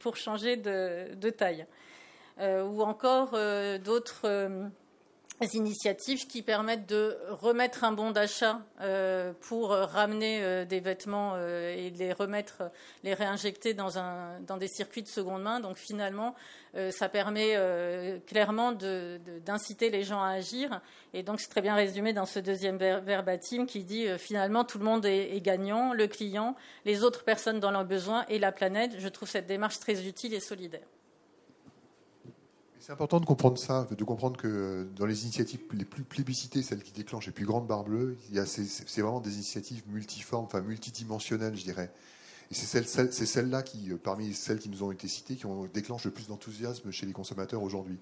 pour 0.00 0.16
changer 0.16 0.56
de 0.56 1.30
taille. 1.30 1.66
ou 2.40 2.82
encore 2.82 3.38
d'autres 3.84 4.26
initiatives 5.52 6.26
qui 6.26 6.42
permettent 6.42 6.88
de 6.88 7.18
remettre 7.28 7.84
un 7.84 7.92
bon 7.92 8.12
d'achat 8.12 8.60
euh, 8.80 9.32
pour 9.40 9.70
ramener 9.70 10.42
euh, 10.42 10.64
des 10.64 10.80
vêtements 10.80 11.32
euh, 11.34 11.74
et 11.74 11.90
les 11.90 12.12
remettre, 12.12 12.70
les 13.02 13.14
réinjecter 13.14 13.74
dans, 13.74 13.98
un, 13.98 14.40
dans 14.40 14.56
des 14.56 14.68
circuits 14.68 15.02
de 15.02 15.08
seconde 15.08 15.42
main. 15.42 15.60
Donc 15.60 15.76
finalement, 15.76 16.34
ça 16.90 17.08
permet 17.08 17.56
clairement 18.26 18.72
d'inciter 18.72 19.90
les 19.90 20.02
gens 20.02 20.20
à 20.20 20.30
agir. 20.30 20.80
Et 21.12 21.22
donc 21.22 21.38
c'est 21.38 21.48
très 21.48 21.60
bien 21.60 21.76
résumé 21.76 22.12
dans 22.12 22.26
ce 22.26 22.40
deuxième 22.40 22.78
verbatim 22.78 23.66
qui 23.66 23.84
dit 23.84 24.08
finalement 24.18 24.64
tout 24.64 24.78
le 24.78 24.84
monde 24.84 25.06
est, 25.06 25.36
est, 25.36 25.40
gagnant, 25.40 25.92
le 25.92 26.08
client, 26.08 26.56
les 26.84 27.04
autres 27.04 27.22
personnes 27.22 27.60
dans 27.60 27.70
leurs 27.70 27.84
besoins 27.84 28.24
et 28.28 28.40
la 28.40 28.50
planète. 28.50 28.96
Je 28.98 29.06
trouve 29.06 29.28
cette 29.28 29.46
démarche 29.46 29.78
très 29.78 30.04
utile 30.04 30.34
et 30.34 30.40
solidaire. 30.40 30.88
C'est 32.84 32.92
important 32.92 33.18
de 33.18 33.24
comprendre 33.24 33.56
ça, 33.56 33.88
de 33.90 34.04
comprendre 34.04 34.36
que 34.36 34.86
dans 34.94 35.06
les 35.06 35.22
initiatives 35.22 35.60
les 35.72 35.86
plus 35.86 36.04
plébiscitées, 36.04 36.62
celles 36.62 36.82
qui 36.82 36.92
déclenchent 36.92 37.24
les 37.24 37.32
plus 37.32 37.46
grandes 37.46 37.66
barres 37.66 37.84
bleues, 37.84 38.18
c'est 38.44 39.00
vraiment 39.00 39.20
des 39.20 39.36
initiatives 39.36 39.84
multiformes, 39.88 40.44
enfin 40.44 40.60
multidimensionnelles, 40.60 41.56
je 41.56 41.62
dirais. 41.62 41.90
Et 42.50 42.54
c'est 42.54 42.84
celles, 42.84 43.10
celles-là 43.10 43.62
qui, 43.62 43.90
euh, 43.90 43.96
parmi 43.96 44.34
celles 44.34 44.58
qui 44.58 44.68
nous 44.68 44.82
ont 44.82 44.92
été 44.92 45.08
citées, 45.08 45.36
qui 45.36 45.46
ont 45.46 45.64
déclenché 45.72 46.10
le 46.10 46.12
plus 46.12 46.28
d'enthousiasme 46.28 46.90
chez 46.90 47.06
les 47.06 47.14
consommateurs 47.14 47.62
aujourd'hui. 47.62 47.96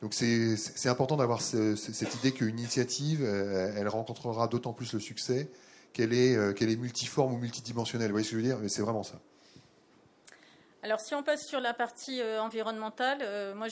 Donc 0.00 0.14
c'est 0.14 0.88
important 0.88 1.18
d'avoir 1.18 1.42
cette 1.42 2.14
idée 2.14 2.32
qu'une 2.32 2.58
initiative, 2.58 3.22
elle 3.22 3.88
rencontrera 3.88 4.48
d'autant 4.48 4.72
plus 4.72 4.94
le 4.94 4.98
succès 4.98 5.50
qu'elle 5.92 6.14
est, 6.14 6.34
euh, 6.36 6.54
qu'elle 6.54 6.70
est 6.70 6.76
multiforme 6.76 7.34
ou 7.34 7.36
multidimensionnelle. 7.36 8.08
Vous 8.08 8.14
voyez 8.14 8.24
ce 8.24 8.30
que 8.30 8.40
je 8.40 8.42
veux 8.42 8.60
dire? 8.60 8.70
C'est 8.70 8.80
vraiment 8.80 9.02
ça. 9.02 9.20
Alors, 10.82 11.00
si 11.00 11.14
on 11.14 11.22
passe 11.22 11.46
sur 11.46 11.58
la 11.58 11.74
partie 11.74 12.20
euh, 12.20 12.40
environnementale, 12.40 13.18
euh, 13.22 13.54
moi, 13.54 13.66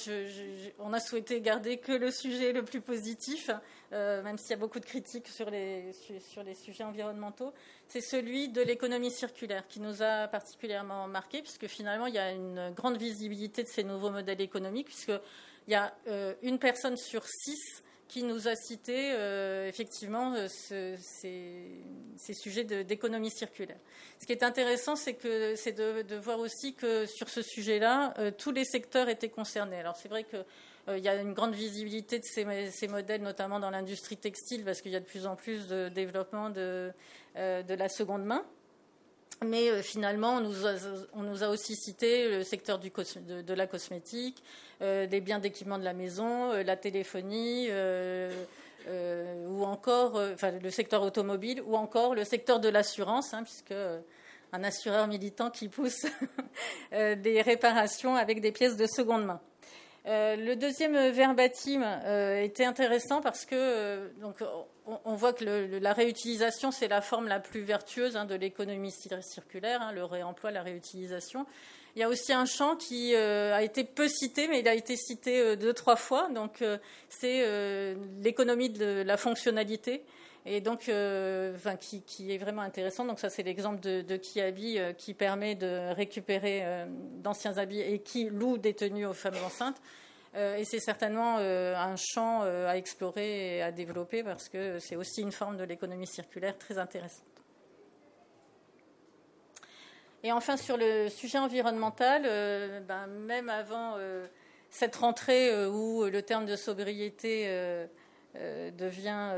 on 0.78 0.92
a 0.92 1.00
souhaité 1.00 1.40
garder 1.40 1.76
que 1.76 1.92
le 1.92 2.10
sujet 2.10 2.52
le 2.52 2.64
plus 2.64 2.80
positif, 2.80 3.50
euh, 3.92 4.22
même 4.22 4.38
s'il 4.38 4.50
y 4.50 4.54
a 4.54 4.56
beaucoup 4.56 4.80
de 4.80 4.86
critiques 4.86 5.28
sur 5.28 5.50
les, 5.50 5.92
sur 6.20 6.42
les 6.42 6.54
sujets 6.54 6.82
environnementaux. 6.82 7.52
C'est 7.88 8.00
celui 8.00 8.48
de 8.48 8.62
l'économie 8.62 9.10
circulaire 9.10 9.68
qui 9.68 9.80
nous 9.80 10.02
a 10.02 10.28
particulièrement 10.28 11.06
marqué, 11.06 11.42
puisque 11.42 11.66
finalement, 11.66 12.06
il 12.06 12.14
y 12.14 12.18
a 12.18 12.32
une 12.32 12.70
grande 12.70 12.96
visibilité 12.96 13.62
de 13.62 13.68
ces 13.68 13.84
nouveaux 13.84 14.10
modèles 14.10 14.40
économiques, 14.40 14.86
puisqu'il 14.86 15.20
y 15.68 15.74
a 15.74 15.94
une 16.42 16.58
personne 16.58 16.96
sur 16.96 17.24
six 17.26 17.82
qui 18.08 18.22
nous 18.22 18.48
a 18.48 18.56
cité 18.56 19.12
euh, 19.12 19.68
effectivement 19.68 20.34
euh, 20.34 20.96
ces, 20.98 22.34
sujets 22.34 22.64
d'économie 22.64 23.30
circulaire. 23.30 23.78
Ce 24.20 24.26
qui 24.26 24.32
est 24.32 24.42
intéressant, 24.42 24.96
c'est 24.96 25.14
que 25.14 25.54
c'est 25.56 25.72
de, 25.72 26.16
voir 26.16 26.38
aussi 26.38 26.74
que 26.74 27.06
sur 27.06 27.28
ce 27.28 27.42
sujet-là, 27.42 28.14
euh, 28.18 28.30
tous 28.30 28.52
les 28.52 28.64
secteurs 28.64 29.08
étaient 29.08 29.28
concernés. 29.28 29.78
Alors 29.78 29.96
c'est 29.96 30.08
vrai 30.08 30.24
qu'il 30.24 30.98
y 30.98 31.08
a 31.08 31.16
une 31.16 31.32
grande 31.32 31.54
visibilité 31.54 32.18
de 32.18 32.24
ces, 32.24 32.88
modèles, 32.88 33.22
notamment 33.22 33.58
dans 33.58 33.70
l'industrie 33.70 34.16
textile, 34.16 34.64
parce 34.64 34.80
qu'il 34.80 34.92
y 34.92 34.96
a 34.96 35.00
de 35.00 35.06
plus 35.06 35.26
en 35.26 35.36
plus 35.36 35.66
de 35.66 35.88
développement 35.88 36.50
de 36.50 36.92
la 37.34 37.88
seconde 37.88 38.24
main. 38.24 38.44
Mais 39.44 39.70
euh, 39.70 39.82
finalement, 39.82 40.40
on 41.14 41.22
nous, 41.22 41.42
a, 41.42 41.48
aussi 41.48 41.76
cité 41.76 42.28
le 42.28 42.42
secteur 42.42 42.78
de, 42.78 43.54
la 43.54 43.66
cosmétique, 43.66 44.42
euh, 44.82 45.06
des 45.06 45.20
biens 45.20 45.38
d'équipement 45.38 45.78
de 45.78 45.84
la 45.84 45.92
maison, 45.92 46.52
euh, 46.52 46.62
la 46.62 46.76
téléphonie, 46.76 47.68
ou 48.88 49.64
encore 49.64 50.20
le 50.62 50.70
secteur 50.70 51.02
automobile, 51.02 51.62
ou 51.66 51.76
encore 51.76 52.14
le 52.14 52.24
secteur 52.24 52.60
de 52.60 52.68
l'assurance, 52.68 53.32
hein, 53.32 53.42
puisque 53.42 53.74
un 54.52 54.64
assureur 54.64 55.06
militant 55.06 55.50
qui 55.50 55.68
pousse 55.68 56.06
des 56.92 57.42
réparations 57.42 58.14
avec 58.14 58.40
des 58.40 58.52
pièces 58.52 58.76
de 58.76 58.86
seconde 58.86 59.24
main. 59.24 59.40
Le 60.06 60.54
deuxième 60.54 61.10
verbatim 61.12 61.82
était 62.42 62.66
intéressant 62.66 63.22
parce 63.22 63.46
que 63.46 64.12
donc, 64.20 64.36
on, 64.86 65.14
voit 65.14 65.32
que 65.32 65.44
la 65.44 65.92
réutilisation, 65.92 66.70
c'est 66.70 66.88
la 66.88 67.00
forme 67.00 67.28
la 67.28 67.40
plus 67.40 67.62
vertueuse 67.62 68.16
hein, 68.16 68.24
de 68.24 68.34
l'économie 68.34 68.92
circulaire, 69.20 69.80
hein, 69.82 69.92
le 69.92 70.04
réemploi, 70.04 70.50
la 70.50 70.62
réutilisation. 70.62 71.46
Il 71.96 72.00
y 72.00 72.02
a 72.02 72.08
aussi 72.08 72.32
un 72.32 72.44
champ 72.44 72.76
qui 72.76 73.14
a 73.14 73.62
été 73.62 73.84
peu 73.84 74.08
cité, 74.08 74.48
mais 74.48 74.60
il 74.60 74.68
a 74.68 74.74
été 74.74 74.96
cité 74.96 75.56
deux, 75.56 75.72
trois 75.72 75.96
fois. 75.96 76.28
Donc, 76.34 76.64
c'est 77.08 77.94
l'économie 78.20 78.68
de 78.68 79.02
la 79.06 79.16
fonctionnalité 79.16 80.04
et 80.44 80.60
donc 80.60 80.90
qui, 81.80 82.32
est 82.32 82.38
vraiment 82.38 82.62
intéressant. 82.62 83.04
Donc 83.04 83.20
ça, 83.20 83.30
c'est 83.30 83.44
l'exemple 83.44 83.80
de, 83.80 84.02
de 84.02 84.16
Kiabi 84.16 84.78
qui 84.98 85.14
permet 85.14 85.54
de 85.54 85.94
récupérer 85.94 86.64
d'anciens 87.22 87.58
habits 87.58 87.80
et 87.80 88.00
qui 88.00 88.24
loue 88.24 88.58
des 88.58 88.74
tenues 88.74 89.06
aux 89.06 89.12
femmes 89.12 89.42
enceintes. 89.46 89.80
Euh, 90.36 90.56
et 90.56 90.64
c'est 90.64 90.80
certainement 90.80 91.36
euh, 91.38 91.76
un 91.76 91.94
champ 91.96 92.42
euh, 92.42 92.68
à 92.68 92.76
explorer 92.76 93.58
et 93.58 93.62
à 93.62 93.70
développer 93.70 94.24
parce 94.24 94.48
que 94.48 94.80
c'est 94.80 94.96
aussi 94.96 95.22
une 95.22 95.30
forme 95.30 95.56
de 95.56 95.64
l'économie 95.64 96.08
circulaire 96.08 96.58
très 96.58 96.78
intéressante. 96.78 97.24
Et 100.24 100.32
enfin, 100.32 100.56
sur 100.56 100.76
le 100.76 101.08
sujet 101.08 101.38
environnemental, 101.38 102.22
ben, 102.88 103.06
même 103.06 103.50
avant 103.50 103.98
cette 104.70 104.96
rentrée 104.96 105.66
où 105.66 106.04
le 106.04 106.22
terme 106.22 106.46
de 106.46 106.56
sobriété 106.56 107.46
devient 108.34 109.34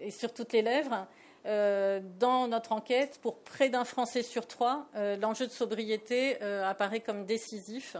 est 0.00 0.10
sur 0.10 0.32
toutes 0.32 0.54
les 0.54 0.62
lèvres, 0.62 1.06
dans 1.44 2.48
notre 2.48 2.72
enquête, 2.72 3.18
pour 3.20 3.40
près 3.40 3.68
d'un 3.68 3.84
Français 3.84 4.22
sur 4.22 4.46
trois, 4.46 4.88
l'enjeu 5.20 5.46
de 5.46 5.52
sobriété 5.52 6.40
apparaît 6.40 7.00
comme 7.00 7.26
décisif. 7.26 7.98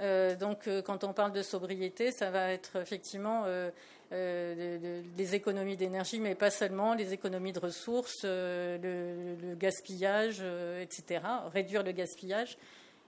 Euh, 0.00 0.34
donc, 0.34 0.66
euh, 0.66 0.82
quand 0.82 1.04
on 1.04 1.12
parle 1.12 1.32
de 1.32 1.42
sobriété, 1.42 2.10
ça 2.10 2.30
va 2.30 2.52
être 2.52 2.76
effectivement 2.76 3.44
euh, 3.46 3.70
des 4.10 5.34
économies 5.34 5.76
d'énergie, 5.76 6.20
mais 6.20 6.34
pas 6.34 6.50
seulement, 6.50 6.94
les 6.94 7.12
économies 7.12 7.52
de 7.52 7.60
ressources, 7.60 8.24
le, 8.24 9.54
gaspillage, 9.54 10.42
etc. 10.80 11.20
Réduire 11.52 11.82
le 11.82 11.92
gaspillage. 11.92 12.56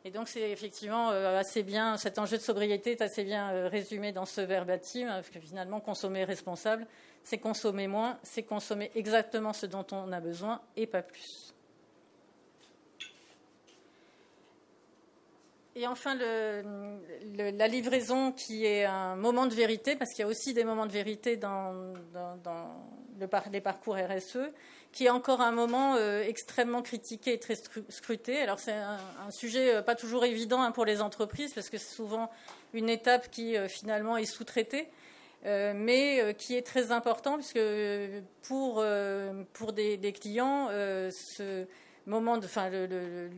Et 0.05 0.11
donc, 0.11 0.29
c'est 0.29 0.51
effectivement 0.51 1.11
assez 1.11 1.63
bien, 1.63 1.97
cet 1.97 2.19
enjeu 2.19 2.37
de 2.37 2.43
sobriété 2.43 2.93
est 2.93 3.03
assez 3.03 3.25
bien 3.25 3.69
résumé 3.69 4.13
dans 4.13 4.27
ce 4.27 4.41
verbatim, 4.41 5.07
parce 5.09 5.31
que 5.31 5.41
finalement, 5.41 5.81
consommer 5.81 6.25
responsable, 6.25 6.87
c'est 7.25 7.39
consommer 7.39 7.89
moins, 7.89 8.19
c'est 8.23 8.43
consommer 8.43 8.91
exactement 8.95 9.53
ce 9.53 9.67
dont 9.67 9.87
on 9.93 10.13
a 10.13 10.21
besoin 10.21 10.61
et 10.77 10.87
pas 10.87 11.03
plus. 11.03 11.52
Et 15.75 15.87
enfin, 15.87 16.15
la 16.15 17.69
livraison 17.69 18.31
qui 18.31 18.67
est 18.67 18.85
un 18.85 19.17
moment 19.17 19.47
de 19.47 19.55
vérité, 19.55 19.97
parce 19.97 20.11
qu'il 20.11 20.21
y 20.21 20.25
a 20.25 20.29
aussi 20.29 20.53
des 20.53 20.65
moments 20.65 20.85
de 20.85 20.93
vérité 20.93 21.37
dans, 21.39 21.95
les 23.51 23.61
parcours 23.61 23.97
RSE, 23.97 24.51
qui 24.93 25.07
est 25.07 25.11
encore 25.11 25.41
un 25.41 25.53
moment 25.53 25.95
euh, 25.95 26.23
extrêmement 26.23 26.83
critiqué 26.83 27.33
et 27.33 27.39
très 27.39 27.55
scruté. 27.89 28.39
Alors 28.43 28.59
c'est 28.59 28.73
un, 28.73 29.31
sujet 29.31 29.77
euh, 29.77 29.83
pas 29.83 29.95
toujours 29.95 30.27
évident 30.27 30.61
hein, 30.61 30.73
pour 30.73 30.85
les 30.85 31.01
entreprises, 31.01 31.55
parce 31.55 31.71
que 31.71 31.79
c'est 31.79 31.94
souvent 31.94 32.31
une 32.75 32.90
étape 32.90 33.31
qui 33.31 33.57
euh, 33.57 33.69
finalement 33.69 34.19
est 34.19 34.27
sous-traitée. 34.27 34.88
mais 35.44 36.35
qui 36.37 36.55
est 36.55 36.67
très 36.67 36.92
important 36.92 37.37
puisque 37.37 37.59
pour, 38.42 38.85
pour 39.55 39.73
des, 39.73 39.96
des 39.96 40.13
clients, 40.13 40.69
ce, 40.69 41.67
moment 42.07 42.38
de, 42.38 42.46
enfin, 42.46 42.71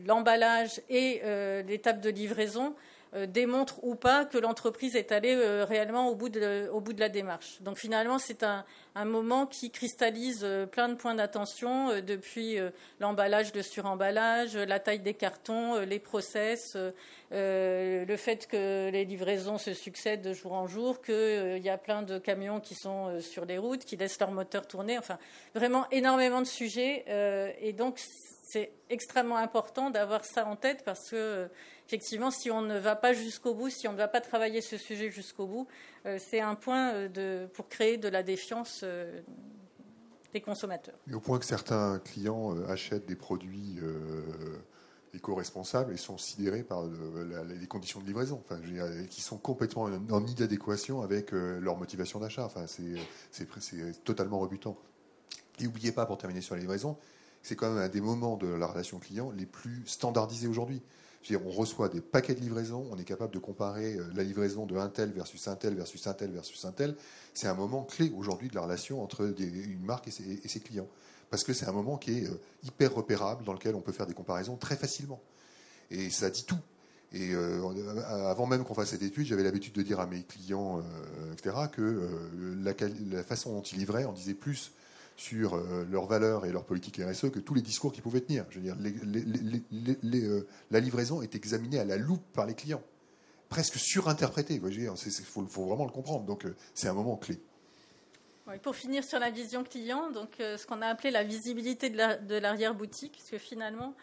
l'emballage 0.05 0.81
et 0.89 1.21
euh, 1.23 1.61
l'étape 1.63 2.01
de 2.01 2.09
livraison 2.09 2.75
euh, 3.13 3.27
démontrent 3.27 3.83
ou 3.83 3.95
pas 3.95 4.25
que 4.25 4.37
l'entreprise 4.37 4.95
est 4.95 5.11
allée 5.11 5.35
euh, 5.35 5.63
réellement 5.63 6.09
au 6.09 6.15
bout, 6.15 6.29
de, 6.29 6.67
au 6.71 6.81
bout 6.81 6.93
de 6.93 6.99
la 6.99 7.09
démarche. 7.09 7.61
Donc 7.61 7.77
finalement, 7.77 8.17
c'est 8.17 8.43
un, 8.43 8.65
un, 8.95 9.05
moment 9.05 9.45
qui 9.45 9.71
cristallise 9.71 10.45
plein 10.71 10.89
de 10.89 10.95
points 10.95 11.15
d'attention, 11.15 12.01
depuis 12.01 12.57
l'emballage, 12.99 13.53
le 13.53 13.61
suremballage, 13.61 14.55
la 14.55 14.79
taille 14.79 14.99
des 14.99 15.13
cartons, 15.13 15.79
les 15.81 15.99
process, 15.99 16.77
le 17.31 18.15
fait 18.17 18.47
que 18.47 18.89
les 18.89 19.05
livraisons 19.05 19.57
se 19.57 19.73
succèdent 19.73 20.21
de 20.21 20.33
jour 20.33 20.53
en 20.53 20.67
jour, 20.67 21.01
qu'il 21.01 21.61
y 21.61 21.69
a 21.69 21.77
plein 21.77 22.03
de 22.03 22.17
camions 22.17 22.59
qui 22.59 22.73
sont 22.73 23.19
sur 23.19 23.45
les 23.45 23.57
routes, 23.57 23.85
qui 23.85 23.97
laissent 23.97 24.19
leur 24.19 24.31
moteur 24.31 24.65
tourner, 24.65 24.97
enfin 24.97 25.17
vraiment 25.53 25.85
énormément 25.91 26.41
de 26.41 26.47
sujets. 26.47 27.03
et 27.61 27.73
donc 27.73 27.99
c'est 28.47 28.71
extrêmement 28.89 29.37
important 29.37 29.89
d'avoir 29.89 30.23
ça 30.25 30.45
en 30.45 30.55
tête 30.55 30.83
parce 30.85 31.09
que, 31.09 31.49
effectivement, 31.87 32.31
si 32.31 32.51
on 32.51 32.61
ne 32.61 32.77
va 32.77 32.95
pas 32.95 33.13
jusqu'au 33.13 33.53
bout, 33.53 33.69
si 33.69 33.87
on 33.87 33.93
ne 33.93 33.97
va 33.97 34.07
pas 34.07 34.21
travailler 34.21 34.61
ce 34.61 34.77
sujet 34.77 35.09
jusqu'au 35.09 35.47
bout, 35.47 35.67
c'est 36.19 36.41
un 36.41 36.55
point 36.55 37.09
pour 37.53 37.67
créer 37.67 37.97
de 37.97 38.07
la 38.07 38.21
défiance 38.21 38.85
des 40.33 40.41
consommateurs. 40.41 40.95
Et 41.09 41.15
au 41.15 41.19
point 41.19 41.39
que 41.39 41.45
certains 41.45 41.99
clients 41.99 42.55
achètent 42.67 43.07
des 43.07 43.15
produits 43.15 43.79
éco-responsables 45.15 45.93
et 45.93 45.97
sont 45.97 46.17
sidérés 46.17 46.63
par 46.63 46.83
les 47.47 47.67
conditions 47.67 47.99
de 47.99 48.05
livraison, 48.05 48.41
enfin, 48.45 48.59
qui 49.09 49.21
sont 49.21 49.37
complètement 49.37 49.83
en, 49.83 50.27
inadéquation 50.27 51.01
avec 51.01 51.33
euh, 51.33 51.59
leur 51.59 51.77
motivation 51.77 52.19
d'achat. 52.19 52.45
Enfin, 52.45 52.65
c'est 52.67 54.03
totalement 54.03 54.39
rebutant. 54.39 54.77
Et 55.59 55.63
n'oubliez 55.63 55.91
pas, 55.91 56.05
pour 56.05 56.17
terminer 56.17 56.41
sur 56.41 56.55
la 56.55 56.61
livraison, 56.61 56.97
c'est 57.45 57.55
quand 57.55 57.69
même 57.69 57.77
un 57.77 57.89
des 57.89 58.01
moments 58.01 58.37
de 58.37 58.47
la 58.47 58.65
relation 58.65 58.97
client 58.97 59.31
les 59.37 59.45
plus 59.45 59.83
standardisés 59.85 60.47
aujourd'hui. 60.47 60.81
on 61.31 61.51
reçoit 61.51 61.89
des 61.89 62.01
paquets 62.01 62.33
de 62.33 62.39
livraison, 62.39 62.87
on 62.91 62.97
est 62.97 63.03
capable 63.03 63.35
de 63.35 63.39
comparer 63.39 63.93
euh, 63.93 64.05
la 64.15 64.23
livraison 64.23 64.65
de 64.65 64.75
un 64.75 64.89
tel 64.89 65.11
versus 65.11 65.47
un 65.47 65.55
tel 65.55 65.75
versus 65.75 66.07
un 66.07 66.15
tel 66.15 66.31
versus 66.31 66.65
un 66.65 66.71
tel. 66.71 66.95
C'est 67.35 67.47
un 67.47 67.53
moment 67.53 67.83
clé 67.83 68.11
aujourd'hui 68.17 68.49
de 68.49 68.55
la 68.55 68.61
relation 68.61 69.03
entre 69.03 69.31
une 69.39 69.85
marque 69.85 70.07
et 70.07 70.47
ses 70.47 70.59
clients 70.59 70.87
parce 71.29 71.43
que 71.43 71.53
c'est 71.53 71.67
un 71.67 71.71
moment 71.71 71.97
qui 71.97 72.17
est 72.17 72.27
euh, 72.27 72.41
hyper 72.63 72.95
repérable, 72.95 73.43
dans 73.43 73.53
lequel 73.53 73.75
on 73.75 73.81
peut 73.81 73.91
faire 73.91 74.07
des 74.07 74.15
comparaisons 74.15 74.55
très 74.55 74.75
facilement. 74.75 75.21
Et 75.91 76.09
ça 76.09 76.31
dit 76.31 76.45
tout. 76.45 76.57
Et 77.13 77.31
euh, 77.35 77.61
avant 78.27 78.47
même 78.47 78.63
qu'on 78.63 78.73
fasse 78.73 78.89
cette 78.89 79.03
étude, 79.03 79.27
j'avais 79.27 79.43
l'habitude 79.43 79.73
de 79.73 79.83
dire 79.83 79.99
à 79.99 80.07
mes 80.07 80.23
clients, 80.23 80.81
etc., 81.31 81.55
que 81.71 82.09
la, 82.63 83.23
façon 83.23 83.53
dont 83.53 83.61
ils 83.61 83.77
livraient 83.77 84.05
en 84.05 84.13
disait 84.13 84.33
plus 84.33 84.71
sur 85.15 85.55
leurs 85.89 86.05
valeurs 86.05 86.45
et 86.45 86.51
leur 86.51 86.65
politique 86.65 87.01
RSE 87.01 87.31
que 87.31 87.39
tous 87.39 87.53
les 87.53 87.61
discours 87.61 87.91
qu'ils 87.93 88.03
pouvaient 88.03 88.21
tenir. 88.21 88.45
Je 88.49 88.59
veux 88.59 88.65
dire, 88.65 88.75
la 90.71 90.79
livraison 90.79 91.21
est 91.21 91.35
examinée 91.35 91.79
à 91.79 91.85
la 91.85 91.97
loupe 91.97 92.23
par 92.33 92.45
les 92.45 92.53
clients, 92.53 92.83
presque 93.49 93.77
surinterprétée. 93.77 94.55
Il 94.55 95.23
faut, 95.23 95.45
faut, 95.45 95.65
vraiment 95.65 95.85
le 95.85 95.91
comprendre. 95.91 96.25
Donc 96.25 96.45
c'est 96.73 96.89
un 96.89 96.93
moment 96.93 97.15
clé 97.15 97.39
pour 98.61 98.75
finir 98.75 99.03
sur 99.03 99.19
la 99.19 99.31
vision 99.31 99.63
client, 99.63 100.11
donc 100.11 100.39
euh, 100.39 100.57
ce 100.57 100.67
qu'on 100.67 100.81
a 100.81 100.87
appelé 100.87 101.11
la 101.11 101.23
visibilité 101.23 101.89
de 101.89 102.37
l'arrière-boutique, 102.37 103.13
parce 103.17 103.29
que 103.31 103.37
finalement, 103.37 103.95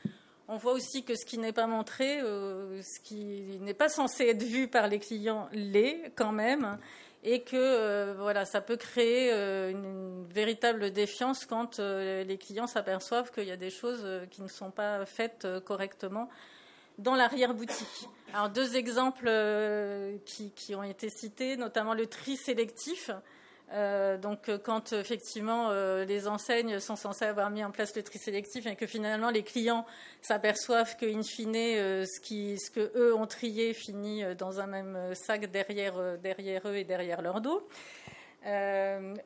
on 0.49 0.57
voit 0.57 0.73
aussi 0.73 1.05
que 1.05 1.15
ce 1.15 1.25
qui 1.25 1.39
n'est 1.39 1.53
pas 1.53 1.67
montré, 1.67 2.21
euh, 2.21 2.83
ce 2.83 3.01
qui 3.01 3.59
n'est 3.61 3.75
pas 3.75 3.89
censé 3.89 4.25
être 4.25 4.43
vu 4.43 4.67
par 4.67 4.89
les 4.89 4.99
clients, 4.99 5.49
l'est 5.53 6.13
quand 6.17 6.33
même, 6.33 6.79
et 7.23 7.43
que 7.43 7.57
euh, 7.57 8.15
voilà, 8.19 8.45
ça 8.45 8.61
peut 8.61 8.77
créer 8.77 9.33
une, 9.71 10.25
véritable 10.29 10.91
défiance 10.93 11.45
quand 11.45 11.79
les 11.79 12.39
clients 12.39 12.67
s'aperçoivent 12.67 13.31
qu'il 13.31 13.45
y 13.45 13.51
a 13.51 13.57
des 13.57 13.71
choses 13.71 14.07
qui 14.31 14.41
ne 14.41 14.49
sont 14.49 14.71
pas 14.71 15.05
faites 15.05 15.47
correctement 15.67 16.31
dans 16.97 17.15
l'arrière-boutique. 17.15 18.09
Alors 18.33 18.49
deux 18.49 18.77
exemples 18.77 19.31
qui, 20.25 20.75
ont 20.75 20.83
été 20.83 21.11
cités, 21.11 21.59
notamment 21.59 21.93
le 21.93 22.07
tri 22.07 22.37
sélectif. 22.37 23.11
Euh, 23.73 24.19
donc, 24.19 24.49
euh, 24.49 24.59
quand 24.63 24.93
effectivement 24.93 25.71
euh, 25.71 26.05
les 26.05 26.29
enseignes 26.29 26.79
sont 26.79 26.97
censées 26.97 27.25
avoir 27.25 27.49
mis 27.51 27.65
en 27.65 27.71
place 27.71 27.97
le 27.97 28.03
tri 28.03 28.19
sélectif 28.19 28.67
et 28.67 28.77
que 28.77 28.87
finalement 28.87 29.31
les 29.31 29.43
clients 29.43 29.87
s'aperçoivent 30.21 30.97
que, 30.97 31.07
in 31.07 31.23
fine, 31.23 31.55
ce, 31.55 32.21
qui, 32.21 32.59
que 32.75 32.93
eux 32.97 33.15
ont 33.15 33.27
trié 33.27 33.73
finit 33.73 34.23
dans 34.37 34.61
un 34.61 34.67
même 34.67 35.15
sac 35.15 35.51
derrière, 35.51 36.19
derrière 36.19 36.63
eux 36.67 36.77
et 36.77 36.85
derrière 36.85 37.23
leur 37.23 37.41
dos. 37.41 37.67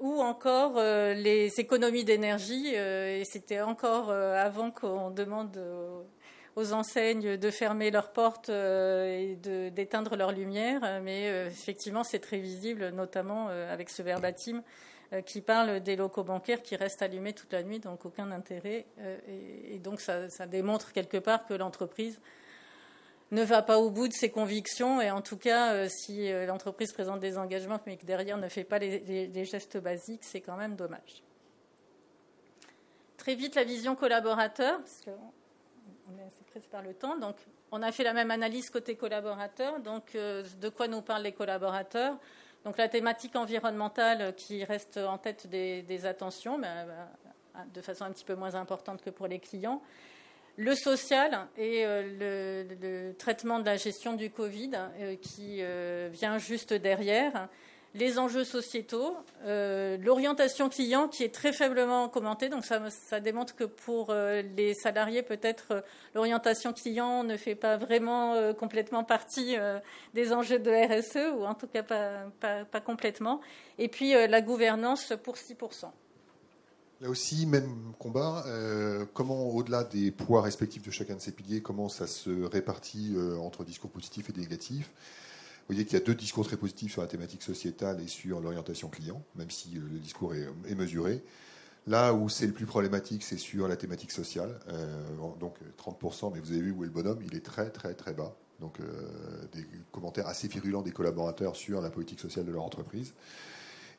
ou 0.01 0.21
encore 0.21 0.81
les 0.81 1.53
économies 1.59 2.05
d'énergie, 2.05 2.75
et 2.75 3.25
c'était 3.25 3.61
encore 3.61 4.11
avant 4.11 4.71
qu'on 4.71 5.11
demande 5.11 5.59
aux 6.57 6.73
enseignes 6.73 7.37
de 7.37 7.51
fermer 7.51 7.91
leurs 7.91 8.11
portes 8.13 8.49
euh, 8.49 9.07
et 9.07 9.37
d'éteindre 9.71 10.17
leurs 10.17 10.33
lumières, 10.33 11.01
mais 11.03 11.29
euh, 11.29 11.49
effectivement 11.49 12.03
c'est 12.03 12.19
très 12.19 12.39
visible, 12.39 12.89
notamment 12.89 13.49
euh, 13.51 13.73
avec 13.73 13.91
ce 13.91 14.03
verbatim 14.03 14.63
qui 15.25 15.41
parle 15.41 15.79
des 15.79 15.95
locaux 15.95 16.25
bancaires 16.25 16.63
qui 16.63 16.75
restent 16.75 17.01
allumés 17.01 17.33
toute 17.33 17.53
la 17.53 17.63
nuit, 17.63 17.79
donc 17.79 18.05
aucun 18.05 18.33
intérêt. 18.33 18.87
Et, 19.29 19.79
donc 19.79 20.01
ça, 20.01 20.27
démontre 20.49 20.91
quelque 20.91 21.19
part 21.19 21.47
que 21.47 21.55
l'entreprise 21.55 22.19
ne 23.31 23.45
va 23.45 23.63
pas 23.63 23.79
au 23.79 23.89
bout 23.89 24.09
de 24.09 24.13
ses 24.13 24.31
convictions, 24.31 25.01
et 25.01 25.13
en 25.13 25.21
tout 25.21 25.37
cas, 25.37 25.89
si 25.89 26.29
l'entreprise 26.49 26.93
présente 26.93 27.21
des 27.21 27.39
engagements 27.39 27.79
mais 27.87 27.99
que 27.99 28.05
derrière 28.05 28.37
ne 28.37 28.49
fait 28.49 28.65
pas 28.65 28.81
les 28.81 29.45
gestes 29.45 29.79
basiques, 29.79 30.25
c'est 30.25 30.41
quand 30.41 30.57
même 30.57 30.75
dommage. 30.75 31.23
Très 33.17 33.37
vite, 33.37 33.55
la 33.55 33.63
vision 33.63 33.95
collaborateur, 33.95 34.81
on 36.09 36.19
est 36.19 36.23
assez 36.23 36.45
par 36.71 36.83
le 36.83 36.95
temps. 36.95 37.17
On 37.73 37.83
a 37.83 37.93
fait 37.93 38.05
la 38.05 38.13
même 38.13 38.31
analyse 38.31 38.71
côté 38.71 38.97
collaborateurs. 38.97 39.81
Donc, 39.81 40.15
euh, 40.15 40.43
de 40.61 40.69
quoi 40.69 40.89
nous 40.89 41.03
parlent 41.03 41.23
les 41.23 41.33
collaborateurs? 41.33 42.17
Donc, 42.65 42.79
la 42.79 42.89
thématique 42.89 43.37
environnementale 43.37 44.35
qui 44.35 44.65
reste 44.65 44.97
en 44.97 45.19
tête 45.19 45.47
des, 45.47 46.07
attentions, 46.07 46.59
mais 46.59 46.69
euh, 46.69 47.05
de 47.73 47.81
façon 47.81 48.05
un 48.05 48.13
petit 48.13 48.25
peu 48.25 48.35
moins 48.35 48.55
importante 48.55 49.03
que 49.03 49.11
pour 49.11 49.27
les 49.27 49.39
clients. 49.39 49.83
Le 50.57 50.75
social 50.75 51.49
et 51.59 51.85
euh, 51.85 52.69
le, 52.81 53.13
traitement 53.15 53.59
de 53.59 53.67
la 53.67 53.77
gestion 53.77 54.15
du 54.15 54.31
Covid 54.31 54.71
qui 55.21 55.63
vient 56.11 56.39
juste 56.39 56.73
derrière 56.73 57.49
les 57.97 58.19
enjeux 58.19 58.45
sociétaux, 58.45 59.17
euh, 59.45 59.97
l'orientation 59.99 60.69
client 60.69 61.09
qui 61.09 61.25
est 61.25 61.35
très 61.35 61.53
faiblement 61.53 62.09
commentée. 62.09 62.49
Donc 62.49 62.65
ça, 62.65 63.21
démontre 63.21 63.57
que 63.57 63.65
pour 63.65 64.11
euh, 64.11 64.43
les 64.57 64.75
salariés, 64.75 65.23
peut-être 65.23 65.67
euh, 65.71 65.81
l'orientation 66.15 66.73
client 66.73 67.25
ne 67.25 67.37
fait 67.37 67.55
pas 67.55 67.77
vraiment 67.77 68.53
complètement 68.55 69.05
partie 69.05 69.57
des 70.15 70.33
enjeux 70.33 70.59
de 70.59 70.71
RSE, 70.71 71.35
ou 71.37 71.45
en 71.45 71.55
tout 71.55 71.67
cas 71.67 71.83
pas, 71.83 72.81
complètement. 72.81 73.41
Et 73.79 73.89
puis 73.89 74.13
la 74.13 74.41
gouvernance 74.41 75.13
pour 75.23 75.37
6%. 75.37 75.87
Là 77.01 77.11
aussi, 77.11 77.47
même 77.47 77.93
combat. 77.99 78.45
comment, 79.13 79.51
au-delà 79.51 79.85
des 79.85 80.11
poids 80.11 80.43
respectifs 80.43 80.83
de 80.83 80.91
chacun 80.91 81.15
de 81.15 81.21
ces 81.21 81.33
piliers, 81.33 81.61
comment 81.61 81.89
ça 81.89 82.07
se 82.07 82.45
répartit 82.45 83.17
entre 83.41 83.65
discours 83.65 83.91
positifs 83.91 84.31
et 84.31 84.39
négatifs? 84.39 84.91
Vous 85.69 85.75
voyez 85.75 85.85
qu'il 85.85 85.99
y 85.99 86.01
a 86.01 86.05
deux 86.05 86.15
discours 86.15 86.47
très 86.47 86.57
positifs 86.57 86.93
sur 86.93 87.03
la 87.03 87.09
thématique 87.09 87.43
sociétale 87.43 88.01
et 88.01 88.07
sur 88.07 88.41
l'orientation 88.41 88.89
client, 88.89 89.21
même 89.35 89.51
si 89.51 89.71
le 89.71 89.99
discours 89.99 90.33
est, 90.33 90.75
mesuré. 90.77 91.25
Là 91.89 92.15
où 92.15 92.29
c'est 92.29 92.47
le 92.47 92.53
plus 92.53 92.67
problématique, 92.67 93.25
c'est 93.25 93.37
sur 93.37 93.67
la 93.67 93.75
thématique 93.75 94.13
sociale. 94.13 94.61
Euh, 94.69 94.87
donc 95.41 95.57
30%, 95.77 96.33
mais 96.33 96.39
vous 96.39 96.53
avez 96.53 96.61
vu 96.61 96.71
où 96.71 96.85
est 96.85 96.87
le 96.87 96.93
bonhomme, 96.93 97.19
il 97.27 97.35
est 97.35 97.45
très 97.45 97.71
très 97.71 97.95
très 97.95 98.13
bas. 98.13 98.37
Donc 98.61 98.79
euh, 98.79 98.85
des 99.53 99.67
commentaires 99.91 100.29
assez 100.29 100.47
virulents 100.47 100.83
des 100.83 100.93
collaborateurs 100.93 101.57
sur 101.57 101.81
la 101.81 101.91
politique 101.91 102.21
sociale 102.21 102.45
de 102.45 102.53
leur 102.53 102.63
entreprise. 102.63 103.13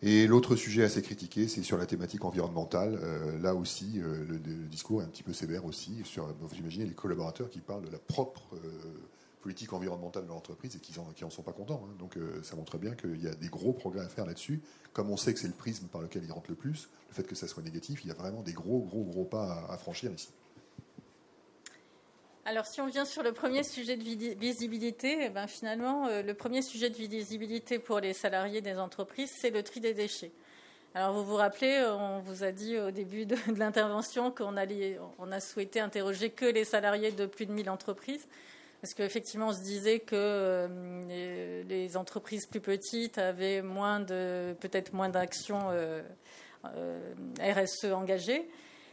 Et 0.02 0.26
l'autre 0.26 0.56
sujet 0.56 0.84
assez 0.84 1.02
critiqué, 1.02 1.50
c'est 1.50 1.64
sur 1.64 1.78
la 1.78 1.86
thématique 1.86 2.24
environnementale. 2.24 2.98
Euh, 3.04 3.38
là 3.40 3.56
aussi, 3.56 4.00
le, 4.02 4.38
discours 4.70 5.02
est 5.02 5.06
un 5.06 5.10
petit 5.10 5.24
peu 5.24 5.34
sévère 5.34 5.66
aussi. 5.66 6.00
Sur, 6.06 6.34
vous 6.40 6.56
imaginez 6.56 6.86
les 6.86 6.94
collaborateurs 6.94 7.50
qui 7.50 7.60
parlent 7.60 7.84
de 7.84 7.92
la 7.92 8.00
propre 8.00 8.56
politique 9.48 9.72
environnementale 9.72 10.26
de 10.26 10.28
l'entreprise 10.28 10.76
et 10.76 10.80
qui 10.80 10.94
n'en 11.00 11.30
sont 11.30 11.42
pas 11.42 11.54
contents. 11.54 11.82
Hein. 11.86 11.96
Donc 11.98 12.18
euh, 12.18 12.44
ça 12.44 12.58
montre 12.58 12.78
bien 12.78 12.96
qu'il 12.96 13.24
y 13.24 13.30
a 13.30 13.34
des 13.34 13.48
gros 13.48 13.72
progrès 13.72 14.04
à 14.04 14.10
faire 14.10 14.26
là-dessus. 14.26 14.62
Comme 14.92 15.10
on 15.10 15.16
sait 15.16 15.34
que 15.34 15.40
c'est 15.40 15.48
le 15.48 15.54
prisme 15.54 15.88
par 15.88 16.02
lequel 16.02 16.26
ils 16.26 16.32
rentrent 16.34 16.50
le 16.50 16.58
plus, 16.58 16.90
le 17.08 17.14
fait 17.14 17.24
que 17.24 17.34
ça 17.34 17.48
soit 17.48 17.64
négatif, 17.64 18.02
il 18.04 18.10
y 18.10 18.12
a 18.12 18.14
vraiment 18.14 18.42
des 18.42 18.52
gros, 18.52 18.80
gros, 18.80 19.04
gros 19.06 19.24
pas 19.24 19.66
à, 19.70 19.78
franchir 19.78 20.12
ici. 20.12 20.28
Alors, 22.44 22.66
si 22.66 22.82
on 22.82 22.88
vient 22.88 23.06
sur 23.06 23.24
le 23.24 23.32
premier 23.32 23.64
sujet 23.64 23.96
de 23.96 24.04
visibilité, 24.38 25.18
eh 25.22 25.30
ben, 25.30 25.48
finalement, 25.48 26.08
euh, 26.08 26.22
le 26.24 26.34
premier 26.34 26.62
sujet 26.62 26.90
de 26.90 26.96
visibilité 26.96 27.80
pour 27.80 28.02
les 28.02 28.12
salariés 28.12 28.60
des 28.60 28.78
entreprises, 28.78 29.32
c'est 29.40 29.50
le 29.50 29.64
tri 29.64 29.80
des 29.80 29.94
déchets. 29.94 30.34
Alors, 30.94 31.14
vous 31.14 31.24
vous 31.24 31.36
rappelez, 31.36 31.86
on 31.90 32.20
vous 32.20 32.44
a 32.44 32.52
dit 32.52 32.78
au 32.78 32.92
début 32.92 33.26
de, 33.26 33.38
l'intervention 33.56 34.30
qu'on 34.30 34.56
on 35.20 35.32
a 35.32 35.40
souhaité 35.40 35.80
interroger 35.80 36.32
que 36.32 36.46
les 36.46 36.66
salariés 36.66 37.14
de 37.14 37.26
plus 37.26 37.46
de 37.46 37.54
1000 37.54 37.70
entreprises. 37.70 38.28
Parce 38.82 38.94
qu'effectivement, 38.94 39.48
on 39.48 39.54
se 39.54 39.64
disait 39.64 40.00
que 40.00 40.16
euh, 40.16 41.64
les 41.68 41.98
entreprises 41.98 42.46
plus 42.46 42.62
petites 42.62 43.18
avaient 43.18 43.62
peut-être 43.62 44.94
moins 44.94 45.10
d'actions 45.10 45.70
euh, 45.72 46.02
euh, 46.76 47.00
RSE 47.40 47.92
engagées. 47.92 48.48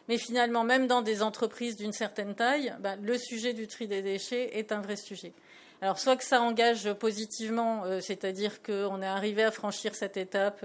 Mais 0.09 0.19
finalement, 0.19 0.65
même 0.65 0.87
dans 0.87 1.03
des 1.03 1.23
entreprises 1.23 1.77
d'une 1.77 1.93
certaine 1.93 2.35
taille, 2.35 2.75
bah, 2.81 2.97
le 2.97 3.19
sujet 3.19 3.53
du 3.53 3.67
tri 3.67 3.87
des 3.87 4.03
déchets 4.03 4.57
est 4.59 4.73
un 4.73 4.81
vrai 4.81 4.97
sujet. 4.97 5.33
Alors, 5.81 5.99
soit 5.99 6.17
que 6.17 6.25
ça 6.25 6.41
engage 6.41 6.93
positivement, 6.95 7.85
c'est-à-dire 8.01 8.63
qu'on 8.63 9.03
est 9.03 9.07
arrivé 9.07 9.43
à 9.43 9.51
franchir 9.51 9.95
cette 9.95 10.17
étape 10.17 10.65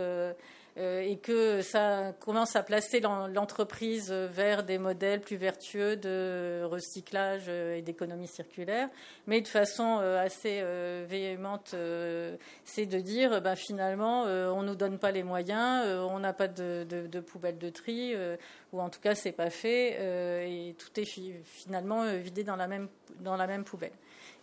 et 0.79 1.17
que 1.17 1.61
ça 1.61 2.13
commence 2.19 2.55
à 2.55 2.63
placer 2.63 3.01
l'entreprise 3.01 4.11
vers 4.11 4.63
des 4.63 4.77
modèles 4.77 5.21
plus 5.21 5.35
vertueux 5.35 5.97
de 5.97 6.63
recyclage 6.63 7.45
euh, 7.47 7.75
et 7.75 7.81
d'économie 7.81 8.27
circulaire. 8.27 8.89
Mais 9.27 9.41
de 9.41 9.47
façon 9.47 9.99
euh, 10.01 10.23
assez 10.23 10.61
véhémente, 11.07 11.75
c'est 12.63 12.85
de 12.85 12.99
dire 12.99 13.41
ben, 13.41 13.55
finalement, 13.55 14.23
on 14.23 14.61
ne 14.61 14.69
nous 14.69 14.75
donne 14.75 14.99
pas 14.99 15.11
les 15.11 15.23
moyens, 15.23 15.85
on 16.11 16.19
n'a 16.19 16.33
pas 16.33 16.47
de, 16.47 16.85
de, 16.87 17.07
de, 17.07 17.19
poubelle 17.19 17.57
de 17.57 17.69
tri, 17.69 18.15
ou 18.71 18.81
en 18.81 18.89
tout 18.89 18.99
cas, 18.99 19.15
c'est 19.15 19.31
pas 19.31 19.49
fait, 19.49 20.49
et 20.49 20.75
tout 20.75 20.99
est 20.99 21.05
finalement 21.43 22.05
vidé 22.13 22.43
dans 22.43 22.55
la 22.55 22.67
même, 22.67 22.87
dans 23.19 23.35
la 23.35 23.47
même 23.47 23.63
poubelle. 23.63 23.93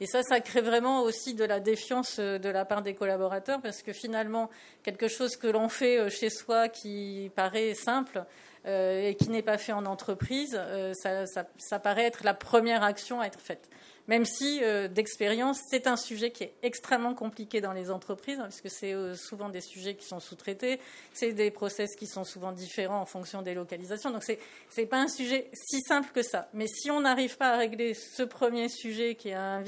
Et 0.00 0.06
ça, 0.06 0.22
ça 0.22 0.40
crée 0.40 0.60
vraiment 0.60 1.02
aussi 1.02 1.34
de 1.34 1.44
la 1.44 1.58
défiance 1.58 2.16
euh, 2.18 2.38
de 2.38 2.50
la 2.50 2.64
part 2.64 2.82
des 2.82 2.94
collaborateurs 2.94 3.62
parce 3.62 3.82
que 3.82 3.92
finalement, 3.92 4.50
quelque 4.82 5.08
chose 5.08 5.36
que 5.36 5.46
l'on 5.46 5.68
fait 5.68 5.98
euh, 5.98 6.10
chez 6.10 6.28
soi 6.28 6.68
qui 6.68 7.30
paraît 7.34 7.74
simple 7.74 8.24
euh, 8.66 9.08
et 9.08 9.14
qui 9.14 9.30
n'est 9.30 9.42
pas 9.42 9.56
fait 9.56 9.72
en 9.72 9.86
entreprise, 9.86 10.60
ça, 10.94 11.78
paraît 11.78 12.04
être 12.04 12.24
la 12.24 12.34
première 12.34 12.82
action 12.82 13.20
à 13.20 13.26
être 13.26 13.40
faite 13.40 13.70
même 14.08 14.24
si 14.24 14.60
euh, 14.62 14.88
d'expérience, 14.88 15.60
c'est 15.68 15.86
un 15.86 15.96
sujet 15.96 16.30
qui 16.30 16.44
est 16.44 16.54
extrêmement 16.62 17.14
compliqué 17.14 17.60
dans 17.60 17.72
les 17.72 17.90
entreprises, 17.90 18.38
hein, 18.38 18.44
parce 18.44 18.60
que 18.60 18.68
c'est 18.68 18.92
euh, 18.92 19.14
souvent 19.14 19.48
des 19.48 19.60
sujets 19.60 19.96
qui 19.96 20.06
sont 20.06 20.20
sous-traités, 20.20 20.80
c'est 21.12 21.32
des 21.32 21.50
process 21.50 21.96
qui 21.96 22.06
sont 22.06 22.24
souvent 22.24 22.52
différents 22.52 23.00
en 23.00 23.06
fonction 23.06 23.42
des 23.42 23.54
localisations. 23.54 24.10
Donc 24.10 24.22
c'est 24.22 24.38
n'est 24.76 24.86
pas 24.86 25.00
un 25.00 25.08
sujet 25.08 25.50
si 25.52 25.80
simple 25.80 26.10
que 26.12 26.22
ça. 26.22 26.48
Mais 26.52 26.66
si 26.66 26.90
on 26.90 27.00
n'arrive 27.00 27.36
pas 27.36 27.54
à 27.54 27.56
régler 27.56 27.94
ce 27.94 28.22
premier 28.22 28.68
sujet 28.68 29.14
qui 29.14 29.30
est 29.30 29.34
un, 29.34 29.64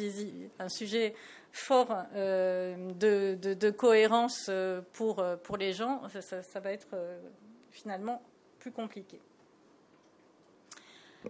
un 0.58 0.68
sujet 0.68 1.14
fort 1.50 1.94
euh, 2.14 2.92
de, 2.92 3.70
cohérence 3.70 4.50
pour, 4.92 5.24
pour 5.42 5.56
les 5.56 5.72
gens, 5.72 6.02
ça 6.20 6.60
va 6.60 6.72
être 6.72 6.94
finalement 7.70 8.22
plus 8.58 8.70
compliqué. 8.70 9.20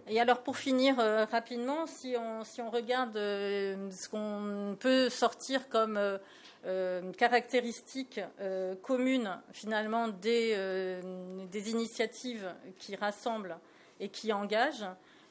Et 0.07 0.19
alors 0.19 0.41
pour 0.41 0.57
finir 0.57 0.99
euh, 0.99 1.25
rapidement, 1.25 1.87
si 1.87 2.15
on, 2.17 2.43
si 2.43 2.61
on 2.61 2.69
regarde 2.69 3.17
euh, 3.17 3.89
ce 3.91 4.07
qu'on 4.07 4.75
peut 4.79 5.09
sortir 5.09 5.67
comme 5.69 5.99
euh, 6.65 7.11
caractéristiques 7.13 8.19
communes 8.83 9.39
finalement 9.51 10.07
des, 10.07 10.99
des, 11.49 11.71
initiatives 11.71 12.53
qui 12.77 12.95
rassemblent 12.95 13.57
et 13.99 14.09
qui 14.09 14.33
engagent, 14.33 14.87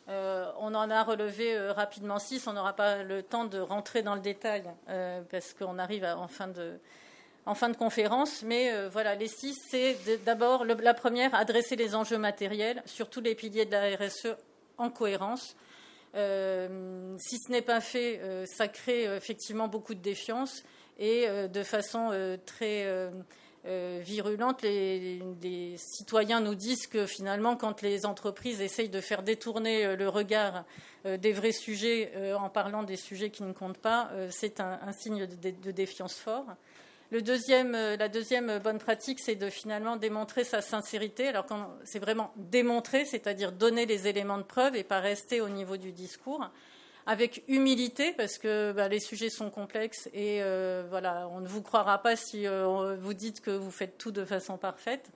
on 0.09 0.75
en 0.75 0.91
a 0.91 1.03
relevé 1.03 1.59
rapidement 1.71 2.19
six. 2.19 2.47
On 2.47 2.55
n'aura 2.55 2.73
pas 2.73 3.03
le 3.03 3.23
temps 3.23 3.45
de 3.45 3.59
rentrer 3.59 4.03
dans 4.03 4.15
le 4.15 4.23
détail 4.23 4.65
parce 5.31 5.53
qu'on 5.53 5.79
arrive 5.79 6.05
en 6.05 6.29
fin 6.29 6.49
de 6.49 6.79
en 7.45 7.55
fin 7.55 7.69
de 7.69 7.77
conférence. 7.77 8.43
Mais 8.43 8.89
voilà, 8.89 9.15
les 9.15 9.29
six, 9.29 9.55
c'est 9.69 9.99
d'abord 10.25 10.65
la 10.65 10.95
première, 10.95 11.35
adresser 11.35 11.77
les 11.77 11.95
enjeux 11.95 12.17
matériels 12.17 12.83
sur 12.87 13.11
tous 13.11 13.21
les 13.21 13.35
piliers 13.35 13.67
de 13.67 13.73
la 13.73 13.97
RSE 13.97 14.35
en 14.79 14.91
cohérence. 14.91 15.57
Euh, 16.15 17.17
si 17.19 17.39
ce 17.39 17.51
n'est 17.51 17.63
pas 17.63 17.81
fait, 17.81 18.21
euh, 18.21 18.47
ça 18.47 18.69
crée 18.69 19.07
euh, 19.07 19.17
effectivement 19.17 19.69
beaucoup 19.69 19.95
de 19.95 20.01
défiance 20.01 20.63
et 20.99 21.29
de 21.49 21.63
façon 21.63 22.11
très 22.45 23.09
virulente, 24.01 24.63
les, 24.63 25.77
citoyens 25.77 26.41
nous 26.41 26.57
disent 26.57 26.89
que 26.89 27.07
finalement, 27.07 27.55
quand 27.55 27.83
les 27.83 28.05
entreprises 28.05 28.61
essayent 28.61 28.89
de 28.89 29.01
faire 29.01 29.23
détourner 29.23 29.95
le 29.95 30.09
regard 30.09 30.65
des 31.05 31.33
vrais 31.33 31.53
sujets 31.53 32.11
en 32.35 32.49
parlant 32.49 32.83
des 32.83 32.97
sujets 32.97 33.31
qui 33.31 33.45
ne 33.45 33.53
comptent 33.53 33.79
pas, 33.79 34.11
c'est 34.31 34.59
un, 34.59 34.91
signe 34.91 35.27
de 35.27 35.71
défiance 35.71 36.17
fort. 36.17 36.47
Euh, 37.13 37.97
la 37.97 38.09
deuxième 38.09 38.59
bonne 38.59 38.79
pratique, 38.79 39.19
c'est 39.21 39.35
de 39.35 39.49
finalement 39.49 39.97
démontrer 39.97 40.45
sa 40.45 40.61
sincérité. 40.61 41.29
Alors 41.29 41.47
c'est 41.85 41.99
vraiment 41.99 42.33
démontrer, 42.37 43.05
c'est-à-dire 43.05 43.53
donner 43.53 43.87
les 43.87 44.09
éléments 44.09 44.39
de 44.39 44.43
preuve 44.43 44.77
et 44.77 44.85
pas 44.85 45.01
rester 45.01 45.41
au 45.41 45.49
niveau 45.49 45.77
du 45.77 45.93
discours, 45.93 46.51
avec 47.07 47.45
humilité 47.49 48.13
parce 48.13 48.37
que 48.37 48.73
bah, 48.73 48.89
les 48.89 49.01
sujets 49.01 49.31
sont 49.31 49.51
complexes 49.51 50.09
et 50.13 50.43
euh, 50.43 50.85
voilà, 50.91 51.29
on 51.33 51.41
ne 51.41 51.49
vous 51.49 51.63
croira 51.63 51.99
pas 52.03 52.15
si 52.15 52.47
euh, 52.47 52.97
vous 53.01 53.15
dites 53.15 53.41
que 53.41 53.51
vous 53.51 53.71
faites 53.71 53.97
tout 53.97 54.11
de 54.11 54.25
façon 54.25 54.59
parfaite. 54.59 55.11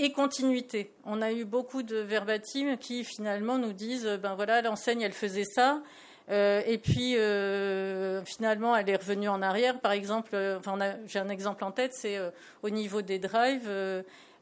Et 0.00 0.12
continuité. 0.12 0.92
On 1.04 1.20
a 1.22 1.32
eu 1.32 1.44
beaucoup 1.44 1.82
de 1.82 1.96
verbatim 1.96 2.76
qui 2.76 3.02
finalement 3.02 3.58
nous 3.58 3.72
disent, 3.72 4.06
ben 4.22 4.36
voilà, 4.36 4.62
l'enseigne 4.62 5.02
elle 5.02 5.12
faisait 5.12 5.44
ça. 5.44 5.82
Euh, 6.30 6.62
et 6.66 6.78
puis 6.78 7.16
euh, 7.16 8.22
finalement, 8.24 8.76
elle 8.76 8.88
est 8.90 8.96
revenue 8.96 9.28
en 9.28 9.40
arrière. 9.40 9.80
Par 9.80 9.92
exemple, 9.92 10.30
euh, 10.34 10.58
j'ai 11.06 11.18
un 11.18 11.28
exemple 11.28 11.64
en 11.64 11.72
tête, 11.72 11.94
c'est 11.94 12.18
au 12.62 12.70
niveau 12.70 13.02
des 13.02 13.18
drives. 13.18 13.70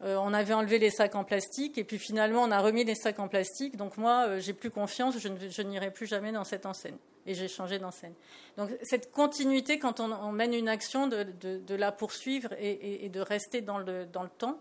on 0.02 0.34
avait 0.34 0.54
enlevé 0.54 0.78
les 0.78 0.90
sacs 0.90 1.14
en 1.14 1.24
plastique 1.24 1.78
et 1.78 1.84
puis 1.84 1.98
finalement 1.98 2.42
on 2.42 2.50
a 2.50 2.60
remis 2.60 2.84
les 2.84 2.94
sacs 2.94 3.18
en 3.18 3.28
plastique. 3.28 3.76
Donc 3.76 3.96
moi, 3.96 4.38
j'ai 4.38 4.52
plus 4.52 4.70
confiance, 4.70 5.16
je, 5.18 5.62
n'irai 5.62 5.90
plus 5.90 6.06
jamais 6.06 6.32
dans 6.32 6.44
cette 6.44 6.66
enseigne 6.66 6.96
et 7.24 7.34
j'ai 7.34 7.48
changé 7.48 7.78
d'enseigne. 7.78 8.14
Donc 8.56 8.70
cette 8.82 9.12
continuité, 9.12 9.78
quand 9.78 10.00
on, 10.00 10.32
mène 10.32 10.54
une 10.54 10.68
action, 10.68 11.06
de, 11.06 11.74
la 11.74 11.92
poursuivre 11.92 12.50
et, 12.58 13.08
de 13.08 13.20
rester 13.20 13.60
dans 13.60 13.78
le, 13.78 14.06
dans 14.06 14.22
le 14.22 14.28
temps. 14.28 14.58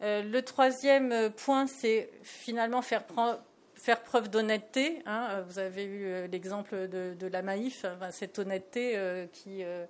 le 0.00 0.40
troisième 0.40 1.30
point, 1.30 1.66
c'est 1.66 2.10
finalement 2.22 2.82
faire 2.82 3.04
prendre 3.04 3.40
faire 3.80 4.02
preuve 4.02 4.28
d'honnêteté. 4.28 5.02
Hein, 5.06 5.42
vous 5.48 5.58
avez 5.58 5.84
eu 5.84 6.04
euh, 6.04 6.26
l'exemple 6.26 6.88
de, 6.88 7.26
la 7.26 7.42
Maïf, 7.42 7.86
cette 8.10 8.38
honnêteté 8.38 8.96
euh, 8.96 9.26
euh, 9.48 9.86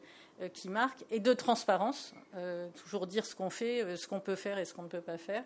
qui 0.52 0.68
marque, 0.68 1.04
et 1.10 1.20
de 1.20 1.32
transparence, 1.34 2.14
toujours 2.76 3.06
dire 3.06 3.26
ce 3.26 3.34
qu'on 3.34 3.50
fait, 3.50 3.96
ce 3.96 4.08
qu'on 4.08 4.20
peut 4.20 4.36
faire 4.36 4.58
et 4.58 4.64
ce 4.64 4.72
qu'on 4.72 4.84
ne 4.84 4.88
peut 4.88 5.02
pas 5.02 5.18
faire. 5.18 5.44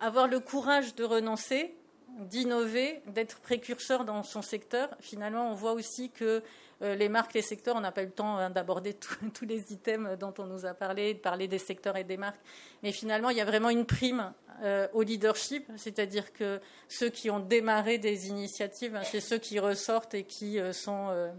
Avoir 0.00 0.28
le 0.28 0.40
courage 0.40 0.94
de 0.94 1.04
renoncer, 1.04 1.74
d'innover, 2.18 3.02
d'être 3.06 3.40
précurseur 3.40 4.04
dans 4.04 4.22
son 4.22 4.42
secteur. 4.42 4.90
Finalement, 5.00 5.50
on 5.50 5.54
voit 5.54 5.72
aussi 5.72 6.10
que 6.10 6.42
les 6.80 7.08
marques, 7.08 7.34
les 7.34 7.42
secteurs, 7.42 7.74
on 7.74 7.80
n'a 7.80 7.90
pas 7.90 8.02
eu 8.02 8.06
le 8.06 8.12
temps 8.12 8.36
hein, 8.36 8.50
d'aborder 8.50 8.94
tous 9.34 9.44
les 9.44 9.72
items 9.72 10.16
dont 10.18 10.34
on 10.38 10.44
nous 10.44 10.64
a 10.64 10.74
parlé, 10.74 11.14
de 11.14 11.18
parler 11.18 11.48
des 11.48 11.58
secteurs 11.58 11.96
et 11.96 12.04
des 12.04 12.16
marques. 12.16 12.38
Mais 12.82 12.92
finalement, 12.92 13.30
il 13.30 13.36
y 13.36 13.40
a 13.40 13.44
vraiment 13.44 13.70
une 13.70 13.84
prime 13.84 14.32
euh, 14.62 14.88
au 14.92 15.02
leadership, 15.02 15.70
c'est-à-dire 15.76 16.32
que 16.32 16.60
ceux 16.88 17.10
qui 17.10 17.30
ont 17.30 17.38
démarré 17.38 17.98
des 17.98 18.28
initiatives, 18.28 18.96
hein, 18.96 19.02
c'est 19.04 19.20
ceux 19.20 19.38
qui 19.38 19.60
ressortent 19.60 20.14
et 20.14 20.24
qui 20.24 20.58
euh, 20.58 20.72
sont 20.72 21.10
euh, 21.10 21.30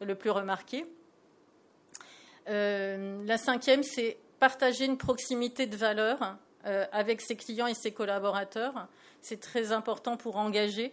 le 0.00 0.14
plus 0.14 0.30
remarqués. 0.30 0.86
la 2.46 3.38
cinquième, 3.38 3.82
c'est 3.82 4.18
partager 4.38 4.84
une 4.84 4.98
proximité 4.98 5.66
de 5.66 5.76
valeur 5.76 6.36
avec 6.64 7.20
ses 7.20 7.36
clients 7.36 7.66
et 7.66 7.74
ses 7.74 7.92
collaborateurs. 7.92 8.88
C'est 9.22 9.40
très 9.40 9.72
important 9.72 10.16
pour 10.16 10.36
engager. 10.36 10.92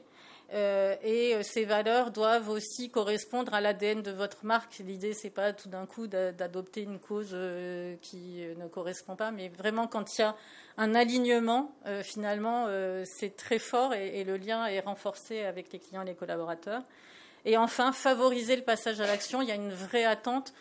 Euh, 0.53 0.95
et 1.03 1.35
euh, 1.35 1.43
ces 1.43 1.65
valeurs 1.65 2.11
doivent 2.11 2.49
aussi 2.49 2.89
correspondre 2.89 3.53
à 3.53 3.59
l'ADN 3.59 4.01
de 4.01 4.11
votre 4.11 4.45
marque. 4.45 4.77
L'idée, 4.79 5.13
c'est 5.13 5.29
pas 5.29 5.51
tout 5.51 5.67
d'un 5.67 5.85
coup 5.85 6.07
d'adopter 6.07 6.83
une 6.83 6.99
cause 6.99 7.31
euh, 7.33 7.95
qui 8.01 8.45
ne 8.57 8.67
correspond 8.67 9.17
pas, 9.17 9.31
mais 9.31 9.49
vraiment 9.49 9.87
quand 9.87 10.17
il 10.17 10.21
y 10.21 10.23
a 10.23 10.35
un 10.77 10.95
alignement, 10.95 11.75
finalement, 12.03 12.67
c'est 13.03 13.35
très 13.35 13.57
fort 13.57 13.95
et, 13.95 14.23
le 14.23 14.37
lien 14.37 14.67
est 14.67 14.79
renforcé 14.79 15.43
avec 15.43 15.73
les 15.73 15.79
clients 15.79 16.03
et 16.03 16.05
les 16.05 16.13
collaborateurs. 16.13 16.83
Et 17.45 17.57
enfin, 17.57 17.91
favoriser 17.93 18.55
le 18.55 18.61
passage 18.61 19.01
à 19.01 19.07
l'action. 19.07 19.41
Il 19.41 19.47
y 19.47 19.51
a 19.51 19.55
une 19.55 19.73
vraie 19.73 20.05
attente 20.05 20.53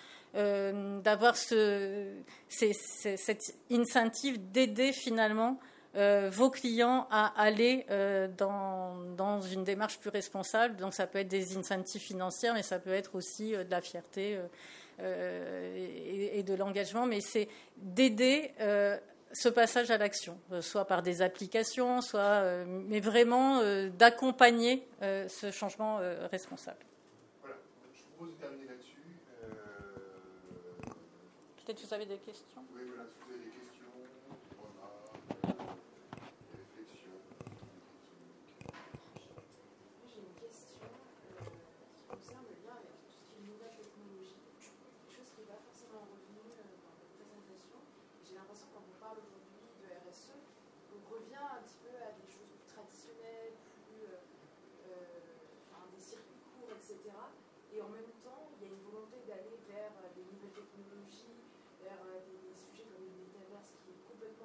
d'avoir 1.02 1.36
ce, 1.36 2.12
cette 2.48 3.54
incentive 3.70 4.50
d'aider 4.50 4.92
finalement 4.92 5.58
euh, 5.96 6.28
vos 6.30 6.50
clients 6.50 7.06
à 7.10 7.32
aller 7.40 7.86
euh, 7.90 8.28
dans, 8.28 9.40
une 9.40 9.64
démarche 9.64 9.98
plus 9.98 10.10
responsable. 10.10 10.76
Donc 10.76 10.92
ça 10.92 11.06
peut 11.06 11.20
être 11.20 11.28
des 11.28 11.56
incentives 11.56 12.02
financiers, 12.02 12.52
mais 12.52 12.62
ça 12.62 12.78
peut 12.78 12.92
être 12.92 13.14
aussi 13.14 13.54
euh, 13.54 13.64
de 13.64 13.70
la 13.70 13.80
fierté 13.80 14.38
et, 14.98 16.42
de 16.42 16.54
l'engagement. 16.54 17.06
Mais 17.06 17.20
c'est 17.22 17.48
d'aider 17.78 18.52
ce 19.32 19.48
passage 19.48 19.90
à 19.90 19.98
l'action, 19.98 20.38
soit 20.60 20.86
par 20.86 21.02
des 21.02 21.20
applications, 21.20 22.00
soit, 22.00 22.64
mais 22.66 23.00
vraiment 23.00 23.60
d'accompagner 23.98 24.86
ce 25.02 25.50
changement 25.50 26.00
responsable. 26.30 26.78
Voilà, 27.42 27.56
je 27.92 28.00
vous 28.00 28.08
propose 28.16 28.34
de 28.36 28.40
terminer 28.40 28.68
là-dessus. 28.68 28.96
Peut-être 31.66 31.82
que 31.82 31.86
vous 31.88 31.94
avez 31.94 32.06
des 32.06 32.18
questions? 32.18 32.62
Oui, 32.76 32.82
voilà. 32.86 33.10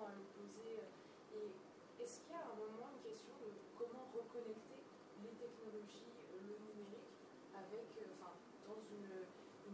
à 0.06 0.12
nous 0.16 0.28
poser. 0.34 0.82
Euh, 0.82 1.38
et 1.38 2.04
est-ce 2.04 2.22
qu'il 2.22 2.34
y 2.34 2.39
a 2.39 2.45
un 2.45 2.58
moment 2.58 2.89
une 2.91 3.04
question 3.06 3.34
de 3.41 3.49
comment 3.78 4.06
reconnecter 4.14 4.82
les 5.22 5.34
technologies, 5.38 6.10
euh, 6.34 6.41
le 6.41 6.56
numérique, 6.58 7.12
avec, 7.54 7.88
euh, 8.02 8.18
enfin, 8.18 8.34
dans 8.68 8.82
une, 8.89 9.10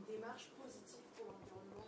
démarche 0.07 0.47
positive 0.57 1.03
pour 1.17 1.25
l'environnement 1.25 1.85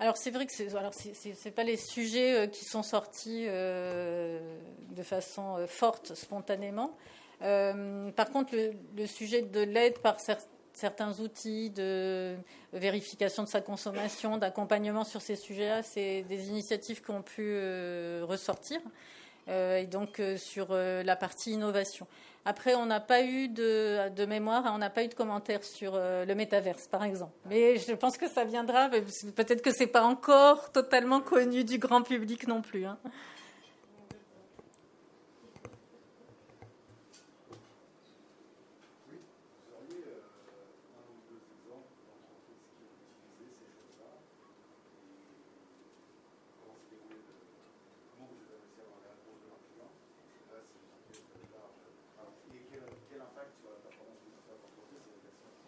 alors 0.00 0.16
c'est 0.16 0.30
vrai 0.30 0.46
que 0.46 0.52
ce 0.52 0.74
alors 0.76 0.94
c'est 0.94 1.50
pas 1.50 1.62
les 1.62 1.76
sujets 1.76 2.48
qui 2.50 2.64
sont 2.64 2.82
sortis 2.82 3.44
de 3.44 5.02
façon 5.02 5.66
forte 5.68 6.14
spontanément. 6.14 6.96
Par 7.38 8.30
contre, 8.32 8.56
le, 8.96 9.06
sujet 9.06 9.42
de 9.42 9.60
l'aide 9.60 9.98
par, 9.98 10.18
certains 10.18 10.49
certains 10.72 11.18
outils 11.20 11.70
de 11.70 12.36
vérification 12.72 13.42
de 13.42 13.48
sa 13.48 13.60
consommation, 13.60 14.38
d'accompagnement 14.38 15.04
sur 15.04 15.20
ces 15.22 15.36
sujets-là, 15.36 15.82
c'est 15.82 16.22
des 16.22 16.48
initiatives 16.48 17.02
qui 17.02 17.10
ont 17.10 17.22
pu 17.22 17.54
ressortir. 18.22 18.80
et 19.48 19.86
donc 19.86 20.20
sur 20.36 20.72
la 20.72 21.16
partie 21.16 21.52
innovation. 21.52 22.06
Après, 22.46 22.74
on 22.74 22.86
n'a 22.86 23.00
pas 23.00 23.22
eu 23.22 23.48
de, 23.48 24.24
mémoire, 24.24 24.64
on 24.74 24.78
n'a 24.78 24.88
pas 24.88 25.04
eu 25.04 25.08
de 25.08 25.14
commentaires 25.14 25.62
sur 25.62 25.92
euh, 25.94 26.24
le 26.24 26.34
métaverse, 26.34 26.86
par 26.88 27.04
exemple. 27.04 27.32
Mais 27.50 27.76
je 27.76 27.92
pense 27.92 28.16
que 28.16 28.28
ça 28.28 28.44
viendra. 28.44 28.88
Peut-être 28.88 29.60
que 29.60 29.72
ce 29.72 29.80
n'est 29.80 29.86
pas 29.86 30.02
encore 30.02 30.72
totalement 30.72 31.20
connu 31.20 31.64
du 31.64 31.78
grand 31.78 32.02
public 32.02 32.48
non 32.48 32.62
plus. 32.62 32.86
Hein. 32.86 32.98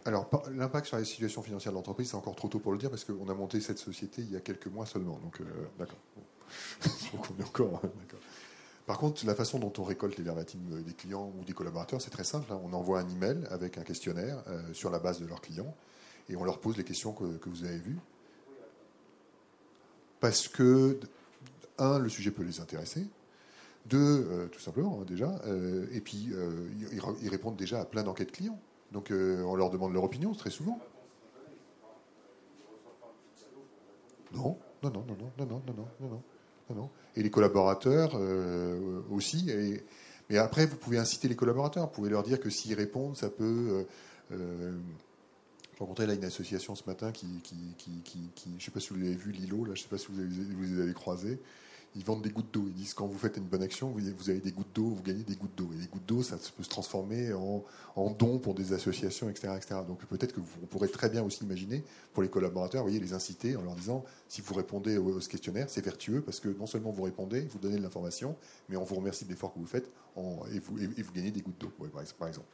Alors, 0.05 0.29
l'impact 0.63 0.87
sur 0.87 0.97
la 0.97 1.05
situation 1.05 1.43
financière 1.43 1.73
de 1.73 1.77
l'entreprise, 1.77 2.11
c'est 2.11 2.17
encore 2.17 2.37
trop 2.37 2.49
tôt 2.49 2.61
pour 2.61 2.73
le 2.73 2.79
dire 2.79 2.89
parce 2.89 3.05
qu'on 3.05 3.29
a 3.29 3.35
monté 3.35 3.61
cette 3.61 3.79
société 3.79 4.23
il 4.23 4.33
y 4.33 4.37
a 4.37 4.41
quelques 4.41 4.69
mois 4.69 4.87
seulement. 4.87 5.19
Donc, 5.19 5.41
euh, 5.41 5.45
d'accord. 5.79 5.99
encore. 7.47 7.81
Hein, 7.85 7.91
Par 8.87 8.99
contre, 8.99 9.27
la 9.27 9.35
façon 9.35 9.59
dont 9.59 9.73
on 9.79 9.83
récolte 9.83 10.17
les 10.17 10.25
verbatims 10.25 10.83
des 10.87 10.93
clients 10.95 11.33
ou 11.39 11.45
des 11.45 11.53
collaborateurs, 11.53 12.01
c'est 12.01 12.11
très 12.11 12.25
simple. 12.25 12.53
Hein. 12.53 12.61
On 12.63 12.73
envoie 12.73 13.01
un 13.01 13.09
email 13.09 13.45
avec 13.51 13.77
un 13.77 13.83
questionnaire 13.83 14.43
euh, 14.49 14.73
sur 14.73 14.91
la 14.91 14.99
base 14.99 15.21
de 15.21 15.27
leurs 15.27 15.41
clients 15.41 15.75
et 16.29 16.37
on 16.37 16.45
leur 16.45 16.61
pose 16.61 16.77
les 16.77 16.85
questions 16.85 17.13
que, 17.13 17.49
vous 17.49 17.65
avez 17.65 17.79
vues. 17.79 17.99
Parce 20.21 20.47
que, 20.47 21.01
un, 21.79 21.99
le 21.99 22.09
sujet 22.09 22.31
peut 22.31 22.45
les 22.45 22.61
intéresser. 22.61 23.07
Deux, 23.87 23.99
euh, 23.99 24.47
tout 24.47 24.61
simplement, 24.61 25.01
hein, 25.01 25.05
déjà. 25.05 25.43
et 25.91 26.01
puis, 26.01 26.31
ils 27.23 27.29
répondent 27.29 27.57
déjà 27.57 27.81
à 27.81 27.85
plein 27.85 28.05
d'enquêtes 28.05 28.31
clients. 28.31 28.61
Donc 28.93 29.11
euh, 29.11 29.43
on 29.45 29.57
leur 29.57 29.71
demande 29.71 29.93
leur 29.93 30.05
opinion 30.05 30.33
très 30.35 30.51
souvent. 30.51 30.79
Non, 34.35 34.59
non, 34.83 34.91
non, 34.91 35.05
non, 35.07 35.17
non, 35.17 35.31
non, 35.39 35.47
non, 35.47 35.63
non, 35.67 35.87
non, 36.01 36.23
non, 36.71 36.75
non. 36.75 36.91
Et 37.17 37.23
les 37.23 37.31
collaborateurs 37.31 38.13
euh, 38.15 39.03
aussi. 39.11 39.51
mais 40.31 40.39
après, 40.39 40.65
vous 40.67 40.77
pouvez 40.77 40.99
inciter 40.99 41.29
les 41.29 41.37
collaborateurs. 41.37 41.87
Vous 41.87 41.93
pouvez 41.93 42.11
leur 42.11 42.23
dire 42.23 42.41
que 42.41 42.49
s'ils 42.49 42.75
répondent, 42.75 43.17
ça 43.17 43.29
peut. 43.29 43.87
Euh, 44.33 44.79
J'ai 45.99 46.07
là 46.07 46.15
une 46.15 46.25
association 46.25 46.75
ce 46.75 46.85
matin 46.87 47.13
qui, 47.13 47.27
je 47.45 48.51
ne 48.55 48.59
sais 48.59 48.71
pas 48.71 48.81
si 48.81 48.91
vous 48.91 48.97
l'avez 48.97 49.17
vu, 49.17 49.33
Lilo, 49.33 49.65
là, 49.65 49.75
je 49.75 49.81
ne 49.81 49.83
sais 49.85 49.89
pas 49.89 49.99
si 49.99 50.07
vous, 50.09 50.15
vous 50.15 50.63
les 50.63 50.81
avez 50.81 50.95
croisés 50.95 51.41
ils 51.95 52.05
vendent 52.05 52.23
des 52.23 52.31
gouttes 52.31 52.53
d'eau. 52.53 52.65
Ils 52.67 52.75
disent 52.75 52.95
quand 52.95 53.07
vous 53.07 53.19
faites 53.19 53.37
une 53.37 53.45
bonne 53.45 53.63
action, 53.63 53.91
vous 53.91 54.31
avez 54.31 54.41
des 54.41 54.53
gouttes 54.53 54.75
d'eau, 54.75 54.89
vous 54.89 55.03
gagnez 55.03 55.23
des 55.23 55.37
gouttes 55.37 55.57
d'eau. 55.57 55.71
Et 55.75 55.81
les 55.81 55.87
gouttes 55.87 56.07
d'eau, 56.07 56.23
ça 56.23 56.37
peut 56.37 56.63
se 56.63 56.69
transformer 56.69 57.33
en, 57.33 58.11
dons 58.19 58.39
pour 58.39 58.55
des 58.55 58.73
associations, 58.73 59.29
etc. 59.29 59.53
etc. 59.57 59.81
Donc 59.87 60.05
peut-être 60.07 60.33
que 60.35 60.41
vous 60.41 60.67
pourrez 60.71 60.89
très 60.89 61.09
bien 61.09 61.23
aussi 61.23 61.45
imaginer 61.45 61.85
pour 62.13 62.23
les 62.23 62.29
collaborateurs, 62.29 62.83
vous 62.83 62.89
voyez, 62.89 63.01
les 63.01 63.13
inciter 63.13 63.57
en 63.57 63.63
leur 63.63 63.75
disant 63.75 64.05
si 64.29 64.41
vous 64.41 64.55
répondez 64.55 64.97
au, 64.97 65.21
ce 65.21 65.29
questionnaire, 65.29 65.69
c'est 65.69 65.85
vertueux 65.85 66.23
parce 66.23 66.41
que 66.41 66.49
non 66.49 66.67
seulement 66.67 66.91
vous 66.91 67.03
répondez, 67.03 67.43
vous 67.43 67.59
donnez 67.59 67.77
de 67.77 67.83
l'information, 67.83 68.37
mais 68.69 68.77
on 68.77 68.85
vous 68.85 68.95
remercie 68.95 69.25
de 69.25 69.31
l'effort 69.31 69.53
que 69.53 69.59
vous 69.59 69.67
faites 69.67 69.91
et, 70.53 70.59
vous 70.59 71.13
gagnez 71.15 71.31
des 71.31 71.41
gouttes 71.41 71.61
d'eau, 71.61 71.73
par 72.19 72.29
exemple. 72.29 72.47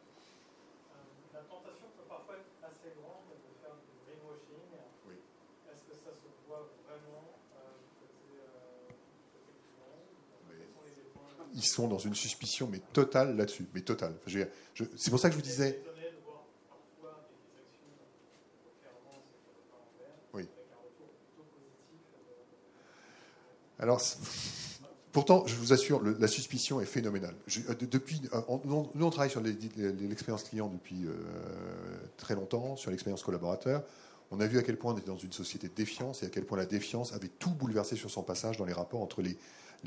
Ils 11.58 11.64
sont 11.64 11.88
dans 11.88 11.98
une 11.98 12.14
suspicion, 12.14 12.68
mais 12.70 12.80
totale 12.92 13.36
là-dessus, 13.36 13.66
mais 13.74 13.80
totale. 13.80 14.14
c'est 14.96 15.10
pour 15.10 15.18
ça 15.18 15.28
que 15.28 15.32
je 15.34 15.38
vous 15.38 15.44
disais. 15.44 15.82
Oui. 20.32 20.48
Alors, 23.80 24.00
pourtant, 25.10 25.44
je 25.48 25.56
vous 25.56 25.72
assure, 25.72 26.00
la 26.00 26.28
suspicion 26.28 26.80
est 26.80 26.86
phénoménale. 26.86 27.34
Euh, 27.68 27.74
depuis, 27.74 28.22
euh, 28.32 28.40
nous, 28.64 29.04
on 29.04 29.10
travaille 29.10 29.30
sur 29.30 29.40
l'expérience 29.40 30.44
client 30.44 30.68
depuis 30.68 31.06
euh, 31.06 31.12
très 32.16 32.36
longtemps, 32.36 32.76
sur 32.76 32.92
l'expérience 32.92 33.24
collaborateur. 33.24 33.82
On 34.30 34.40
a 34.40 34.46
vu 34.46 34.58
à 34.58 34.62
quel 34.62 34.76
point 34.76 34.92
on 34.92 34.96
était 34.96 35.06
dans 35.06 35.16
une 35.16 35.32
société 35.32 35.68
de 35.68 35.74
défiance 35.74 36.22
et 36.22 36.26
à 36.26 36.28
quel 36.28 36.44
point 36.44 36.58
la 36.58 36.66
défiance 36.66 37.12
avait 37.12 37.28
tout 37.28 37.50
bouleversé 37.50 37.96
sur 37.96 38.10
son 38.10 38.22
passage 38.22 38.58
dans 38.58 38.66
les 38.66 38.72
rapports 38.72 39.00
entre 39.00 39.22
les, 39.22 39.36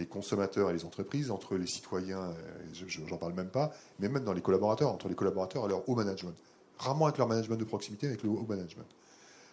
consommateurs 0.08 0.70
et 0.70 0.74
les 0.74 0.84
entreprises, 0.84 1.30
entre 1.30 1.58
les 1.58 1.68
citoyens, 1.68 2.22
euh, 2.22 2.88
j'en 2.88 3.18
parle 3.18 3.34
même 3.34 3.50
pas, 3.50 3.72
mais 4.00 4.10
même 4.10 4.24
dans 4.24 4.34
les 4.34 4.42
collaborateurs, 4.42 4.92
entre 4.92 5.10
les 5.10 5.16
collaborateurs 5.16 5.66
et 5.66 5.70
leur 5.70 5.88
haut 5.88 5.96
management. 5.96 6.36
Rarement 6.80 7.06
avec 7.06 7.20
leur 7.20 7.28
management 7.28 7.58
de 7.58 7.66
proximité, 7.66 8.08
avec 8.08 8.24
le 8.24 8.30
haut 8.30 8.46
management. 8.48 8.88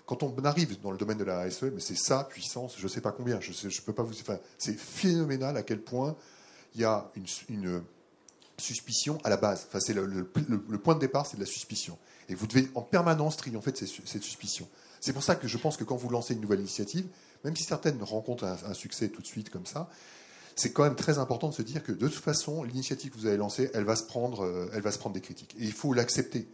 Quand 0.09 0.23
on 0.23 0.35
arrive 0.43 0.81
dans 0.81 0.91
le 0.91 0.97
domaine 0.97 1.19
de 1.19 1.25
la 1.25 1.45
RSE, 1.45 1.65
mais 1.65 1.81
c'est 1.81 1.99
ça, 1.99 2.25
puissance, 2.25 2.77
je 2.79 2.83
ne 2.83 2.89
sais 2.89 3.03
pas 3.03 3.13
combien, 3.13 3.41
je, 3.41 3.53
sais, 3.53 3.69
peux 3.85 3.93
pas 3.93 4.03
vous. 4.03 4.15
Enfin, 4.15 4.39
c'est 4.57 4.73
phénoménal 4.73 5.55
à 5.59 5.63
quel 5.63 5.83
point 5.83 6.17
il 6.75 6.81
y 6.81 6.85
a 6.85 7.11
une, 7.15 7.83
suspicion 8.57 9.19
à 9.23 9.29
la 9.29 9.37
base. 9.37 9.69
Enfin, 9.69 9.79
le, 9.93 10.25
point 10.79 10.95
de 10.95 11.01
départ, 11.01 11.27
c'est 11.27 11.37
de 11.37 11.43
la 11.43 11.47
suspicion. 11.47 11.99
Et 12.29 12.35
vous 12.35 12.47
devez 12.47 12.69
en 12.75 12.83
permanence 12.83 13.37
triompher 13.37 13.73
de 13.73 13.77
cette 13.77 14.23
suspicion. 14.23 14.69
C'est 15.01 15.13
pour 15.13 15.23
ça 15.23 15.37
que 15.37 15.49
je 15.49 15.57
pense 15.57 15.77
que 15.77 15.85
quand 15.85 15.97
vous 15.97 16.09
lancez 16.09 16.35
une 16.35 16.41
nouvelle 16.41 16.61
initiative, 16.61 17.07
même 17.45 17.57
si 17.57 17.65
certaines 17.65 18.03
rencontrent 18.03 18.45
un 18.45 18.75
succès 18.75 19.09
tout 19.09 19.23
de 19.23 19.27
suite 19.27 19.51
comme 19.51 19.67
ça, 19.67 19.89
c'est 20.59 20.73
quand 20.73 20.83
même 20.83 20.97
très 20.97 21.19
important 21.19 21.49
de 21.49 21.55
se 21.55 21.63
dire 21.63 21.83
que 21.83 21.93
de 21.93 22.09
toute 22.09 22.23
façon, 22.23 22.65
l'initiative 22.65 23.13
que 23.13 23.17
vous 23.17 23.27
avez 23.27 23.37
lancée, 23.37 23.71
elle 23.75 23.85
va 23.85 23.97
se 23.97 24.03
prendre, 24.03 24.45
euh, 24.45 24.69
elle 24.75 24.83
va 24.83 24.91
se 24.91 24.99
prendre 24.99 25.15
des 25.15 25.21
critiques. 25.21 25.55
Et 25.59 25.65
il 25.65 25.73
faut 25.73 25.93
l'accepter. 25.93 26.49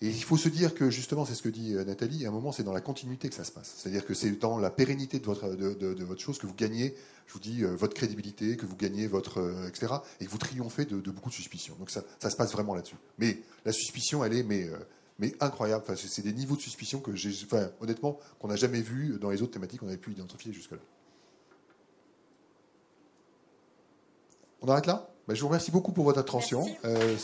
Et 0.00 0.08
il 0.08 0.24
faut 0.24 0.36
se 0.36 0.48
dire 0.48 0.74
que 0.74 0.90
justement, 0.90 1.24
c'est 1.24 1.34
ce 1.34 1.42
que 1.42 1.50
dit 1.50 1.74
euh, 1.74 1.84
Nathalie, 1.84 2.24
à 2.24 2.30
un 2.30 2.32
moment, 2.32 2.52
c'est 2.52 2.62
dans 2.62 2.72
la 2.72 2.80
continuité 2.80 3.28
que 3.28 3.34
ça 3.34 3.44
se 3.44 3.52
passe. 3.52 3.74
C'est-à-dire 3.76 4.06
que 4.06 4.14
c'est 4.14 4.30
dans 4.32 4.58
la 4.58 4.70
pérennité 4.70 5.18
de 5.18 5.26
votre, 5.26 5.54
de, 5.54 6.04
votre 6.04 6.20
chose 6.20 6.38
que 6.38 6.46
vous 6.46 6.54
gagnez, 6.54 6.94
je 7.26 7.32
vous 7.34 7.38
dis, 7.38 7.64
euh, 7.64 7.76
votre 7.76 7.94
crédibilité, 7.94 8.56
que 8.56 8.66
vous 8.66 8.76
gagnez 8.76 9.06
votre. 9.06 9.66
etc. 9.68 9.92
Et 10.20 10.24
que 10.24 10.30
vous 10.30 10.38
triomphez 10.38 10.86
de, 10.86 10.96
beaucoup 11.10 11.30
de 11.30 11.34
suspicions. 11.34 11.74
Donc 11.78 11.90
ça, 11.90 12.02
ça 12.20 12.30
se 12.30 12.36
passe 12.36 12.52
vraiment 12.52 12.74
là-dessus. 12.74 12.96
Mais 13.18 13.42
la 13.66 13.72
suspicion, 13.72 14.24
elle 14.24 14.34
est 14.34 14.42
mais, 14.42 14.70
mais 15.18 15.34
incroyable. 15.40 15.84
Enfin, 15.86 15.94
c'est 15.96 16.22
des 16.22 16.32
niveaux 16.32 16.56
de 16.56 16.60
suspicion 16.60 17.00
que 17.00 17.14
j'ai, 17.14 17.30
enfin, 17.44 17.68
honnêtement, 17.80 18.18
qu'on 18.40 18.48
n'a 18.48 18.56
jamais 18.56 18.80
vu 18.80 19.18
dans 19.20 19.30
les 19.30 19.42
autres 19.42 19.52
thématiques 19.52 19.80
qu'on 19.80 19.88
avait 19.88 19.96
pu 19.96 20.12
identifier 20.12 20.52
jusque-là. 20.52 20.78
On 24.62 24.68
arrête 24.68 24.86
là? 24.86 25.08
Ben, 25.28 25.34
Je 25.34 25.40
vous 25.42 25.48
remercie 25.48 25.70
beaucoup 25.70 25.92
pour 25.92 26.04
votre 26.04 26.18
attention. 26.18 26.64
Merci. 26.64 26.76
Euh, 26.84 27.16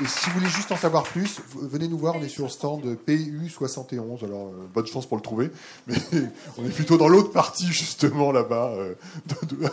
Et 0.00 0.06
si 0.06 0.30
vous 0.30 0.38
voulez 0.40 0.50
juste 0.50 0.72
en 0.72 0.76
savoir 0.76 1.02
plus, 1.04 1.40
venez 1.54 1.86
nous 1.86 1.98
voir, 1.98 2.16
on 2.16 2.22
est 2.22 2.28
sur 2.28 2.44
le 2.44 2.50
stand 2.50 2.82
PU71. 3.06 4.24
Alors, 4.24 4.48
euh, 4.48 4.68
bonne 4.72 4.86
chance 4.86 5.06
pour 5.06 5.16
le 5.16 5.22
trouver. 5.22 5.50
Mais 5.86 5.94
on 6.58 6.64
est 6.64 6.70
plutôt 6.70 6.96
dans 6.96 7.08
l'autre 7.08 7.30
partie, 7.30 7.66
justement, 7.66 8.32
là-bas, 8.32 8.72
euh, 8.72 8.94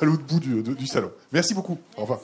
à 0.01 0.05
l'autre 0.05 0.23
bout 0.23 0.39
du, 0.39 0.61
du 0.61 0.87
salon. 0.87 1.11
Merci 1.31 1.53
beaucoup. 1.53 1.77
Au 1.97 2.01
revoir. 2.01 2.19